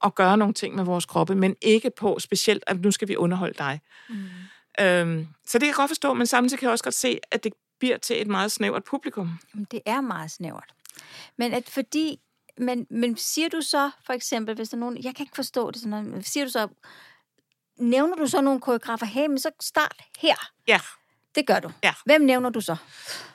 og 0.00 0.14
gøre 0.14 0.36
nogle 0.36 0.54
ting 0.54 0.74
med 0.74 0.84
vores 0.84 1.06
kroppe, 1.06 1.34
men 1.34 1.56
ikke 1.62 1.90
på 1.96 2.18
specielt, 2.18 2.64
at 2.66 2.80
nu 2.80 2.90
skal 2.90 3.08
vi 3.08 3.16
underholde 3.16 3.54
dig. 3.58 3.80
Mm. 4.08 4.16
Øhm, 4.80 5.28
så 5.46 5.58
det 5.58 5.60
kan 5.60 5.66
jeg 5.66 5.74
godt 5.74 5.90
forstå, 5.90 6.14
men 6.14 6.26
samtidig 6.26 6.58
kan 6.58 6.66
jeg 6.66 6.72
også 6.72 6.84
godt 6.84 6.94
se, 6.94 7.18
at 7.30 7.44
det 7.44 7.52
bliver 7.78 7.98
til 7.98 8.20
et 8.20 8.26
meget 8.26 8.52
snævert 8.52 8.84
publikum. 8.84 9.38
Det 9.70 9.80
er 9.86 10.00
meget 10.00 10.30
snævert. 10.30 10.74
Men 11.36 11.52
at 11.52 11.68
fordi, 11.68 12.20
men, 12.58 12.86
men 12.90 13.16
siger 13.16 13.48
du 13.48 13.60
så, 13.60 13.90
for 14.06 14.12
eksempel, 14.12 14.54
hvis 14.54 14.68
der 14.68 14.76
er 14.76 14.80
nogen, 14.80 15.04
jeg 15.04 15.14
kan 15.14 15.24
ikke 15.24 15.34
forstå 15.34 15.70
det 15.70 15.80
sådan 15.80 16.04
noget, 16.04 16.26
siger 16.26 16.44
du 16.44 16.50
så, 16.50 16.68
nævner 17.78 18.16
du 18.16 18.26
så 18.26 18.40
nogle 18.40 18.60
koreografer, 18.60 19.06
hey, 19.06 19.26
men 19.26 19.38
så 19.38 19.50
start 19.60 19.96
her. 20.18 20.36
Ja. 20.68 20.80
Det 21.34 21.46
gør 21.46 21.60
du. 21.60 21.70
Ja. 21.84 21.94
Hvem 22.04 22.20
nævner 22.20 22.50
du 22.50 22.60
så? 22.60 22.76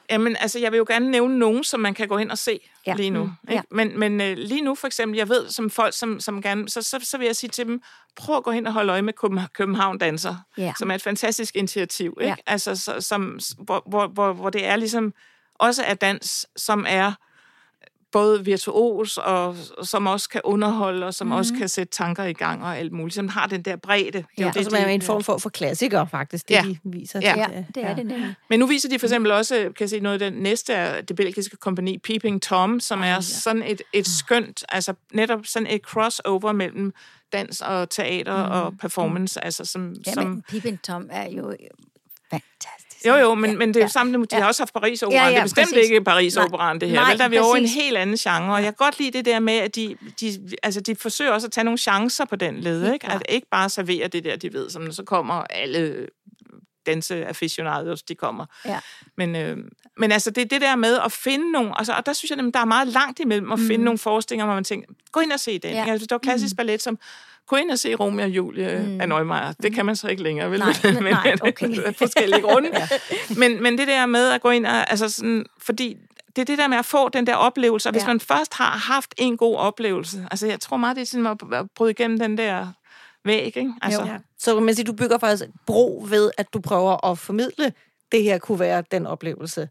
Jamen, 0.10 0.38
altså, 0.39 0.60
jeg 0.60 0.71
vil 0.71 0.77
jo 0.77 0.86
gerne 0.88 1.12
nævne 1.12 1.39
nogen, 1.39 1.63
som 1.63 1.79
man 1.79 1.93
kan 1.93 2.08
gå 2.08 2.17
hen 2.17 2.31
og 2.31 2.38
se 2.38 2.60
ja. 2.88 2.93
lige 2.93 3.10
nu. 3.10 3.23
Mm. 3.23 3.31
Ikke? 3.49 3.53
Ja. 3.53 3.62
Men, 3.71 3.99
men 3.99 4.21
uh, 4.21 4.38
lige 4.38 4.62
nu, 4.62 4.75
for 4.75 4.88
eksempel, 4.88 5.17
jeg 5.17 5.29
ved, 5.29 5.49
som 5.49 5.69
folk, 5.69 5.97
som, 5.97 6.19
som 6.19 6.41
gerne... 6.41 6.69
Så, 6.69 6.81
så, 6.81 6.99
så 7.03 7.17
vil 7.17 7.25
jeg 7.25 7.36
sige 7.36 7.49
til 7.49 7.65
dem, 7.65 7.81
prøv 8.15 8.38
at 8.38 8.43
gå 8.43 8.51
hen 8.51 8.67
og 8.67 8.73
holde 8.73 8.91
øje 8.91 9.01
med 9.01 9.13
København 9.53 9.97
Danser, 9.97 10.36
ja. 10.58 10.73
som 10.77 10.91
er 10.91 10.95
et 10.95 11.01
fantastisk 11.01 11.55
initiativ. 11.55 12.17
Ikke? 12.21 12.29
Ja. 12.29 12.36
Altså, 12.45 12.75
så, 12.75 13.01
som, 13.01 13.39
hvor, 13.58 13.84
hvor, 13.89 14.08
hvor, 14.08 14.34
hvor 14.34 14.49
det 14.49 14.65
er 14.65 14.75
ligesom 14.75 15.13
også 15.60 15.84
er 15.84 15.93
dans, 15.93 16.47
som 16.55 16.86
er 16.88 17.12
både 18.12 18.46
virtuos, 18.46 19.18
og 19.18 19.56
som 19.84 20.08
også 20.08 20.30
kan 20.30 20.41
underholde, 20.44 21.06
og 21.06 21.13
som 21.13 21.28
mm-hmm. 21.28 21.38
også 21.38 21.54
kan 21.54 21.70
sætte 21.70 21.94
tanker 21.94 22.24
i 22.24 22.34
gang 22.34 22.63
og 22.63 22.78
alt 22.78 22.91
muligt, 22.91 23.15
som 23.15 23.28
har 23.28 23.48
den 23.48 23.62
der 23.62 23.76
bredde. 23.76 24.12
Det 24.12 24.26
ja, 24.38 24.48
er 24.48 24.52
det, 24.52 24.65
som 24.65 24.74
er 24.78 24.86
en 24.86 25.02
form 25.02 25.24
for, 25.24 25.38
for 25.38 25.50
klassiker, 25.50 26.06
faktisk, 26.06 26.48
det 26.48 26.56
ja. 26.56 26.62
de 26.62 26.78
viser. 26.84 27.20
Ja. 27.22 27.38
Ja, 27.38 27.63
det 27.76 27.84
er 27.84 27.89
ja. 27.89 27.96
det 27.96 28.06
nemlig. 28.06 28.36
Men 28.50 28.60
nu 28.60 28.65
viser 28.65 28.89
de 28.89 29.00
for 29.00 29.08
eksempel 29.08 29.32
også, 29.32 29.56
kan 29.56 29.74
jeg 29.80 29.89
se 29.89 30.00
noget 30.00 30.22
af 30.22 30.32
det 30.32 30.41
næste 30.41 30.74
er 30.74 31.02
det 31.02 31.15
belgiske 31.15 31.58
kompani 31.58 31.98
Peeping 31.98 32.41
Tom, 32.41 32.80
som 32.80 33.02
er 33.02 33.06
ja. 33.06 33.22
sådan 33.22 33.63
et, 33.63 33.82
et 33.94 34.08
skønt, 34.08 34.63
altså 34.70 34.94
netop 35.13 35.39
sådan 35.46 35.68
et 35.68 35.82
crossover 35.82 36.52
mellem 36.52 36.94
dans 37.34 37.62
og 37.62 37.89
teater 37.89 38.46
mm. 38.46 38.52
og 38.52 38.78
performance. 38.78 39.39
Mm. 39.39 39.46
Altså 39.46 39.65
som, 39.65 39.94
ja, 40.08 40.13
som, 40.13 40.28
men 40.28 40.44
Peeping 40.50 40.82
Tom 40.82 41.08
er 41.12 41.30
jo 41.30 41.56
fantastisk. 42.32 42.85
Jo, 43.06 43.15
jo, 43.15 43.36
men, 43.36 43.52
ja, 43.52 43.58
men 43.58 43.68
det 43.68 43.76
er 43.76 43.82
jo 43.82 43.88
samme, 43.88 44.18
de 44.18 44.28
ja. 44.32 44.39
har 44.39 44.48
også 44.48 44.62
haft 44.62 44.74
paris 44.74 45.02
ja, 45.02 45.08
ja, 45.12 45.30
det 45.30 45.38
er 45.38 45.44
bestemt 45.44 45.68
præcis. 45.68 45.89
ikke 45.89 46.04
paris 46.04 46.38
operan 46.38 46.82
det 46.82 46.89
her. 46.89 46.96
Nej, 46.96 47.10
vel, 47.10 47.18
der 47.18 47.24
er 47.24 47.30
vi 47.30 47.38
over 47.38 47.56
en 47.56 47.65
helt 47.65 47.98
anden 47.98 48.15
genre, 48.15 48.54
og 48.54 48.63
jeg 48.63 48.65
kan 48.65 48.74
godt 48.78 49.00
lide 49.00 49.12
det 49.12 49.26
der 49.26 49.39
med, 49.39 49.54
at 49.54 49.76
de, 49.76 49.96
de, 50.22 50.39
altså, 50.63 50.82
de 50.82 50.96
forsøger 50.96 51.32
også 51.32 51.48
at 51.48 51.52
tage 51.52 51.65
nogle 51.65 51.78
chancer 51.78 52.26
på 52.26 52.36
den 52.36 52.60
led, 52.60 52.94
ikke? 52.94 53.08
At 53.08 53.24
ikke 53.30 53.48
bare 53.52 53.70
servere 53.70 54.08
det 54.08 54.24
der, 54.24 54.36
de 54.36 54.54
ved, 54.54 54.70
som 54.70 54.91
så 54.91 55.04
kommer 55.04 55.34
alle 55.50 56.08
danseaficionados, 56.86 58.04
de 58.04 58.15
kommer. 58.15 58.46
Ja. 58.65 58.80
Men, 59.18 59.36
øh, 59.36 59.58
men 59.98 60.12
altså, 60.12 60.32
det 60.32 60.41
er 60.41 60.46
det 60.46 60.62
der 60.62 60.76
med 60.76 61.00
at 61.06 61.12
finde 61.12 61.52
nogle, 61.52 61.78
altså, 61.78 61.94
og 61.94 62.06
der 62.06 62.13
synes 62.13 62.32
jeg, 62.32 62.39
at 62.39 62.54
der 62.54 62.60
er 62.60 62.65
meget 62.65 62.88
langt 62.88 63.20
imellem 63.20 63.52
at 63.52 63.60
finde 63.60 63.78
mm. 63.78 63.84
nogle 63.84 63.98
forestillinger, 63.98 64.46
hvor 64.46 64.56
man 64.56 64.63
tænker, 64.63 64.88
gå 65.12 65.20
ind 65.20 65.32
og 65.32 65.39
se 65.39 65.60
den. 65.60 65.72
Ja. 65.72 65.86
Altså, 65.88 66.06
det 66.06 66.12
var 66.12 66.18
klassisk 66.18 66.54
mm. 66.54 66.58
ballet, 66.58 66.82
som 66.82 67.00
gå 67.47 67.55
ind 67.55 67.71
og 67.71 67.79
se 67.79 67.95
Romeo 67.95 68.25
og 68.25 68.29
Julie 68.29 68.86
mm. 68.86 69.01
af 69.01 69.10
Neumeier. 69.10 69.53
Det 69.63 69.73
kan 69.73 69.86
man 69.86 69.95
så 69.95 70.08
ikke 70.08 70.23
længere, 70.23 70.51
vel? 70.51 70.60
Nej, 70.60 70.73
men, 71.01 71.03
nej 71.03 71.36
okay. 71.41 71.79
af 71.86 71.95
forskellige 71.95 72.41
grunde. 72.41 72.69
ja. 72.79 72.88
men, 73.38 73.63
men 73.63 73.77
det 73.77 73.88
der 73.88 74.05
med 74.05 74.31
at 74.31 74.41
gå 74.41 74.49
ind 74.49 74.65
og, 74.65 74.91
altså 74.91 75.10
sådan, 75.10 75.45
fordi 75.58 75.97
det 76.36 76.41
er 76.41 76.45
det 76.45 76.58
der 76.58 76.67
med 76.67 76.77
at 76.77 76.86
få 76.86 77.10
den 77.10 77.27
der 77.27 77.36
oplevelse, 77.36 77.89
og 77.89 77.91
hvis 77.91 78.03
ja. 78.03 78.08
man 78.08 78.19
først 78.19 78.53
har 78.53 78.77
haft 78.77 79.15
en 79.17 79.38
god 79.38 79.55
oplevelse, 79.55 80.27
altså 80.31 80.47
jeg 80.47 80.60
tror 80.60 80.77
meget, 80.77 80.95
det 80.95 81.01
er 81.01 81.05
sådan 81.05 81.25
at 81.25 81.69
bryde 81.75 81.91
igennem 81.91 82.19
den 82.19 82.38
der 82.38 82.67
væg, 83.25 83.45
ikke? 83.45 83.73
Altså. 83.81 84.01
Jo, 84.01 84.08
ja. 84.08 84.17
Så 84.39 84.60
man 84.60 84.75
siger, 84.75 84.86
du 84.86 84.93
bygger 84.93 85.17
faktisk 85.17 85.49
bro 85.67 86.05
ved, 86.10 86.31
at 86.38 86.53
du 86.53 86.60
prøver 86.60 87.12
at 87.12 87.17
formidle, 87.17 87.73
det 88.12 88.23
her 88.23 88.38
kunne 88.38 88.60
være 88.60 88.84
den 88.91 89.08
oplevelse, 89.08 89.69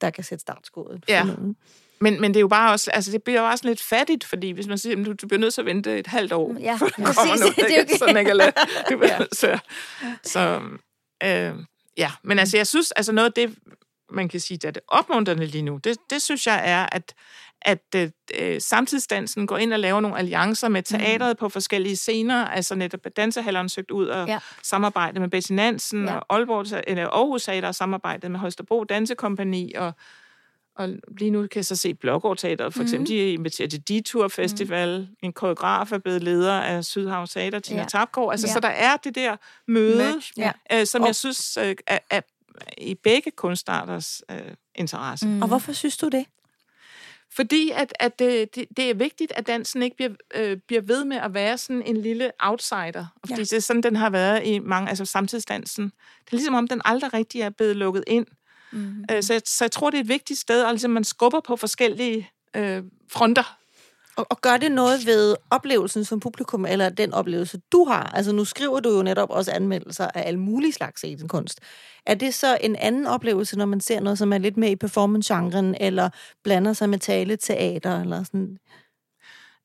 der 0.00 0.10
kan 0.10 0.24
sætte 0.24 0.42
startskuddet 0.42 1.04
for 1.08 1.12
ja. 1.12 1.24
nogen. 1.24 1.56
Men, 2.00 2.20
men 2.20 2.30
det 2.34 2.36
er 2.36 2.40
jo 2.40 2.48
bare 2.48 2.72
også, 2.72 2.90
altså 2.90 3.12
det 3.12 3.22
bliver 3.22 3.40
jo 3.40 3.46
også 3.48 3.66
lidt 3.68 3.82
fattigt, 3.82 4.24
fordi 4.24 4.50
hvis 4.50 4.66
man 4.66 4.78
siger, 4.78 5.00
at 5.00 5.06
du, 5.06 5.12
du 5.12 5.26
bliver 5.26 5.40
nødt 5.40 5.54
til 5.54 5.60
at 5.60 5.66
vente 5.66 5.98
et 5.98 6.06
halvt 6.06 6.32
år, 6.32 6.56
ja, 6.60 6.74
for 6.74 6.86
der 6.86 7.12
kommer 7.12 7.36
noget, 7.38 7.56
det 7.68 7.78
er 7.78 7.82
okay. 7.82 7.96
sådan 7.98 8.16
ikke 8.16 8.32
lade, 8.34 8.52
du 8.90 9.00
ja. 9.02 9.18
så, 9.32 9.58
så 10.22 10.60
øh, 11.24 11.54
ja, 11.96 12.10
men 12.24 12.38
altså 12.38 12.56
jeg 12.56 12.66
synes, 12.66 12.90
altså 12.92 13.12
noget 13.12 13.26
af 13.26 13.32
det, 13.32 13.58
man 14.10 14.28
kan 14.28 14.40
sige, 14.40 14.68
at 14.68 14.74
det 14.74 14.82
opmuntrende 14.88 15.46
lige 15.46 15.62
nu, 15.62 15.76
det, 15.84 15.96
det 16.10 16.22
synes 16.22 16.46
jeg 16.46 16.62
er, 16.64 16.86
at, 16.92 17.14
at 17.62 17.84
øh, 17.96 18.10
øh, 18.38 18.60
samtidsdansen 18.60 19.46
går 19.46 19.58
ind 19.58 19.72
og 19.72 19.78
laver 19.78 20.00
nogle 20.00 20.18
alliancer 20.18 20.68
med 20.68 20.82
teateret 20.82 21.36
mm. 21.36 21.40
på 21.40 21.48
forskellige 21.48 21.96
scener. 21.96 22.44
Altså 22.44 22.74
netop 22.74 23.00
Dansehalleren 23.16 23.68
søgt 23.68 23.90
ud 23.90 24.06
og 24.06 24.26
Ja. 24.28 24.38
samarbejde 24.62 25.20
med 25.20 25.28
Betty 25.28 25.52
Nansen, 25.52 26.04
Ja. 26.04 26.16
og 26.16 26.36
Aalborg, 26.36 26.82
eller 26.86 27.08
Aarhus 27.08 27.44
Teater 27.44 27.68
har 27.68 27.72
samarbejdet 27.72 28.30
med 28.30 28.40
Holstebro 28.40 28.84
Dansekompagni, 28.84 29.72
og, 29.76 29.92
og 30.78 30.88
lige 31.18 31.30
nu 31.30 31.40
kan 31.40 31.56
jeg 31.56 31.64
så 31.64 31.76
se 31.76 31.94
Blågård 31.94 32.36
Teater, 32.36 32.70
for 32.70 32.82
eksempel, 32.82 33.08
de 33.08 33.28
er 33.28 33.32
inviteret 33.32 33.70
til 33.70 33.88
Detour 33.88 34.28
Festival, 34.28 35.00
mm. 35.10 35.16
en 35.22 35.32
koreograf 35.32 35.92
er 35.92 35.98
blevet 35.98 36.22
leder 36.22 36.52
af 36.60 36.84
Sydhavn 36.84 37.26
Teater, 37.26 37.58
Tina 37.58 37.80
Ja. 37.80 37.86
Tapgaard. 37.86 38.30
Altså, 38.30 38.46
Ja. 38.46 38.52
så 38.52 38.60
der 38.60 38.68
er 38.68 38.96
det 38.96 39.14
der 39.14 39.36
møde, 39.68 40.14
ja. 40.36 40.52
øh, 40.72 40.86
som 40.86 41.00
Og- 41.02 41.06
jeg 41.06 41.16
synes 41.16 41.56
øh, 41.56 41.76
er, 41.86 41.98
er 42.10 42.20
i 42.78 42.94
begge 42.94 43.30
kunstarters 43.30 44.22
øh, 44.30 44.38
interesse. 44.74 45.26
Mm. 45.26 45.42
Og 45.42 45.48
hvorfor 45.48 45.72
synes 45.72 45.96
du 45.96 46.08
det? 46.08 46.24
Fordi 47.36 47.70
at, 47.74 47.92
at 48.00 48.18
det, 48.18 48.54
det, 48.54 48.64
det 48.76 48.90
er 48.90 48.94
vigtigt, 48.94 49.32
at 49.36 49.46
dansen 49.46 49.82
ikke 49.82 49.96
bliver, 49.96 50.10
øh, 50.34 50.56
bliver 50.66 50.82
ved 50.82 51.04
med 51.04 51.16
at 51.16 51.34
være 51.34 51.58
sådan 51.58 51.82
en 51.82 51.96
lille 51.96 52.30
outsider. 52.40 53.06
Og 53.22 53.28
Fordi 53.28 53.40
ja. 53.40 53.44
det 53.44 53.52
er 53.52 53.60
sådan, 53.60 53.82
den 53.82 53.96
har 53.96 54.10
været 54.10 54.46
i 54.46 54.58
mange, 54.58 54.88
altså 54.88 55.04
samtidsdansen. 55.04 55.84
Det 55.84 56.32
er 56.32 56.36
ligesom 56.36 56.54
om, 56.54 56.68
den 56.68 56.80
aldrig 56.84 57.14
rigtig 57.14 57.40
er 57.40 57.50
blevet 57.50 57.76
lukket 57.76 58.04
ind. 58.06 58.26
Mm. 58.72 59.04
Øh, 59.10 59.22
så, 59.22 59.32
jeg, 59.32 59.42
så 59.44 59.64
jeg 59.64 59.72
tror, 59.72 59.90
det 59.90 59.98
er 59.98 60.02
et 60.02 60.08
vigtigt 60.08 60.40
sted, 60.40 60.62
og 60.62 60.72
ligesom 60.72 60.90
man 60.90 61.04
skubber 61.04 61.40
på 61.40 61.56
forskellige 61.56 62.30
øh, 62.56 62.82
fronter. 63.12 63.58
Og, 64.16 64.26
og 64.30 64.40
gør 64.40 64.56
det 64.56 64.72
noget 64.72 65.06
ved 65.06 65.36
oplevelsen 65.50 66.04
som 66.04 66.20
publikum, 66.20 66.66
eller 66.66 66.88
den 66.88 67.14
oplevelse, 67.14 67.60
du 67.72 67.84
har? 67.84 68.02
Altså, 68.02 68.32
nu 68.32 68.44
skriver 68.44 68.80
du 68.80 68.96
jo 68.96 69.02
netop 69.02 69.30
også 69.30 69.52
anmeldelser 69.52 70.08
af 70.14 70.22
alle 70.26 70.40
mulige 70.40 70.72
slags 70.72 71.00
scenekunst. 71.00 71.60
Er 72.06 72.14
det 72.14 72.34
så 72.34 72.58
en 72.60 72.76
anden 72.76 73.06
oplevelse, 73.06 73.58
når 73.58 73.66
man 73.66 73.80
ser 73.80 74.00
noget, 74.00 74.18
som 74.18 74.32
er 74.32 74.38
lidt 74.38 74.56
mere 74.56 74.70
i 74.70 74.76
performance-genren, 74.76 75.74
eller 75.80 76.10
blander 76.44 76.72
sig 76.72 76.88
med 76.88 76.98
tale, 76.98 77.36
teater, 77.36 78.00
eller 78.00 78.22
sådan? 78.24 78.58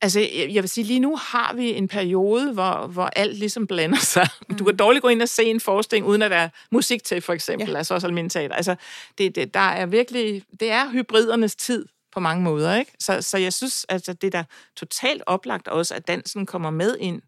Altså, 0.04 0.20
jeg, 0.50 0.64
vil 0.64 0.70
sige, 0.70 0.84
lige 0.84 1.00
nu 1.00 1.16
har 1.16 1.54
vi 1.54 1.70
en 1.74 1.88
periode, 1.88 2.54
hvor, 2.54 2.88
hvor 2.88 3.06
alt 3.06 3.38
ligesom 3.38 3.68
blander 3.68 4.00
sig. 4.16 4.28
Mm. 4.50 4.56
Du 4.56 4.64
kan 4.64 4.78
dårligt 4.78 5.02
gå 5.02 5.08
ind 5.08 5.22
og 5.22 5.30
se 5.30 5.44
en 5.44 5.60
forestilling, 5.60 6.08
uden 6.08 6.22
at 6.22 6.32
der 6.32 6.38
er 6.38 6.50
musik 6.72 7.04
til, 7.04 7.22
for 7.22 7.34
eksempel. 7.34 7.70
Ja. 7.70 7.78
Altså 7.78 7.94
også 7.94 8.08
almindelig 8.08 8.32
teater. 8.32 8.56
Altså, 8.56 8.76
det, 9.18 9.36
det, 9.36 9.54
der 9.54 9.60
er 9.60 9.86
virkelig, 9.86 10.44
det 10.60 10.72
er 10.72 10.90
hybridernes 10.90 11.56
tid 11.56 11.86
på 12.14 12.20
mange 12.20 12.44
måder, 12.44 12.76
ikke? 12.76 12.92
Så, 13.00 13.22
så 13.22 13.38
jeg 13.38 13.54
synes, 13.54 13.86
altså, 13.90 14.14
det 14.14 14.28
er 14.28 14.32
da 14.42 14.44
totalt 14.76 15.24
oplagt 15.26 15.68
også, 15.68 15.96
at 15.96 16.08
dansen 16.08 16.46
kommer 16.46 16.70
med 16.70 16.98
ind 17.00 17.22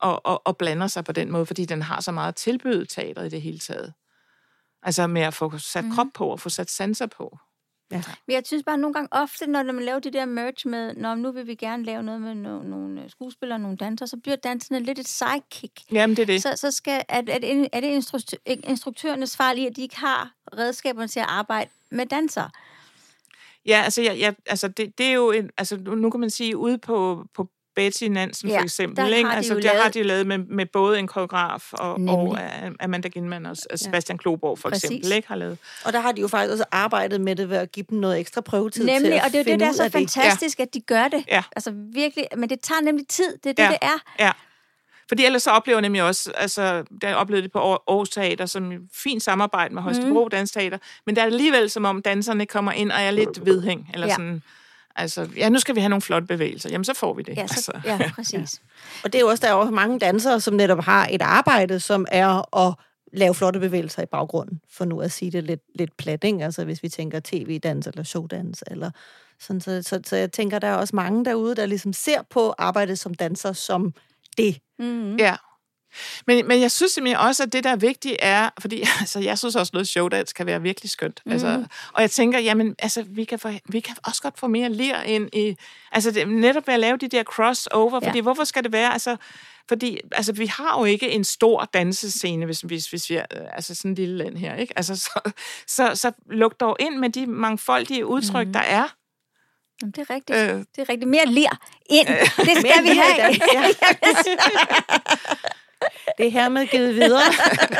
og, 0.00 0.26
og, 0.26 0.42
og 0.44 0.56
blander 0.56 0.86
sig 0.86 1.04
på 1.04 1.12
den 1.12 1.30
måde, 1.30 1.46
fordi 1.46 1.64
den 1.64 1.82
har 1.82 2.00
så 2.00 2.12
meget 2.12 2.36
tilbyde 2.36 2.86
teateret 2.86 3.26
i 3.26 3.28
det 3.28 3.42
hele 3.42 3.58
taget. 3.58 3.92
Altså 4.82 5.06
med 5.06 5.22
at 5.22 5.34
få 5.34 5.58
sat 5.58 5.84
mm. 5.84 5.94
krop 5.94 6.06
på 6.14 6.26
og 6.26 6.40
få 6.40 6.48
sat 6.48 6.70
sanser 6.70 7.06
på. 7.06 7.38
Men 8.26 8.34
jeg 8.34 8.42
synes 8.46 8.62
bare 8.62 8.78
nogle 8.78 8.94
gange 8.94 9.08
ofte, 9.10 9.46
når 9.46 9.62
man 9.62 9.84
laver 9.84 9.98
det 9.98 10.12
der 10.12 10.24
merch 10.24 10.66
med, 10.66 10.94
når 10.94 11.14
nu 11.14 11.32
vil 11.32 11.46
vi 11.46 11.54
gerne 11.54 11.84
lave 11.84 12.02
noget 12.02 12.20
med 12.20 12.34
no, 12.34 12.62
nogle 12.62 13.10
skuespillere 13.10 13.56
og 13.56 13.60
nogle 13.60 13.76
dansere, 13.76 14.08
så 14.08 14.16
bliver 14.16 14.36
danserne 14.36 14.80
lidt 14.80 14.98
et 14.98 15.08
sidekick. 15.08 15.80
Jamen, 15.92 16.16
det 16.16 16.22
er 16.22 16.26
det. 16.26 16.42
Så, 16.42 16.52
så 16.56 16.70
skal, 16.70 17.02
er, 17.08 17.22
er 17.28 17.38
det, 17.38 17.68
er 17.72 17.80
det 17.80 18.00
instru- 18.00 18.44
instruktørernes 18.46 19.36
fejl 19.36 19.58
i, 19.58 19.66
at 19.66 19.76
de 19.76 19.82
ikke 19.82 19.98
har 19.98 20.32
redskaberne 20.56 21.08
til 21.08 21.20
at 21.20 21.26
arbejde 21.28 21.70
med 21.90 22.06
dansere? 22.06 22.50
Ja, 23.66 23.82
altså, 23.84 24.02
jeg, 24.02 24.18
jeg, 24.18 24.34
altså 24.46 24.68
det, 24.68 24.98
det 24.98 25.06
er 25.06 25.12
jo 25.12 25.30
en, 25.30 25.50
altså, 25.56 25.76
nu 25.76 26.10
kan 26.10 26.20
man 26.20 26.30
sige, 26.30 26.56
ude 26.56 26.78
på, 26.78 27.26
på 27.34 27.48
Betty 27.76 28.04
Nansen 28.04 28.48
Ja, 28.48 28.58
for 28.58 28.62
eksempel, 28.62 28.96
der 28.96 29.16
ikke? 29.16 29.24
har 29.28 29.30
de 29.34 29.36
altså, 29.36 29.54
jo 29.54 29.60
der 29.60 29.68
har 29.68 29.76
lavet- 29.76 29.94
de 29.94 29.98
jo 29.98 30.04
lavet 30.04 30.26
med, 30.26 30.38
med 30.38 30.66
både 30.66 30.98
en 30.98 31.06
koreograf 31.06 31.72
og, 31.72 32.00
Nemlig. 32.00 32.16
og 32.16 32.38
Amanda 32.80 33.08
Ginman 33.08 33.46
og 33.46 33.56
og 33.70 33.78
Sebastian 33.78 34.18
Kloborg 34.18 34.58
for 34.58 34.68
Præcis. 34.70 34.84
eksempel, 34.84 35.12
ikke, 35.12 35.28
har 35.28 35.36
lavet. 35.36 35.58
Og 35.84 35.92
der 35.92 36.00
har 36.00 36.12
de 36.12 36.20
jo 36.20 36.28
faktisk 36.28 36.52
også 36.52 36.64
arbejdet 36.72 37.20
med 37.20 37.36
det 37.36 37.50
ved 37.50 37.56
at 37.56 37.72
give 37.72 37.86
dem 37.90 37.98
noget 37.98 38.20
ekstra 38.20 38.40
prøvetid 38.40 38.80
til 38.86 38.92
Nemlig, 38.92 39.12
at 39.12 39.24
og 39.24 39.32
det 39.32 39.34
er 39.34 39.38
jo 39.44 39.52
det, 39.52 39.60
der 39.60 39.66
er 39.66 39.72
så 39.72 39.82
af 39.84 39.90
det. 39.90 39.98
fantastisk, 40.12 40.60
at 40.60 40.74
de 40.74 40.80
gør 40.80 41.08
det. 41.08 41.24
Ja. 41.28 41.42
Altså 41.56 41.72
virkelig, 41.92 42.26
men 42.36 42.48
det 42.50 42.60
tager 42.60 42.80
nemlig 42.80 43.08
tid, 43.08 43.38
det 43.44 43.50
er 43.50 43.54
det, 43.54 43.62
Ja. 43.62 43.68
det 43.68 43.78
er. 43.82 44.24
Ja. 44.24 44.32
Fordi 45.08 45.24
ellers 45.24 45.42
så 45.42 45.50
oplever 45.50 45.76
jeg 45.76 45.82
nemlig 45.82 46.02
også, 46.02 46.32
altså, 46.34 46.84
der 47.02 47.14
oplevede 47.14 47.42
det 47.42 47.52
på 47.52 47.58
Aar- 47.58 47.84
Aarhus 47.88 48.08
Teater, 48.10 48.46
som 48.46 48.72
et 48.72 48.80
fint 48.94 49.22
samarbejde 49.22 49.74
med 49.74 49.82
Holstebro 49.82 50.24
mm. 50.24 50.30
Dansteater, 50.30 50.78
men 51.06 51.16
der 51.16 51.22
er 51.22 51.26
alligevel 51.26 51.70
som 51.70 51.84
om 51.84 52.02
danserne 52.02 52.46
kommer 52.46 52.72
ind 52.72 52.90
og 52.92 53.00
er 53.00 53.10
lidt 53.10 53.46
vedhæng, 53.46 53.90
eller 53.94 54.06
Ja. 54.06 54.10
ja. 54.10 54.14
sådan, 54.16 54.42
altså, 54.96 55.28
ja, 55.36 55.48
nu 55.48 55.58
skal 55.58 55.74
vi 55.74 55.80
have 55.80 55.88
nogle 55.88 56.02
flotte 56.02 56.26
bevægelser, 56.26 56.70
jamen 56.70 56.84
så 56.84 56.94
får 56.94 57.14
vi 57.14 57.22
det. 57.22 57.36
Ja, 57.36 57.46
så, 57.46 57.54
altså. 57.54 57.72
ja 57.84 57.98
præcis. 58.14 58.62
Og 59.04 59.12
det 59.12 59.14
er 59.14 59.20
jo 59.20 59.28
også, 59.28 59.46
der 59.46 59.52
er 59.52 59.64
jo 59.64 59.70
mange 59.70 59.98
dansere, 59.98 60.40
som 60.40 60.54
netop 60.54 60.84
har 60.84 61.08
et 61.10 61.22
arbejde, 61.22 61.80
som 61.80 62.06
er 62.10 62.56
at 62.68 62.74
lave 63.12 63.34
flotte 63.34 63.60
bevægelser 63.60 64.02
i 64.02 64.06
baggrunden, 64.06 64.60
for 64.70 64.84
nu 64.84 65.00
at 65.00 65.12
sige 65.12 65.30
det 65.30 65.44
lidt, 65.44 65.60
lidt 65.74 65.96
plat, 65.96 66.24
ikke? 66.24 66.44
Altså 66.44 66.64
hvis 66.64 66.82
vi 66.82 66.88
tænker 66.88 67.20
tv-dans 67.24 67.86
eller 67.86 68.02
showdans, 68.02 68.64
eller 68.66 68.90
sådan, 69.40 69.60
så, 69.60 69.82
så, 69.82 70.00
så 70.04 70.16
jeg 70.16 70.32
tænker, 70.32 70.58
der 70.58 70.68
er 70.68 70.74
også 70.74 70.96
mange 70.96 71.24
derude, 71.24 71.54
der 71.54 71.66
ligesom 71.66 71.92
ser 71.92 72.22
på 72.30 72.54
arbejdet 72.58 72.98
som 72.98 73.14
danser 73.14 73.52
som 73.52 73.94
det. 74.38 74.58
Mm-hmm. 74.78 75.16
Ja. 75.16 75.36
Men, 76.26 76.48
men 76.48 76.60
jeg 76.60 76.70
synes 76.70 76.92
simpelthen 76.92 77.26
også, 77.26 77.42
at 77.42 77.52
det, 77.52 77.64
der 77.64 77.70
er 77.70 77.76
vigtigt, 77.76 78.16
er... 78.18 78.50
Fordi 78.60 78.84
altså, 79.00 79.20
jeg 79.20 79.38
synes 79.38 79.56
også, 79.56 79.70
noget 79.72 79.88
showdans 79.88 80.32
kan 80.32 80.46
være 80.46 80.62
virkelig 80.62 80.90
skønt. 80.90 81.20
Mm. 81.26 81.32
Altså, 81.32 81.64
og 81.92 82.02
jeg 82.02 82.10
tænker, 82.10 82.38
jamen, 82.38 82.76
altså, 82.78 83.04
vi 83.08 83.24
kan, 83.24 83.38
få, 83.38 83.50
vi 83.68 83.80
kan 83.80 83.96
også 84.06 84.22
godt 84.22 84.38
få 84.38 84.46
mere 84.46 84.68
lir 84.72 85.02
ind 85.02 85.28
i... 85.32 85.56
Altså, 85.92 86.10
det, 86.10 86.28
netop 86.28 86.66
ved 86.66 86.74
at 86.74 86.80
lave 86.80 86.96
de 86.96 87.08
der 87.08 87.22
crossover, 87.22 88.00
Ja. 88.02 88.08
fordi 88.08 88.20
hvorfor 88.20 88.44
skal 88.44 88.64
det 88.64 88.72
være... 88.72 88.92
Altså, 88.92 89.16
fordi 89.68 89.98
altså, 90.12 90.32
vi 90.32 90.46
har 90.46 90.78
jo 90.78 90.84
ikke 90.84 91.10
en 91.10 91.24
stor 91.24 91.64
dansescene, 91.74 92.46
hvis, 92.46 92.60
hvis, 92.60 92.90
hvis 92.90 93.10
vi 93.10 93.14
er 93.14 93.26
øh, 93.36 93.46
altså, 93.52 93.74
sådan 93.74 93.90
en 93.90 93.94
lille 93.94 94.16
land 94.16 94.36
her. 94.36 94.54
Ikke? 94.54 94.72
Altså, 94.76 94.96
så, 94.96 95.30
så, 95.66 95.94
så 95.94 96.12
luk 96.26 96.60
dog 96.60 96.76
ind 96.80 96.96
med 96.96 97.10
de 97.10 97.26
mangfoldige 97.26 98.06
udtryk, 98.06 98.46
mm. 98.46 98.52
der 98.52 98.60
er. 98.60 98.94
Jamen, 99.82 99.92
det 99.92 100.06
er 100.08 100.14
rigtigt. 100.14 100.38
Øh. 100.38 100.48
Det 100.48 100.78
er 100.78 100.88
rigtigt. 100.88 101.08
Mere 101.10 101.26
lir 101.26 101.58
ind. 101.90 102.08
Det 102.48 102.56
skal 102.58 102.84
vi 102.84 102.88
have. 102.88 103.16
ja. 103.54 103.68
Det 106.18 106.26
er 106.26 106.30
hermed 106.30 106.66
givet 106.66 106.94
videre. 106.94 107.20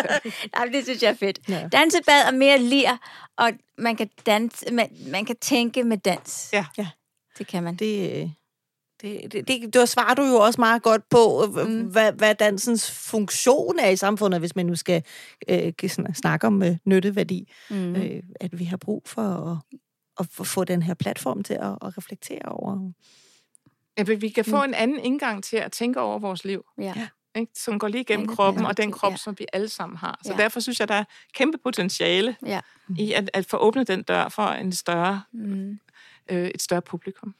Jamen, 0.59 0.75
det 0.75 0.85
synes 0.85 1.03
jeg 1.03 1.11
er 1.11 1.14
fedt. 1.14 1.38
Ja. 1.49 1.68
Dansebad 1.73 2.25
og 2.29 2.35
mere 2.35 2.59
lir, 2.59 2.97
og 3.37 3.51
man 3.79 3.97
kan, 3.97 4.11
danse, 4.27 4.73
man, 4.73 4.88
man 5.07 5.25
kan 5.25 5.37
tænke 5.40 5.85
med 5.85 5.97
dans. 5.99 6.49
Ja. 6.53 6.66
Ja. 6.79 6.88
Det 7.38 7.47
kan 7.47 7.62
man. 7.62 7.77
Det, 7.77 8.33
det, 9.03 9.33
det, 9.33 9.49
det, 9.49 9.75
det 9.75 9.88
svarer 9.88 10.14
du 10.14 10.23
jo 10.23 10.35
også 10.35 10.61
meget 10.61 10.83
godt 10.83 11.09
på, 11.09 11.47
mm. 11.66 11.81
hvad, 11.81 12.12
hvad 12.12 12.35
dansens 12.35 12.90
funktion 12.90 13.79
er 13.79 13.88
i 13.88 13.97
samfundet, 13.97 14.40
hvis 14.40 14.57
man 14.57 14.66
nu 14.66 14.75
skal 14.75 15.03
øh, 15.49 15.73
sn- 15.85 16.14
snakke 16.14 16.47
om 16.47 16.62
øh, 16.62 16.77
nytteværdi. 16.85 17.53
Mm. 17.71 17.97
Øh, 17.97 18.23
at 18.40 18.59
vi 18.59 18.64
har 18.64 18.77
brug 18.77 19.03
for 19.07 19.23
at, 19.23 19.79
at 20.40 20.47
få- 20.47 20.64
den 20.64 20.83
her 20.83 20.95
platform 20.95 21.42
til 21.42 21.55
at, 21.55 21.79
at 21.83 21.99
reflektere 21.99 22.45
over. 22.45 22.90
Ja, 23.99 24.03
vi 24.03 24.14
vi 24.14 24.29
kan 24.29 24.45
få 24.45 24.62
en 24.62 24.75
anden 24.75 24.99
indgang 24.99 25.45
til 25.45 25.57
at 25.57 25.73
tænke 25.73 26.01
over 26.01 26.18
vores 26.18 26.45
liv. 26.45 26.64
Ja. 26.79 27.09
Ikke? 27.37 27.53
som 27.55 27.79
går 27.79 27.88
lige 27.88 28.01
igennem 28.01 28.29
Ja, 28.29 28.35
kroppen, 28.35 28.66
og 28.66 28.77
den 28.77 28.92
krop, 28.92 29.12
ja. 29.12 29.16
som 29.16 29.38
vi 29.38 29.47
alle 29.53 29.68
sammen 29.68 29.97
har. 29.97 30.18
Så 30.25 30.33
Ja. 30.33 30.42
derfor 30.42 30.61
synes 30.61 30.81
jeg, 30.81 30.88
der 30.88 30.95
er 30.95 31.05
kæmpe 31.35 31.59
potentiale 31.59 32.37
ja. 32.47 32.61
i 32.99 33.12
at, 33.12 33.31
at 33.33 33.47
få 33.47 33.57
åbnet 33.57 33.88
den 33.88 34.03
dør 34.03 34.29
for 34.29 34.42
en 34.47 34.73
større, 34.73 35.23
Mm. 35.33 35.79
øh, 36.31 36.49
et 36.55 36.62
større 36.62 36.83
publikum. 36.83 37.35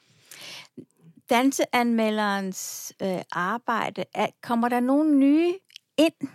Danseanmelderens 1.29 2.93
øh, 3.01 3.17
arbejde, 3.31 4.03
er, 4.13 4.27
kommer 4.41 4.69
der 4.69 4.79
nogen 4.79 5.19
nye 5.19 5.53
ind? 5.97 6.29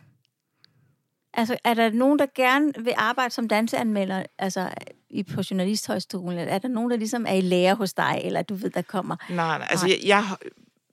Altså, 1.34 1.56
er 1.64 1.74
der 1.74 1.90
nogen, 1.90 2.18
der 2.18 2.26
gerne 2.34 2.72
vil 2.78 2.94
arbejde 2.96 3.34
som 3.34 3.48
danseanmelder, 3.48 4.22
altså 4.38 4.70
i, 5.10 5.22
på 5.22 5.42
Journalisthøjskolen? 5.50 6.38
Er 6.38 6.58
der 6.58 6.68
nogen, 6.68 6.90
der 6.90 6.96
ligesom 6.96 7.26
er 7.28 7.32
i 7.34 7.40
lære 7.40 7.74
hos 7.74 7.94
dig, 7.94 8.20
eller 8.24 8.42
du 8.42 8.54
ved, 8.54 8.70
der 8.70 8.82
kommer? 8.82 9.16
Nej, 9.30 9.58
nej, 9.58 9.66
altså 9.70 9.86
jeg, 9.88 9.98
jeg 10.04 10.24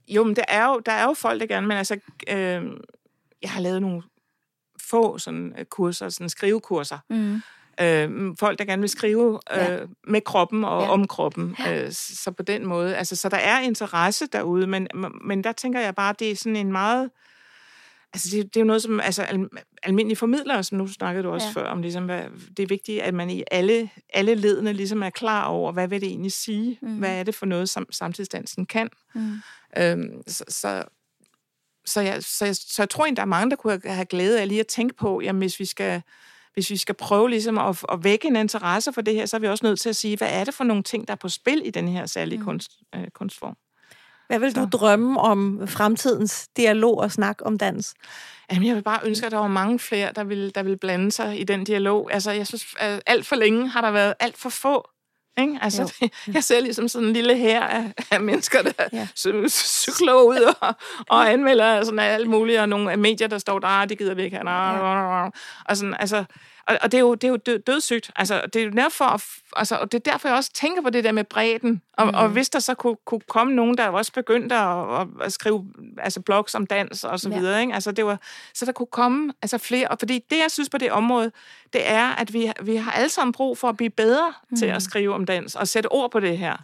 jo, 0.08 0.24
men 0.24 0.36
der 0.36 0.44
er 0.48 0.66
jo, 0.70 0.80
der 0.86 0.92
er 0.92 1.04
jo 1.04 1.14
folk, 1.14 1.42
der 1.42 1.48
gerne, 1.48 1.68
men 1.68 1.78
altså, 1.78 1.94
øh, 2.30 2.64
jeg 3.42 3.50
har 3.52 3.62
lavet 3.62 3.82
nogle 3.82 4.04
få 4.90 5.18
sådan 5.18 5.54
øh, 5.60 5.66
kurser, 5.66 6.10
sådan 6.10 6.30
skrivekurser. 6.30 6.98
Mm. 7.10 7.42
Øh, 7.82 8.36
folk, 8.40 8.60
der 8.60 8.66
gerne 8.66 8.80
vil 8.82 8.90
skrive 8.90 9.40
øh, 9.54 9.58
Ja. 9.58 9.80
med 10.08 10.22
kroppen 10.22 10.64
og 10.64 10.82
Ja. 10.84 10.90
om 10.90 11.08
kroppen. 11.08 11.56
Øh, 11.70 11.92
så 11.92 12.32
på 12.32 12.44
den 12.44 12.66
måde. 12.68 12.96
Altså, 12.98 13.16
så 13.16 13.30
der 13.30 13.38
er 13.38 13.60
interesse 13.60 14.28
derude, 14.28 14.68
men, 14.68 14.88
men 15.24 15.44
der 15.44 15.52
tænker 15.52 15.80
jeg 15.80 15.96
bare, 15.96 16.16
det 16.20 16.32
er 16.32 16.36
sådan 16.36 16.56
en 16.56 16.72
meget... 16.72 17.10
Altså, 18.14 18.30
det, 18.38 18.44
det 18.54 18.56
er 18.58 18.62
jo 18.62 18.66
noget, 18.68 18.82
som 18.82 19.00
altså, 19.00 19.24
al, 19.24 19.48
almindelige 19.84 20.16
formidlere, 20.18 20.64
som 20.64 20.78
nu 20.78 20.88
snakkede 20.88 21.24
du 21.24 21.30
også 21.32 21.48
Ja. 21.56 21.62
før 21.62 21.68
om, 21.70 21.82
ligesom, 21.82 22.06
hvad, 22.06 22.24
det 22.58 22.64
er 22.64 22.68
vigtigt, 22.68 23.02
at 23.02 23.14
man 23.14 23.30
i 23.30 23.44
alle, 23.52 23.90
alle 24.14 24.36
ledene 24.36 24.74
ligesom 24.74 25.04
er 25.04 25.10
klar 25.10 25.46
over, 25.46 25.72
hvad 25.72 25.88
vil 25.88 26.02
det 26.02 26.08
egentlig 26.10 26.32
sige? 26.32 26.80
Mm. 26.82 26.88
Mm. 26.90 26.98
Hvad 26.98 27.20
er 27.20 27.24
det 27.24 27.36
for 27.36 27.46
noget, 27.46 27.70
som 27.70 27.86
samtidsdansen 27.92 28.66
kan? 28.66 28.90
Mm. 29.16 29.32
Øhm, 29.78 30.22
så, 30.28 30.44
så, 30.48 30.84
så, 31.86 32.02
jeg, 32.02 32.24
så, 32.24 32.46
jeg, 32.46 32.56
så 32.56 32.82
jeg 32.82 32.90
tror 32.90 33.04
egentlig, 33.04 33.18
der 33.18 33.22
er 33.24 33.26
mange, 33.26 33.50
der 33.50 33.56
kunne 33.56 33.82
have 33.86 34.06
glæde 34.06 34.42
af 34.42 34.48
lige 34.48 34.60
at 34.60 34.68
tænke 34.68 34.96
på, 34.96 35.22
jamen 35.22 35.40
hvis 35.40 35.60
vi 35.60 35.66
skal, 35.66 36.02
hvis 36.54 36.70
vi 36.70 36.78
skal 36.78 36.96
prøve 36.96 37.30
ligesom 37.30 37.58
at, 37.58 37.84
at 37.92 38.04
vække 38.04 38.28
en 38.28 38.36
interesse 38.36 38.94
for 38.94 39.02
det 39.02 39.14
her, 39.14 39.26
så 39.26 39.38
er 39.38 39.40
vi 39.40 39.48
også 39.48 39.66
nødt 39.66 39.80
til 39.80 39.90
at 39.90 39.96
sige, 39.96 40.18
hvad 40.18 40.30
er 40.32 40.44
det 40.44 40.54
for 40.54 40.64
nogle 40.64 40.84
ting, 40.84 41.08
der 41.08 41.14
er 41.14 41.18
på 41.18 41.30
spil 41.30 41.62
i 41.66 41.70
den 41.70 41.88
her 41.88 42.06
særlige 42.06 42.40
mm. 42.40 42.46
kunst, 42.46 42.72
øh, 42.96 43.08
kunstform? 43.08 43.58
Hvad 44.28 44.40
vil 44.40 44.56
du 44.56 44.66
drømme 44.72 45.20
om 45.20 45.68
fremtidens 45.68 46.48
dialog 46.48 46.98
og 46.98 47.12
snak 47.12 47.38
om 47.42 47.58
dans? 47.58 47.94
Jamen, 48.52 48.68
jeg 48.68 48.76
vil 48.76 48.82
bare 48.82 49.00
ønske, 49.04 49.26
at 49.26 49.32
der 49.32 49.38
var 49.38 49.48
mange 49.48 49.80
flere, 49.80 50.12
der 50.16 50.24
vil, 50.24 50.56
der 50.56 50.64
vil 50.64 50.78
blande 50.78 51.12
sig 51.12 51.40
i 51.40 51.44
den 51.44 51.64
dialog. 51.64 52.14
Altså, 52.14 52.32
jeg 52.32 52.48
synes, 52.48 52.76
alt 52.80 53.26
for 53.26 53.36
længe 53.36 53.70
har 53.70 53.82
der 53.82 53.92
været 53.92 54.14
alt 54.20 54.38
for 54.38 54.50
få 54.50 54.90
Ikke? 55.38 55.60
Altså, 55.62 55.94
det, 56.02 56.14
jeg 56.34 56.44
ser 56.44 56.60
ligesom 56.62 56.88
sådan 56.88 57.08
en 57.08 57.14
lille 57.14 57.38
her 57.38 57.64
af, 57.64 57.84
af 58.12 58.22
mennesker, 58.22 58.62
der 58.62 58.72
Ja. 58.94 59.08
cykler 59.50 60.14
ud 60.14 60.54
og, 60.62 60.76
og 61.10 61.32
anmelder 61.32 61.84
sådan 61.84 62.00
alt 62.00 62.30
muligt, 62.30 62.60
og 62.60 62.70
nogle 62.70 62.98
medier, 62.98 63.28
der 63.28 63.38
står 63.38 63.60
der, 63.60 63.68
"Ah, 63.68 63.90
det 63.90 63.98
gider 63.98 64.14
vi 64.14 64.24
ikke 64.24 64.38
have. 64.38 64.50
Ja. 64.50 65.30
Og, 65.66 65.78
sådan, 65.78 65.96
altså, 66.00 66.24
og, 66.68 66.78
og 66.82 66.92
det 66.92 66.98
er 66.98 67.02
jo, 67.02 67.16
det 67.16 67.24
er 67.24 67.28
jo 67.28 67.36
død, 67.36 67.60
dødssygt. 67.60 68.12
Altså, 68.16 68.42
det 68.54 68.62
er 68.62 68.66
jo 68.66 68.72
derfor, 68.72 69.06
at 69.06 69.24
altså, 69.56 69.76
og 69.76 69.92
det 69.92 70.08
er 70.08 70.12
derfor, 70.12 70.28
jeg 70.28 70.38
også 70.38 70.52
tænker 70.54 70.82
på 70.82 70.90
det 70.90 71.04
der 71.04 71.12
med 71.12 71.24
bredden. 71.24 71.82
Og, 71.98 72.08
mm. 72.08 72.14
og 72.14 72.30
hvis 72.30 72.50
der 72.50 72.60
så 72.60 72.74
kunne, 72.74 72.96
kunne 73.06 73.22
komme 73.30 73.54
nogen, 73.56 73.78
der 73.78 73.88
også 73.88 74.12
begyndte 74.12 74.56
at, 74.56 75.02
at, 75.02 75.08
at 75.22 75.34
skrive 75.34 75.66
altså, 75.98 76.22
blogs 76.22 76.56
om 76.56 76.66
dans 76.68 77.04
og 77.04 77.20
så 77.20 77.30
Ja. 77.30 77.38
videre, 77.40 77.62
ikke? 77.62 77.74
Altså, 77.74 77.92
det 77.92 78.06
var, 78.06 78.20
så 78.54 78.66
der 78.66 78.72
kunne 78.72 78.88
komme 78.92 79.34
altså, 79.42 79.58
flere. 79.58 79.88
Og 79.88 80.00
fordi 80.00 80.20
det, 80.30 80.38
jeg 80.38 80.52
synes 80.52 80.70
på 80.70 80.78
det 80.78 80.92
område, 80.92 81.32
det 81.74 81.82
er, 81.90 82.08
at 82.08 82.34
vi, 82.34 82.52
vi 82.62 82.76
har 82.76 82.92
alle 82.92 83.10
sammen 83.10 83.32
brug 83.32 83.58
for 83.58 83.70
at 83.70 83.78
blive 83.78 83.90
bedre 83.90 84.34
mm. 84.52 84.58
til 84.58 84.66
at 84.66 84.82
skrive 84.82 85.14
om 85.14 85.26
dans 85.26 85.56
og 85.56 85.68
sætte 85.68 85.88
ord 85.92 86.12
på 86.12 86.20
det 86.20 86.38
her. 86.38 86.58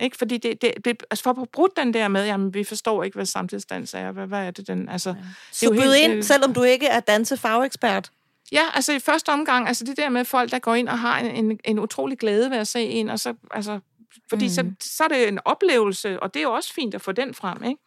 Ikke? 0.00 0.16
Fordi 0.16 0.36
det, 0.38 0.62
det, 0.62 0.72
det, 0.84 1.02
altså 1.10 1.22
for 1.22 1.42
at 1.42 1.48
brudt 1.52 1.76
den 1.76 1.94
der 1.94 2.08
med, 2.08 2.26
jamen, 2.26 2.54
vi 2.54 2.64
forstår 2.64 3.02
ikke, 3.02 3.14
hvad 3.14 3.26
samtidsdans 3.26 3.94
er. 3.94 4.12
Hvad, 4.12 4.26
hvad 4.26 4.46
er 4.46 4.50
det 4.50 4.66
den? 4.66 4.88
Altså, 4.88 5.10
det 5.10 5.18
er 5.18 5.52
Så 5.52 5.70
byd 5.70 5.94
ind, 5.94 6.12
øh, 6.12 6.24
selvom 6.24 6.54
du 6.54 6.62
ikke 6.62 6.86
er 6.86 7.00
dansefagekspert. 7.00 8.10
Ja, 8.52 8.62
altså 8.74 8.92
i 8.92 8.98
første 8.98 9.28
omgang, 9.28 9.68
altså 9.68 9.84
det 9.84 9.96
der 9.96 10.08
med 10.08 10.24
folk, 10.24 10.50
der 10.50 10.58
går 10.58 10.74
ind 10.74 10.88
og 10.88 10.98
har 10.98 11.18
en, 11.18 11.44
en, 11.44 11.58
en 11.64 11.78
utrolig 11.78 12.18
glæde 12.18 12.50
ved 12.50 12.58
at 12.58 12.68
se 12.68 12.80
en, 12.80 13.08
og 13.08 13.20
så, 13.20 13.34
altså, 13.50 13.80
fordi 14.28 14.44
mm. 14.44 14.50
så, 14.50 14.70
så 14.80 15.04
er 15.04 15.08
det 15.08 15.28
en 15.28 15.38
oplevelse, 15.44 16.20
og 16.20 16.34
det 16.34 16.40
er 16.40 16.44
jo 16.44 16.52
også 16.52 16.74
fint 16.74 16.94
at 16.94 17.02
få 17.02 17.12
den 17.12 17.34
frem, 17.34 17.64
ikke? 17.64 17.80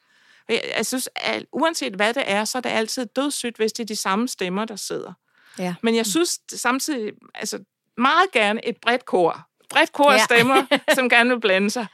Jeg, 0.49 0.61
jeg 0.77 0.85
synes, 0.85 1.09
at 1.15 1.45
uanset 1.51 1.93
hvad 1.93 2.13
det 2.13 2.23
er, 2.25 2.45
så 2.45 2.57
er 2.57 2.61
det 2.61 2.69
altid 2.69 3.05
dødssygt, 3.05 3.57
hvis 3.57 3.73
det 3.73 3.83
er 3.83 3.87
de 3.87 3.95
samme 3.95 4.27
stemmer, 4.27 4.65
der 4.65 4.75
sidder. 4.75 5.13
Ja. 5.59 5.75
Men 5.83 5.95
jeg 5.95 6.05
synes 6.05 6.39
samtidig, 6.55 7.11
altså 7.35 7.59
meget 7.97 8.31
gerne 8.31 8.67
et 8.67 8.77
bredt 8.81 9.05
kor. 9.05 9.47
Bredt 9.69 9.91
kor 9.91 10.11
af 10.11 10.17
Ja. 10.17 10.23
stemmer, 10.23 10.65
som 10.95 11.09
gerne 11.09 11.29
vil 11.29 11.39
blande 11.39 11.69
sig. 11.69 11.87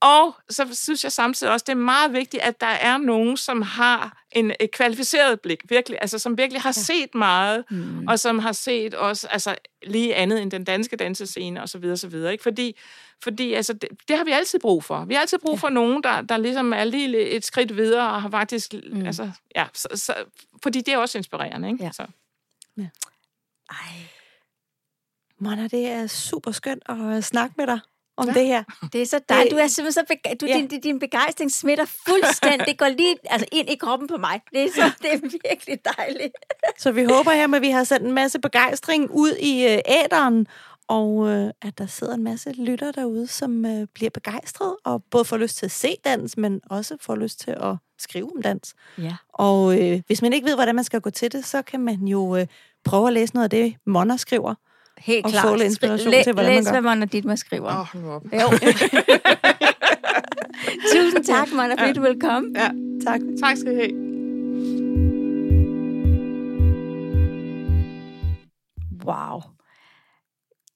Og 0.00 0.36
så 0.48 0.68
synes 0.72 1.04
jeg 1.04 1.12
samtidig 1.12 1.52
også, 1.52 1.64
det 1.64 1.72
er 1.72 1.76
meget 1.76 2.12
vigtigt, 2.12 2.42
at 2.42 2.60
der 2.60 2.66
er 2.66 2.98
nogen, 2.98 3.36
som 3.36 3.62
har 3.62 4.22
en 4.32 4.52
et 4.60 4.70
kvalificeret 4.70 5.40
blik, 5.40 5.70
virkelig, 5.70 5.98
altså 6.00 6.18
som 6.18 6.38
virkelig 6.38 6.62
har 6.62 6.72
set 6.72 7.14
meget, 7.14 7.64
mm. 7.70 8.06
og 8.08 8.20
som 8.20 8.38
har 8.38 8.52
set 8.52 8.94
også 8.94 9.28
altså, 9.30 9.56
lige 9.82 10.14
andet 10.14 10.42
end 10.42 10.50
den 10.50 10.64
danske 10.64 10.96
dansescene, 10.96 11.62
og 11.62 11.68
så 11.68 11.78
videre, 11.78 11.96
så 11.96 12.08
videre. 12.08 12.32
Ikke? 12.32 12.42
Fordi, 12.42 12.76
fordi 13.22 13.54
altså, 13.54 13.72
det, 13.72 13.88
det, 14.08 14.16
har 14.16 14.24
vi 14.24 14.30
altid 14.30 14.58
brug 14.58 14.84
for. 14.84 15.04
Vi 15.04 15.14
har 15.14 15.20
altid 15.20 15.38
brug 15.38 15.60
for 15.60 15.68
nogen, 15.68 16.02
der, 16.02 16.20
der 16.20 16.36
ligesom 16.36 16.72
er 16.72 16.84
lige 16.84 17.18
et 17.18 17.44
skridt 17.44 17.76
videre, 17.76 18.10
og 18.10 18.22
har 18.22 18.30
faktisk, 18.30 18.74
mm. 18.92 19.06
altså, 19.06 19.30
ja, 19.56 19.66
så, 19.74 19.88
så, 19.94 20.14
fordi 20.62 20.80
det 20.80 20.94
er 20.94 20.98
også 20.98 21.18
inspirerende, 21.18 21.68
ikke? 21.68 21.84
Ja. 21.84 21.90
Så. 21.92 22.06
Ej. 23.70 23.76
Mona, 25.38 25.68
det 25.68 25.86
er 25.86 26.06
super 26.06 26.50
skønt 26.50 26.82
at 26.88 27.24
snakke 27.24 27.54
med 27.58 27.66
dig 27.66 27.80
om 28.20 28.28
Ja. 28.28 28.32
det 28.40 28.46
her. 28.46 28.64
Det 28.92 29.02
er 29.02 29.06
så 29.06 29.20
dejligt. 29.28 29.52
Du 29.52 29.56
er 29.58 29.66
simpelthen 29.66 30.06
så 30.06 30.14
bega- 30.14 30.34
du, 30.40 30.46
Ja. 30.46 30.54
din, 30.70 30.80
din 30.80 30.98
begejstring 30.98 31.52
smitter 31.52 31.84
fuldstændig. 32.08 32.66
Det 32.66 32.78
går 32.78 32.88
lige 32.88 33.16
altså, 33.24 33.46
ind 33.52 33.68
i 33.70 33.74
kroppen 33.74 34.08
på 34.08 34.16
mig. 34.16 34.40
Det 34.52 34.62
er, 34.64 34.68
så, 34.74 34.90
det 35.02 35.12
er 35.14 35.18
virkelig 35.48 35.78
dejligt. 35.98 36.32
Så 36.78 36.92
vi 36.92 37.04
håber 37.04 37.30
her, 37.30 37.54
at 37.54 37.62
vi 37.62 37.70
har 37.70 37.84
sendt 37.84 38.06
en 38.06 38.12
masse 38.12 38.38
begejstring 38.38 39.10
ud 39.10 39.32
i 39.40 39.64
øh, 39.66 39.78
æderen, 39.86 40.46
og 40.88 41.28
øh, 41.28 41.50
at 41.62 41.78
der 41.78 41.86
sidder 41.86 42.14
en 42.14 42.24
masse 42.24 42.52
lytter 42.52 42.92
derude, 42.92 43.26
som 43.26 43.64
øh, 43.66 43.86
bliver 43.94 44.10
begejstret, 44.10 44.76
og 44.84 45.02
både 45.10 45.24
får 45.24 45.36
lyst 45.36 45.56
til 45.56 45.66
at 45.66 45.72
se 45.72 45.96
dans, 46.04 46.36
men 46.36 46.60
også 46.70 46.96
får 47.00 47.16
lyst 47.16 47.40
til 47.40 47.50
at 47.50 47.76
skrive 47.98 48.30
om 48.36 48.42
dans. 48.42 48.74
Ja. 48.98 49.16
Og 49.32 49.80
øh, 49.82 50.00
hvis 50.06 50.22
man 50.22 50.32
ikke 50.32 50.46
ved, 50.46 50.54
hvordan 50.54 50.74
man 50.74 50.84
skal 50.84 51.00
gå 51.00 51.10
til 51.10 51.32
det, 51.32 51.44
så 51.44 51.62
kan 51.62 51.80
man 51.80 51.94
jo 52.08 52.36
øh, 52.36 52.46
prøve 52.84 53.06
at 53.06 53.12
læse 53.12 53.34
noget 53.34 53.44
af 53.44 53.50
det, 53.50 53.74
Mona 53.86 54.16
skriver. 54.16 54.54
Helt 55.00 55.24
Og 55.24 55.30
klart. 55.30 55.42
få 55.48 55.54
lidt 55.54 55.64
inspiration 55.64 56.10
Læ- 56.10 56.22
til, 56.22 56.32
hvordan 56.32 56.50
man 56.50 56.56
læs, 56.58 56.64
gør. 56.72 56.80
hvad 56.80 56.94
Mona 56.94 57.04
Dittmer 57.04 57.34
skriver. 57.34 57.80
Åh, 57.94 58.02
nu 58.02 58.10
op. 58.12 58.24
Jo. 58.32 58.48
Tusind 60.94 61.24
tak, 61.24 61.48
Mona, 61.52 61.74
fordi 61.82 61.92
du 61.92 62.00
vil 62.02 62.20
komme. 62.20 62.48
Ja, 62.56 62.70
Tak. 63.06 63.20
tak 63.42 63.56
skal 63.56 63.72
I 63.72 63.74
have. 63.76 64.10
Wow. 69.04 69.40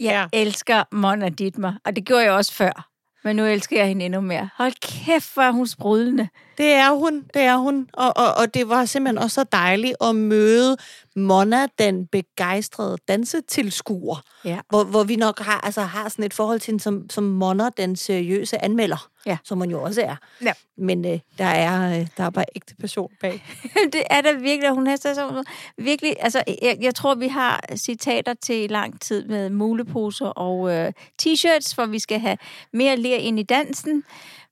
Jeg 0.01 0.29
ja. 0.33 0.39
elsker 0.41 0.85
Mona 0.93 1.29
Dittmer, 1.29 1.73
og 1.85 1.97
det 1.97 2.05
gjorde 2.07 2.23
jeg 2.25 2.33
også 2.33 2.53
før. 2.53 2.89
Men 3.25 3.37
nu 3.37 3.45
elsker 3.45 3.77
jeg 3.79 3.89
hende 3.89 4.05
endnu 4.05 4.21
mere. 4.21 4.49
Hold 4.57 4.73
kæft, 5.05 5.35
hvor 5.35 5.43
er 5.43 5.51
hun 5.51 5.67
sprudlende. 5.67 6.29
Det 6.59 6.73
er 6.73 6.90
hun, 6.90 7.25
det 7.35 7.43
er 7.43 7.57
hun. 7.57 7.88
Og, 7.93 8.12
og, 8.17 8.35
og 8.35 8.55
det 8.55 8.69
var 8.69 8.85
simpelthen 8.85 9.19
også 9.19 9.35
så 9.35 9.45
dejligt 9.53 9.97
at 10.01 10.17
møde 10.17 10.77
Mona, 11.17 11.67
den 11.79 12.07
begejstrede 12.07 12.99
dansetilskuer. 13.09 14.23
Ja. 14.45 14.59
Hvor, 14.69 14.85
hvor 14.85 15.05
vi 15.05 15.17
nok 15.17 15.40
har, 15.40 15.61
altså, 15.61 15.81
har 15.81 16.09
sådan 16.09 16.25
et 16.25 16.35
forhold 16.35 16.61
til 16.61 16.67
hende 16.67 16.83
som, 16.83 17.11
som 17.11 17.25
Mona, 17.25 17.69
den 17.77 17.97
seriøse 17.97 18.64
anmelder. 18.64 19.09
Ja. 19.27 19.37
Som 19.45 19.59
hun 19.59 19.71
jo 19.71 19.83
også 19.83 20.03
er. 20.03 20.17
Ja. 20.43 20.53
Men 20.79 21.05
øh, 21.05 21.19
der, 21.38 21.45
er, 21.45 22.01
øh, 22.01 22.07
der 22.17 22.25
er 22.25 22.31
bare 22.31 22.45
ægte 22.57 22.75
passion 22.81 23.11
bag. 23.21 23.45
det 23.93 24.03
er 24.11 24.21
der 24.21 24.38
virkelig, 24.38 24.71
hun 24.71 24.87
er 24.87 24.97
så, 24.97 25.14
så 25.14 25.45
virkelig, 25.79 26.17
altså, 26.21 26.43
jeg, 26.62 26.79
jeg 26.81 26.95
tror, 26.95 27.14
vi 27.14 27.29
har 27.29 27.64
citater 27.77 28.35
til 28.43 28.71
lang 28.71 29.01
tid 29.01 29.25
med 29.25 29.51
muleposer 29.51 30.27
og 30.27 30.73
øh, 30.73 30.93
t-shirts, 31.23 31.75
for 31.75 31.87
vi 31.87 31.99
skal 31.99 32.21
have 32.21 32.37
mere 32.73 32.97
ler 32.97 33.17
ind 33.17 33.40
i 33.40 33.43
dansen. 33.43 34.05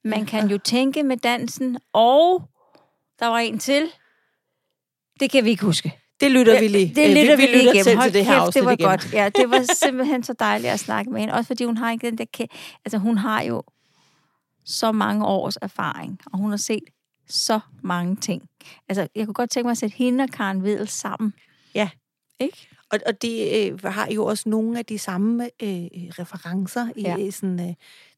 Man 0.04 0.26
kan 0.26 0.48
jo 0.50 0.58
tænke 0.58 1.02
med 1.02 1.16
dansen, 1.16 1.78
og 1.92 2.42
der 3.18 3.26
var 3.26 3.38
en 3.38 3.58
til. 3.58 3.88
Det 5.20 5.30
kan 5.30 5.44
vi 5.44 5.50
ikke 5.50 5.64
huske. 5.64 5.98
Det 6.20 6.30
lytter 6.30 6.60
vi 6.60 6.68
lige. 6.68 6.94
Det 6.94 7.08
øh, 7.10 7.16
lytter 7.16 7.36
vi, 7.36 7.42
vi 7.42 7.46
lige 7.46 7.58
lytter 7.58 7.72
igennem. 7.72 7.84
selv 7.84 7.96
Hold 7.98 8.10
til 8.10 8.14
det 8.18 8.26
her 8.26 8.44
kæft, 8.44 8.54
det 8.54 8.64
var 8.64 8.70
igen. 8.72 8.86
godt. 8.86 9.12
Ja, 9.12 9.28
det 9.28 9.50
var 9.50 9.74
simpelthen 9.74 10.22
så 10.22 10.32
dejligt 10.32 10.72
at 10.72 10.80
snakke 10.80 11.10
med 11.10 11.20
hende. 11.20 11.34
Også 11.34 11.46
fordi 11.46 11.64
hun 11.64 11.76
har 11.76 11.90
ikke 11.92 12.06
den 12.06 12.18
der... 12.18 12.24
kæ- 12.40 12.78
Altså, 12.84 12.98
hun 12.98 13.18
har 13.18 13.42
jo 13.42 13.62
så 14.64 14.92
mange 14.92 15.26
års 15.26 15.56
erfaring, 15.62 16.20
og 16.32 16.38
hun 16.38 16.50
har 16.50 16.56
set 16.56 16.82
så 17.28 17.60
mange 17.82 18.16
ting. 18.16 18.42
Altså, 18.88 19.08
jeg 19.14 19.24
kunne 19.26 19.34
godt 19.34 19.50
tænke 19.50 19.64
mig 19.66 19.70
at 19.70 19.78
sætte 19.78 19.96
hende 19.96 20.24
og 20.24 20.30
Karen 20.30 20.62
Vedel 20.62 20.88
sammen. 20.88 21.34
Ja. 21.74 21.88
Ikke? 22.40 22.68
Og, 22.90 22.98
og 23.06 23.22
de 23.22 23.50
øh, 23.58 23.84
har 23.84 24.08
jo 24.10 24.24
også 24.24 24.48
nogle 24.48 24.78
af 24.78 24.86
de 24.86 24.98
samme 24.98 25.44
øh, 25.44 25.68
referencer 26.18 26.88
i 26.96 27.02
Ja. 27.02 27.16
ja. 27.18 27.30
sådan, 27.30 27.60
øh, 27.68 27.74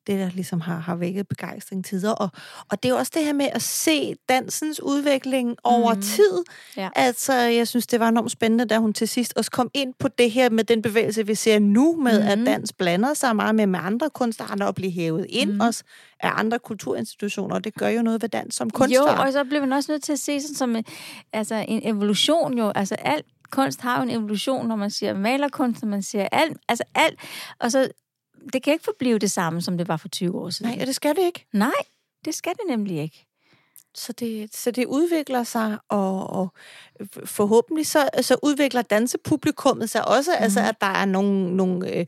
det, 0.06 0.18
der 0.20 0.30
ligesom 0.34 0.60
har, 0.60 0.78
har 0.78 0.94
vækket 0.96 1.28
begejstring 1.28 1.84
tider. 1.84 2.10
Og, 2.12 2.28
og 2.70 2.82
det 2.82 2.88
er 2.90 2.94
også 2.94 3.12
det 3.14 3.24
her 3.24 3.32
med 3.32 3.48
at 3.52 3.62
se 3.62 4.14
dansens 4.28 4.82
udvikling 4.82 5.56
over 5.64 5.92
Mhm. 5.94 6.02
tid. 6.02 6.42
Ja. 6.76 6.88
Altså, 6.96 7.32
jeg 7.34 7.68
synes, 7.68 7.86
det 7.86 8.00
var 8.00 8.08
enormt 8.08 8.30
spændende, 8.30 8.64
da 8.64 8.78
hun 8.78 8.92
til 8.92 9.08
sidst 9.08 9.32
også 9.36 9.50
kom 9.50 9.70
ind 9.74 9.94
på 9.98 10.08
det 10.08 10.30
her 10.30 10.50
med 10.50 10.64
den 10.64 10.82
bevægelse, 10.82 11.26
vi 11.26 11.34
ser 11.34 11.58
nu, 11.58 11.96
med 12.02 12.20
Mhm. 12.20 12.28
at 12.28 12.46
dans 12.46 12.72
blander 12.72 13.14
sig 13.14 13.36
meget 13.36 13.54
med, 13.54 13.66
med 13.66 13.80
andre 13.82 14.10
kunstarter 14.10 14.66
og 14.66 14.74
bliver 14.74 14.92
hævet 14.92 15.26
ind 15.28 15.50
Mhm. 15.50 15.60
også 15.60 15.84
af 16.20 16.30
andre 16.36 16.58
kulturinstitutioner. 16.58 17.54
Og 17.54 17.64
det 17.64 17.74
gør 17.74 17.88
jo 17.88 18.02
noget 18.02 18.22
ved 18.22 18.28
dans 18.28 18.54
som 18.54 18.70
kunstart. 18.70 19.18
Jo, 19.18 19.22
og 19.26 19.32
så 19.32 19.44
bliver 19.44 19.60
man 19.60 19.72
også 19.72 19.92
nødt 19.92 20.02
til 20.02 20.12
at 20.12 20.18
se 20.18 20.40
sådan 20.40 20.54
som 20.54 20.76
en, 20.76 20.84
altså 21.32 21.64
en 21.68 21.80
evolution 21.88 22.58
jo. 22.58 22.72
Altså 22.74 22.94
alt 22.94 23.26
kunst 23.50 23.80
har 23.80 23.96
jo 23.96 24.02
en 24.02 24.10
evolution, 24.10 24.68
når 24.68 24.76
man 24.76 24.90
siger 24.90 25.14
malerkunst, 25.14 25.82
når 25.82 25.88
man 25.88 26.02
siger 26.02 26.28
alt. 26.32 26.56
Altså 26.68 26.84
alt. 26.94 27.18
Og 27.60 27.72
så, 27.72 27.88
det 28.52 28.62
kan 28.62 28.72
ikke 28.72 28.84
forblive 28.84 29.18
det 29.18 29.30
samme, 29.30 29.62
som 29.62 29.78
det 29.78 29.88
var 29.88 29.96
for 29.96 30.08
20 30.08 30.38
år 30.40 30.50
siden. 30.50 30.72
Nej, 30.72 30.80
og 30.80 30.86
det 30.86 30.94
skal 30.94 31.16
det 31.16 31.22
ikke. 31.22 31.46
Nej, 31.52 31.70
det 32.24 32.34
skal 32.34 32.52
det 32.52 32.62
nemlig 32.68 33.02
ikke. 33.02 33.26
Så 33.94 34.12
det, 34.12 34.56
så 34.56 34.70
det 34.70 34.86
udvikler 34.86 35.42
sig, 35.42 35.78
og, 35.88 36.30
og 36.30 36.52
forhåbentlig 37.24 37.86
så, 37.86 38.08
så 38.20 38.36
udvikler 38.42 38.82
dansepublikummet 38.82 39.90
sig 39.90 40.08
også, 40.08 40.30
mm. 40.38 40.44
altså 40.44 40.60
at 40.60 40.80
der 40.80 40.86
er 40.86 41.04
nogle, 41.04 41.56
nogle 41.56 41.94
øh, 41.94 42.06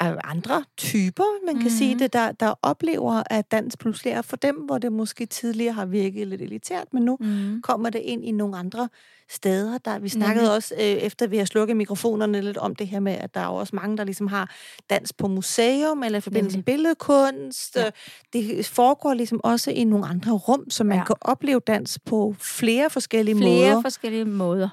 andre 0.00 0.64
typer, 0.76 1.24
man 1.46 1.54
kan 1.54 1.62
Mhm. 1.64 1.70
sige 1.70 1.98
det, 1.98 2.12
der, 2.12 2.32
der 2.32 2.54
oplever, 2.62 3.22
at 3.30 3.50
dans 3.50 3.76
pludselig 3.76 4.10
er 4.12 4.22
for 4.22 4.36
dem, 4.36 4.54
hvor 4.56 4.78
det 4.78 4.92
måske 4.92 5.26
tidligere 5.26 5.72
har 5.72 5.86
virket 5.86 6.26
lidt 6.28 6.42
elitært, 6.42 6.92
men 6.92 7.02
nu 7.02 7.16
Mm. 7.20 7.62
kommer 7.62 7.90
det 7.90 7.98
ind 7.98 8.24
i 8.24 8.30
nogle 8.30 8.56
andre 8.56 8.88
steder. 9.30 9.78
Der, 9.78 9.98
vi 9.98 10.08
snakkede 10.08 10.36
Nemlig. 10.44 10.54
også, 10.56 10.74
øh, 10.74 10.80
efter 10.82 11.26
vi 11.26 11.36
har 11.38 11.44
slukket 11.44 11.76
mikrofonerne, 11.76 12.40
lidt 12.40 12.56
om 12.56 12.74
det 12.76 12.88
her 12.88 13.00
med, 13.00 13.12
at 13.12 13.34
der 13.34 13.40
er 13.40 13.46
jo 13.46 13.54
også 13.54 13.76
mange, 13.76 13.96
der 13.96 14.04
ligesom 14.04 14.26
har 14.26 14.50
dans 14.90 15.12
på 15.12 15.28
museum, 15.28 16.02
eller 16.02 16.18
i 16.18 16.20
forbindelse 16.20 16.58
med 16.58 16.64
billedkunst. 16.64 17.76
Ja. 17.76 17.90
Det 18.32 18.66
foregår 18.66 19.14
ligesom 19.14 19.40
også 19.44 19.70
i 19.70 19.84
nogle 19.84 20.06
andre 20.06 20.32
rum, 20.32 20.70
så 20.70 20.84
man 20.84 20.98
Ja. 20.98 21.04
kan 21.04 21.16
opleve 21.20 21.60
dans 21.66 21.98
på 22.04 22.34
flere 22.40 22.90
forskellige 22.90 23.36
Flere 23.36 23.70
måder. 23.70 23.82
forskellige 23.82 24.24
måder. 24.24 24.68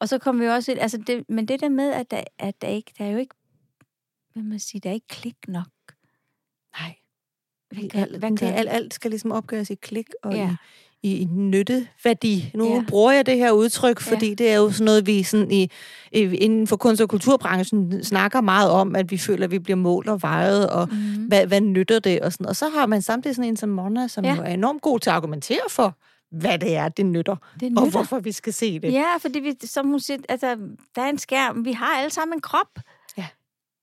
Og 0.00 0.08
så 0.08 0.18
kommer 0.18 0.44
vi 0.44 0.48
også 0.50 0.72
ind, 0.72 0.80
altså 0.80 0.98
det, 1.06 1.24
men 1.28 1.48
det 1.48 1.60
der 1.60 1.68
med, 1.68 1.90
at 1.92 2.10
der, 2.10 2.20
at 2.38 2.62
der 2.62 2.68
ikke, 2.68 2.92
der 2.98 3.04
er 3.04 3.10
jo 3.10 3.18
ikke, 3.18 3.34
hvad 4.32 4.42
man 4.42 4.58
siger, 4.58 4.80
der 4.80 4.90
er 4.90 4.94
ikke 4.94 5.08
klik 5.08 5.36
nok. 5.48 5.66
Nej. 6.80 6.94
Hvad 7.70 7.88
gør, 7.88 7.98
Alt, 8.00 8.16
hvad 8.18 8.30
det, 8.30 8.40
gør 8.40 8.46
alt, 8.48 8.68
alt 8.68 8.94
skal 8.94 9.10
ligesom 9.10 9.32
opgøres 9.32 9.70
i 9.70 9.74
klik 9.74 10.06
og 10.22 10.32
Ja. 10.32 10.38
ja. 10.38 10.56
i, 11.02 11.16
i 11.16 11.24
nytteværdi. 11.24 12.50
Nu 12.54 12.64
Ja. 12.68 12.74
ja. 12.74 12.84
bruger 12.88 13.12
jeg 13.12 13.26
det 13.26 13.36
her 13.36 13.50
udtryk, 13.52 14.06
Ja. 14.06 14.12
fordi 14.14 14.34
det 14.34 14.50
er 14.50 14.56
jo 14.56 14.70
sådan 14.70 14.84
noget, 14.84 15.06
vi 15.06 15.22
sådan 15.22 15.50
i, 15.50 15.70
i, 16.12 16.18
inden 16.20 16.66
for 16.66 16.76
kunst- 16.76 17.00
og 17.02 17.08
kulturbranchen 17.08 18.04
snakker 18.04 18.40
meget 18.40 18.70
om, 18.70 18.96
at 18.96 19.10
vi 19.10 19.18
føler, 19.18 19.44
at 19.44 19.50
vi 19.50 19.58
bliver 19.58 19.76
målt 19.76 20.08
og 20.08 20.22
vejet, 20.22 20.70
og 20.70 20.88
Mm. 20.92 21.24
hvad, 21.26 21.46
hvad 21.46 21.60
nytter 21.60 21.98
det? 21.98 22.20
Og, 22.20 22.32
sådan. 22.32 22.46
og 22.46 22.56
så 22.56 22.68
har 22.68 22.86
man 22.86 23.02
samtidig 23.02 23.36
sådan 23.36 23.48
en 23.48 23.56
som 23.56 23.68
Mona, 23.68 24.08
som 24.08 24.24
Ja. 24.24 24.34
ja. 24.34 24.40
er 24.40 24.54
enormt 24.54 24.82
god 24.82 24.98
til 25.00 25.10
at 25.10 25.16
argumentere 25.16 25.60
for, 25.70 25.98
hvad 26.30 26.58
det 26.58 26.76
er, 26.76 26.88
det 26.88 27.06
nytter, 27.06 27.36
Det 27.60 27.62
og 27.62 27.70
nytter. 27.70 27.90
hvorfor 27.90 28.18
vi 28.20 28.32
skal 28.32 28.52
se 28.52 28.78
det. 28.78 28.92
Ja, 28.92 29.16
fordi 29.20 29.38
vi, 29.40 29.54
som 29.66 29.86
hun 29.86 30.00
siger, 30.00 30.18
altså, 30.28 30.56
der 30.96 31.02
er 31.02 31.08
en 31.08 31.18
skærm. 31.18 31.64
Vi 31.64 31.72
har 31.72 31.86
alle 31.96 32.10
sammen 32.10 32.36
en 32.36 32.40
krop. 32.40 32.78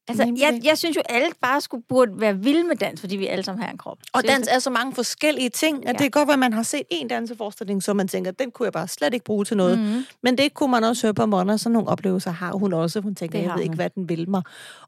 Altså, 0.09 0.25
Nemlig. 0.25 0.41
jeg, 0.41 0.61
jeg 0.63 0.77
synes 0.77 0.95
jo, 0.97 1.01
alle 1.09 1.27
bare 1.41 1.61
skulle 1.61 1.83
burde 1.89 2.11
være 2.15 2.37
vilde 2.37 2.63
med 2.63 2.75
dans, 2.75 2.99
fordi 3.01 3.15
vi 3.15 3.27
alle 3.27 3.43
sammen 3.43 3.63
har 3.63 3.71
en 3.71 3.77
krop. 3.77 3.97
Og 4.13 4.23
dans 4.27 4.47
er 4.51 4.59
så 4.59 4.69
mange 4.69 4.95
forskellige 4.95 5.49
ting, 5.49 5.77
at 5.77 5.87
Ja. 5.87 5.91
det 5.91 5.99
kan 5.99 6.11
godt 6.11 6.27
være, 6.27 6.33
at 6.33 6.39
man 6.39 6.53
har 6.53 6.63
set 6.63 6.81
en 6.89 7.07
danseforestilling, 7.07 7.83
så 7.83 7.93
man 7.93 8.07
tænker, 8.07 8.31
den 8.31 8.51
kunne 8.51 8.65
jeg 8.65 8.73
bare 8.73 8.87
slet 8.87 9.13
ikke 9.13 9.23
bruge 9.25 9.45
til 9.45 9.57
noget. 9.57 9.79
Mhm. 9.79 10.03
Men 10.23 10.37
det 10.37 10.53
kunne 10.53 10.71
man 10.71 10.83
også 10.83 11.07
høre 11.07 11.13
på 11.13 11.25
Mona, 11.25 11.57
sådan 11.57 11.73
nogle 11.73 11.87
oplevelser 11.87 12.31
har 12.31 12.51
hun 12.53 12.73
også. 12.73 12.99
Hun 13.01 13.15
tænker, 13.15 13.39
Det 13.39 13.45
jeg 13.45 13.53
ved 13.55 13.61
ikke, 13.61 13.71
hun. 13.71 13.75
hvad 13.75 13.89
den 13.89 14.09
vil 14.09 14.29
mig. 14.29 14.41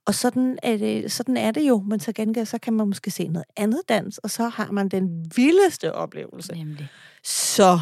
Og 0.05 0.15
sådan 0.15 0.57
er, 0.63 0.78
det, 0.78 1.11
sådan 1.11 1.38
er 1.38 1.51
det 1.51 1.61
jo, 1.61 1.84
men 1.88 1.99
så 1.99 2.11
gengæld, 2.13 2.45
så 2.45 2.57
kan 2.57 2.74
man 2.74 2.88
måske 2.88 3.11
se 3.11 3.28
noget 3.28 3.45
andet 3.57 3.82
dans, 3.89 4.17
og 4.17 4.30
så 4.30 4.47
har 4.47 4.72
man 4.72 4.89
den 4.89 5.32
vildeste 5.36 5.95
oplevelse. 5.95 6.53
Nemlig. 6.53 6.88
Så 7.24 7.80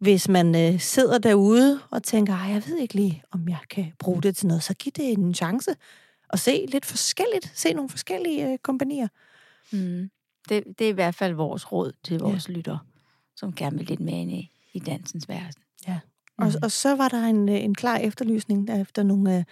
hvis 0.00 0.28
man 0.28 0.54
øh, 0.74 0.80
sidder 0.80 1.18
derude 1.18 1.80
og 1.90 2.02
tænker, 2.02 2.32
"Ej, 2.32 2.50
jeg 2.52 2.62
ved 2.66 2.76
ikke 2.78 2.94
lige, 2.94 3.22
om 3.32 3.48
jeg 3.48 3.58
kan 3.70 3.92
bruge 3.98 4.22
det 4.22 4.36
til 4.36 4.46
noget, 4.46 4.62
så 4.62 4.74
giv 4.74 4.92
det 4.96 5.12
en 5.12 5.34
chance. 5.34 5.70
Og 6.32 6.38
se 6.38 6.66
lidt 6.68 6.86
forskelligt. 6.86 7.52
Se 7.54 7.72
nogle 7.72 7.88
forskellige 7.90 8.52
øh, 8.52 8.58
kompanier. 8.58 9.08
Mm. 9.72 10.10
Det, 10.48 10.64
det 10.78 10.84
er 10.84 10.88
i 10.88 10.92
hvert 10.92 11.14
fald 11.14 11.34
vores 11.34 11.72
råd 11.72 11.92
til 12.04 12.18
vores 12.18 12.48
ja. 12.48 12.52
lyttere, 12.54 12.78
som 13.36 13.52
gerne 13.54 13.78
vil 13.78 13.86
lidt 13.86 14.00
mere 14.00 14.16
ind 14.20 14.30
i, 14.32 14.50
i 14.72 14.78
dansens 14.78 15.28
verden. 15.28 15.62
Og, 16.38 16.46
Mhm. 16.46 16.54
og 16.62 16.70
så 16.72 16.96
var 16.96 17.08
der 17.08 17.24
en, 17.24 17.48
øh, 17.48 17.54
en 17.54 17.74
klar 17.74 17.96
efterlysning 17.96 18.70
efter 18.80 19.02
nogle 19.02 19.38
øh, 19.38 19.44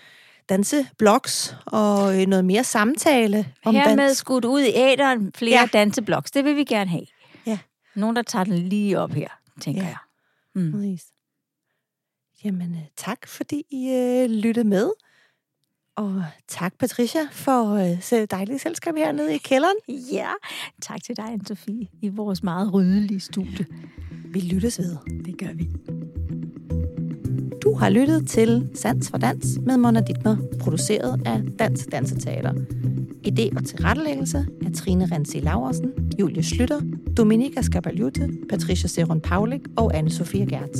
danseblogs 0.48 1.56
og 1.66 2.20
øh, 2.20 2.26
noget 2.26 2.44
mere 2.44 2.64
samtale 2.64 3.52
om 3.64 3.74
Hermed 3.74 3.96
dans. 3.96 4.18
skudt 4.18 4.44
ud 4.44 4.60
i 4.60 4.70
æderen 4.74 5.32
flere 5.34 5.52
Ja. 5.56 5.60
ja. 5.60 5.78
danseblogs. 5.78 6.30
Det 6.30 6.44
vil 6.44 6.56
vi 6.56 6.64
gerne 6.64 6.90
have. 6.90 7.06
Ja. 7.46 7.58
Nogen, 7.94 8.16
der 8.16 8.22
tager 8.22 8.44
den 8.44 8.58
lige 8.58 8.98
op 8.98 9.10
her, 9.12 9.28
tænker 9.60 9.82
Ja. 9.82 9.88
ja. 9.88 9.94
jeg. 10.54 10.62
Mm. 10.62 10.98
Jamen, 12.44 12.74
øh, 12.74 12.82
tak 12.96 13.26
fordi 13.28 13.62
I 13.70 13.88
øh, 13.90 14.30
lyttede 14.30 14.68
med. 14.68 14.90
Og 15.96 16.24
tak, 16.48 16.74
Patricia, 16.78 17.20
for 17.32 17.74
øh, 17.74 18.26
dejligt 18.30 18.62
selskab 18.62 18.94
hernede 18.96 19.34
i 19.34 19.38
kælderen. 19.38 19.76
Ja, 20.12 20.30
tak 20.82 21.02
til 21.04 21.16
dig, 21.16 21.24
Anne-Sophie, 21.24 21.98
i 22.02 22.08
vores 22.08 22.42
meget 22.42 22.74
ryddelige 22.74 23.20
studie. 23.20 23.66
Vi 24.24 24.40
lyttes 24.40 24.78
ved. 24.78 24.96
Det 25.24 25.38
gør 25.38 25.52
vi. 25.54 25.70
Du 27.62 27.74
har 27.74 27.88
lyttet 27.88 28.28
til 28.28 28.68
Sans 28.74 29.10
for 29.10 29.18
Dans 29.18 29.46
med 29.66 29.76
Mona 29.76 30.00
Dittmer, 30.00 30.36
produceret 30.60 31.22
af 31.26 31.42
Dansk 31.58 31.92
Danseteater. 31.92 32.52
Idé 33.28 33.56
og 33.56 33.64
tilrettelæggelse 33.64 34.46
af 34.66 34.72
Trine 34.72 35.08
Rensi 35.12 35.40
Laversen, 35.40 35.92
Julie 36.20 36.42
Slytter, 36.42 36.80
Dominika 37.16 37.62
Skabaljute, 37.62 38.30
Patricia 38.50 38.88
Seron 38.88 39.20
Paulik 39.20 39.60
og 39.76 39.94
Anne-Sophia 39.94 40.44
Gertz. 40.44 40.78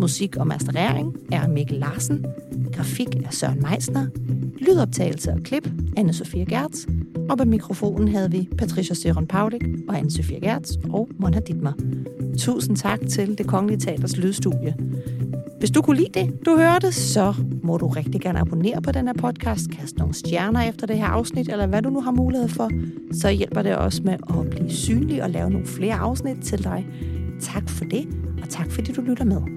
Musik 0.00 0.36
og 0.36 0.46
masterering 0.46 1.16
er 1.32 1.48
Mikkel 1.48 1.78
Larsen. 1.78 2.26
Grafik 2.72 3.08
er 3.24 3.30
Søren 3.30 3.62
Meisner. 3.70 4.06
Lydoptagelse 4.58 5.32
og 5.32 5.38
klip 5.44 5.70
Anne-Sophia 5.98 6.44
Gertz. 6.44 6.86
Og 7.28 7.38
på 7.38 7.44
mikrofonen 7.44 8.08
havde 8.08 8.30
vi 8.30 8.48
Patricia 8.58 8.94
Søren 8.94 9.26
Paulik 9.26 9.62
og 9.88 9.98
Anne-Sophia 9.98 10.38
Gertz 10.38 10.72
og 10.90 11.08
Mona 11.18 11.40
Dittmer. 11.46 11.72
Tusind 12.38 12.76
tak 12.76 13.00
til 13.10 13.38
Det 13.38 13.46
Kongelige 13.46 13.78
Teaters 13.78 14.16
Lydstudie. 14.16 14.74
Hvis 15.58 15.70
du 15.70 15.82
kunne 15.82 15.96
lide 15.96 16.20
det, 16.20 16.46
du 16.46 16.56
hørte, 16.56 16.92
så 16.92 17.34
må 17.62 17.76
du 17.76 17.86
rigtig 17.86 18.20
gerne 18.20 18.38
abonnere 18.38 18.82
på 18.82 18.92
den 18.92 19.06
her 19.06 19.14
podcast, 19.14 19.70
kaste 19.70 19.98
nogle 19.98 20.14
stjerner 20.14 20.60
efter 20.60 20.86
det 20.86 20.96
her 20.96 21.06
afsnit, 21.06 21.48
eller 21.48 21.66
hvad 21.66 21.82
du 21.82 21.90
nu 21.90 22.00
har 22.00 22.10
mulighed 22.10 22.48
for. 22.48 22.70
Så 23.12 23.30
hjælper 23.30 23.62
det 23.62 23.76
også 23.76 24.02
med 24.04 24.12
at 24.12 24.50
blive 24.50 24.70
synlig 24.70 25.22
og 25.22 25.30
lave 25.30 25.50
nogle 25.50 25.66
flere 25.66 25.94
afsnit 25.94 26.36
til 26.42 26.64
dig. 26.64 26.86
Tak 27.40 27.68
for 27.68 27.84
det, 27.84 28.06
og 28.42 28.48
tak 28.48 28.70
fordi 28.70 28.92
du 28.92 29.00
lytter 29.00 29.24
med. 29.24 29.55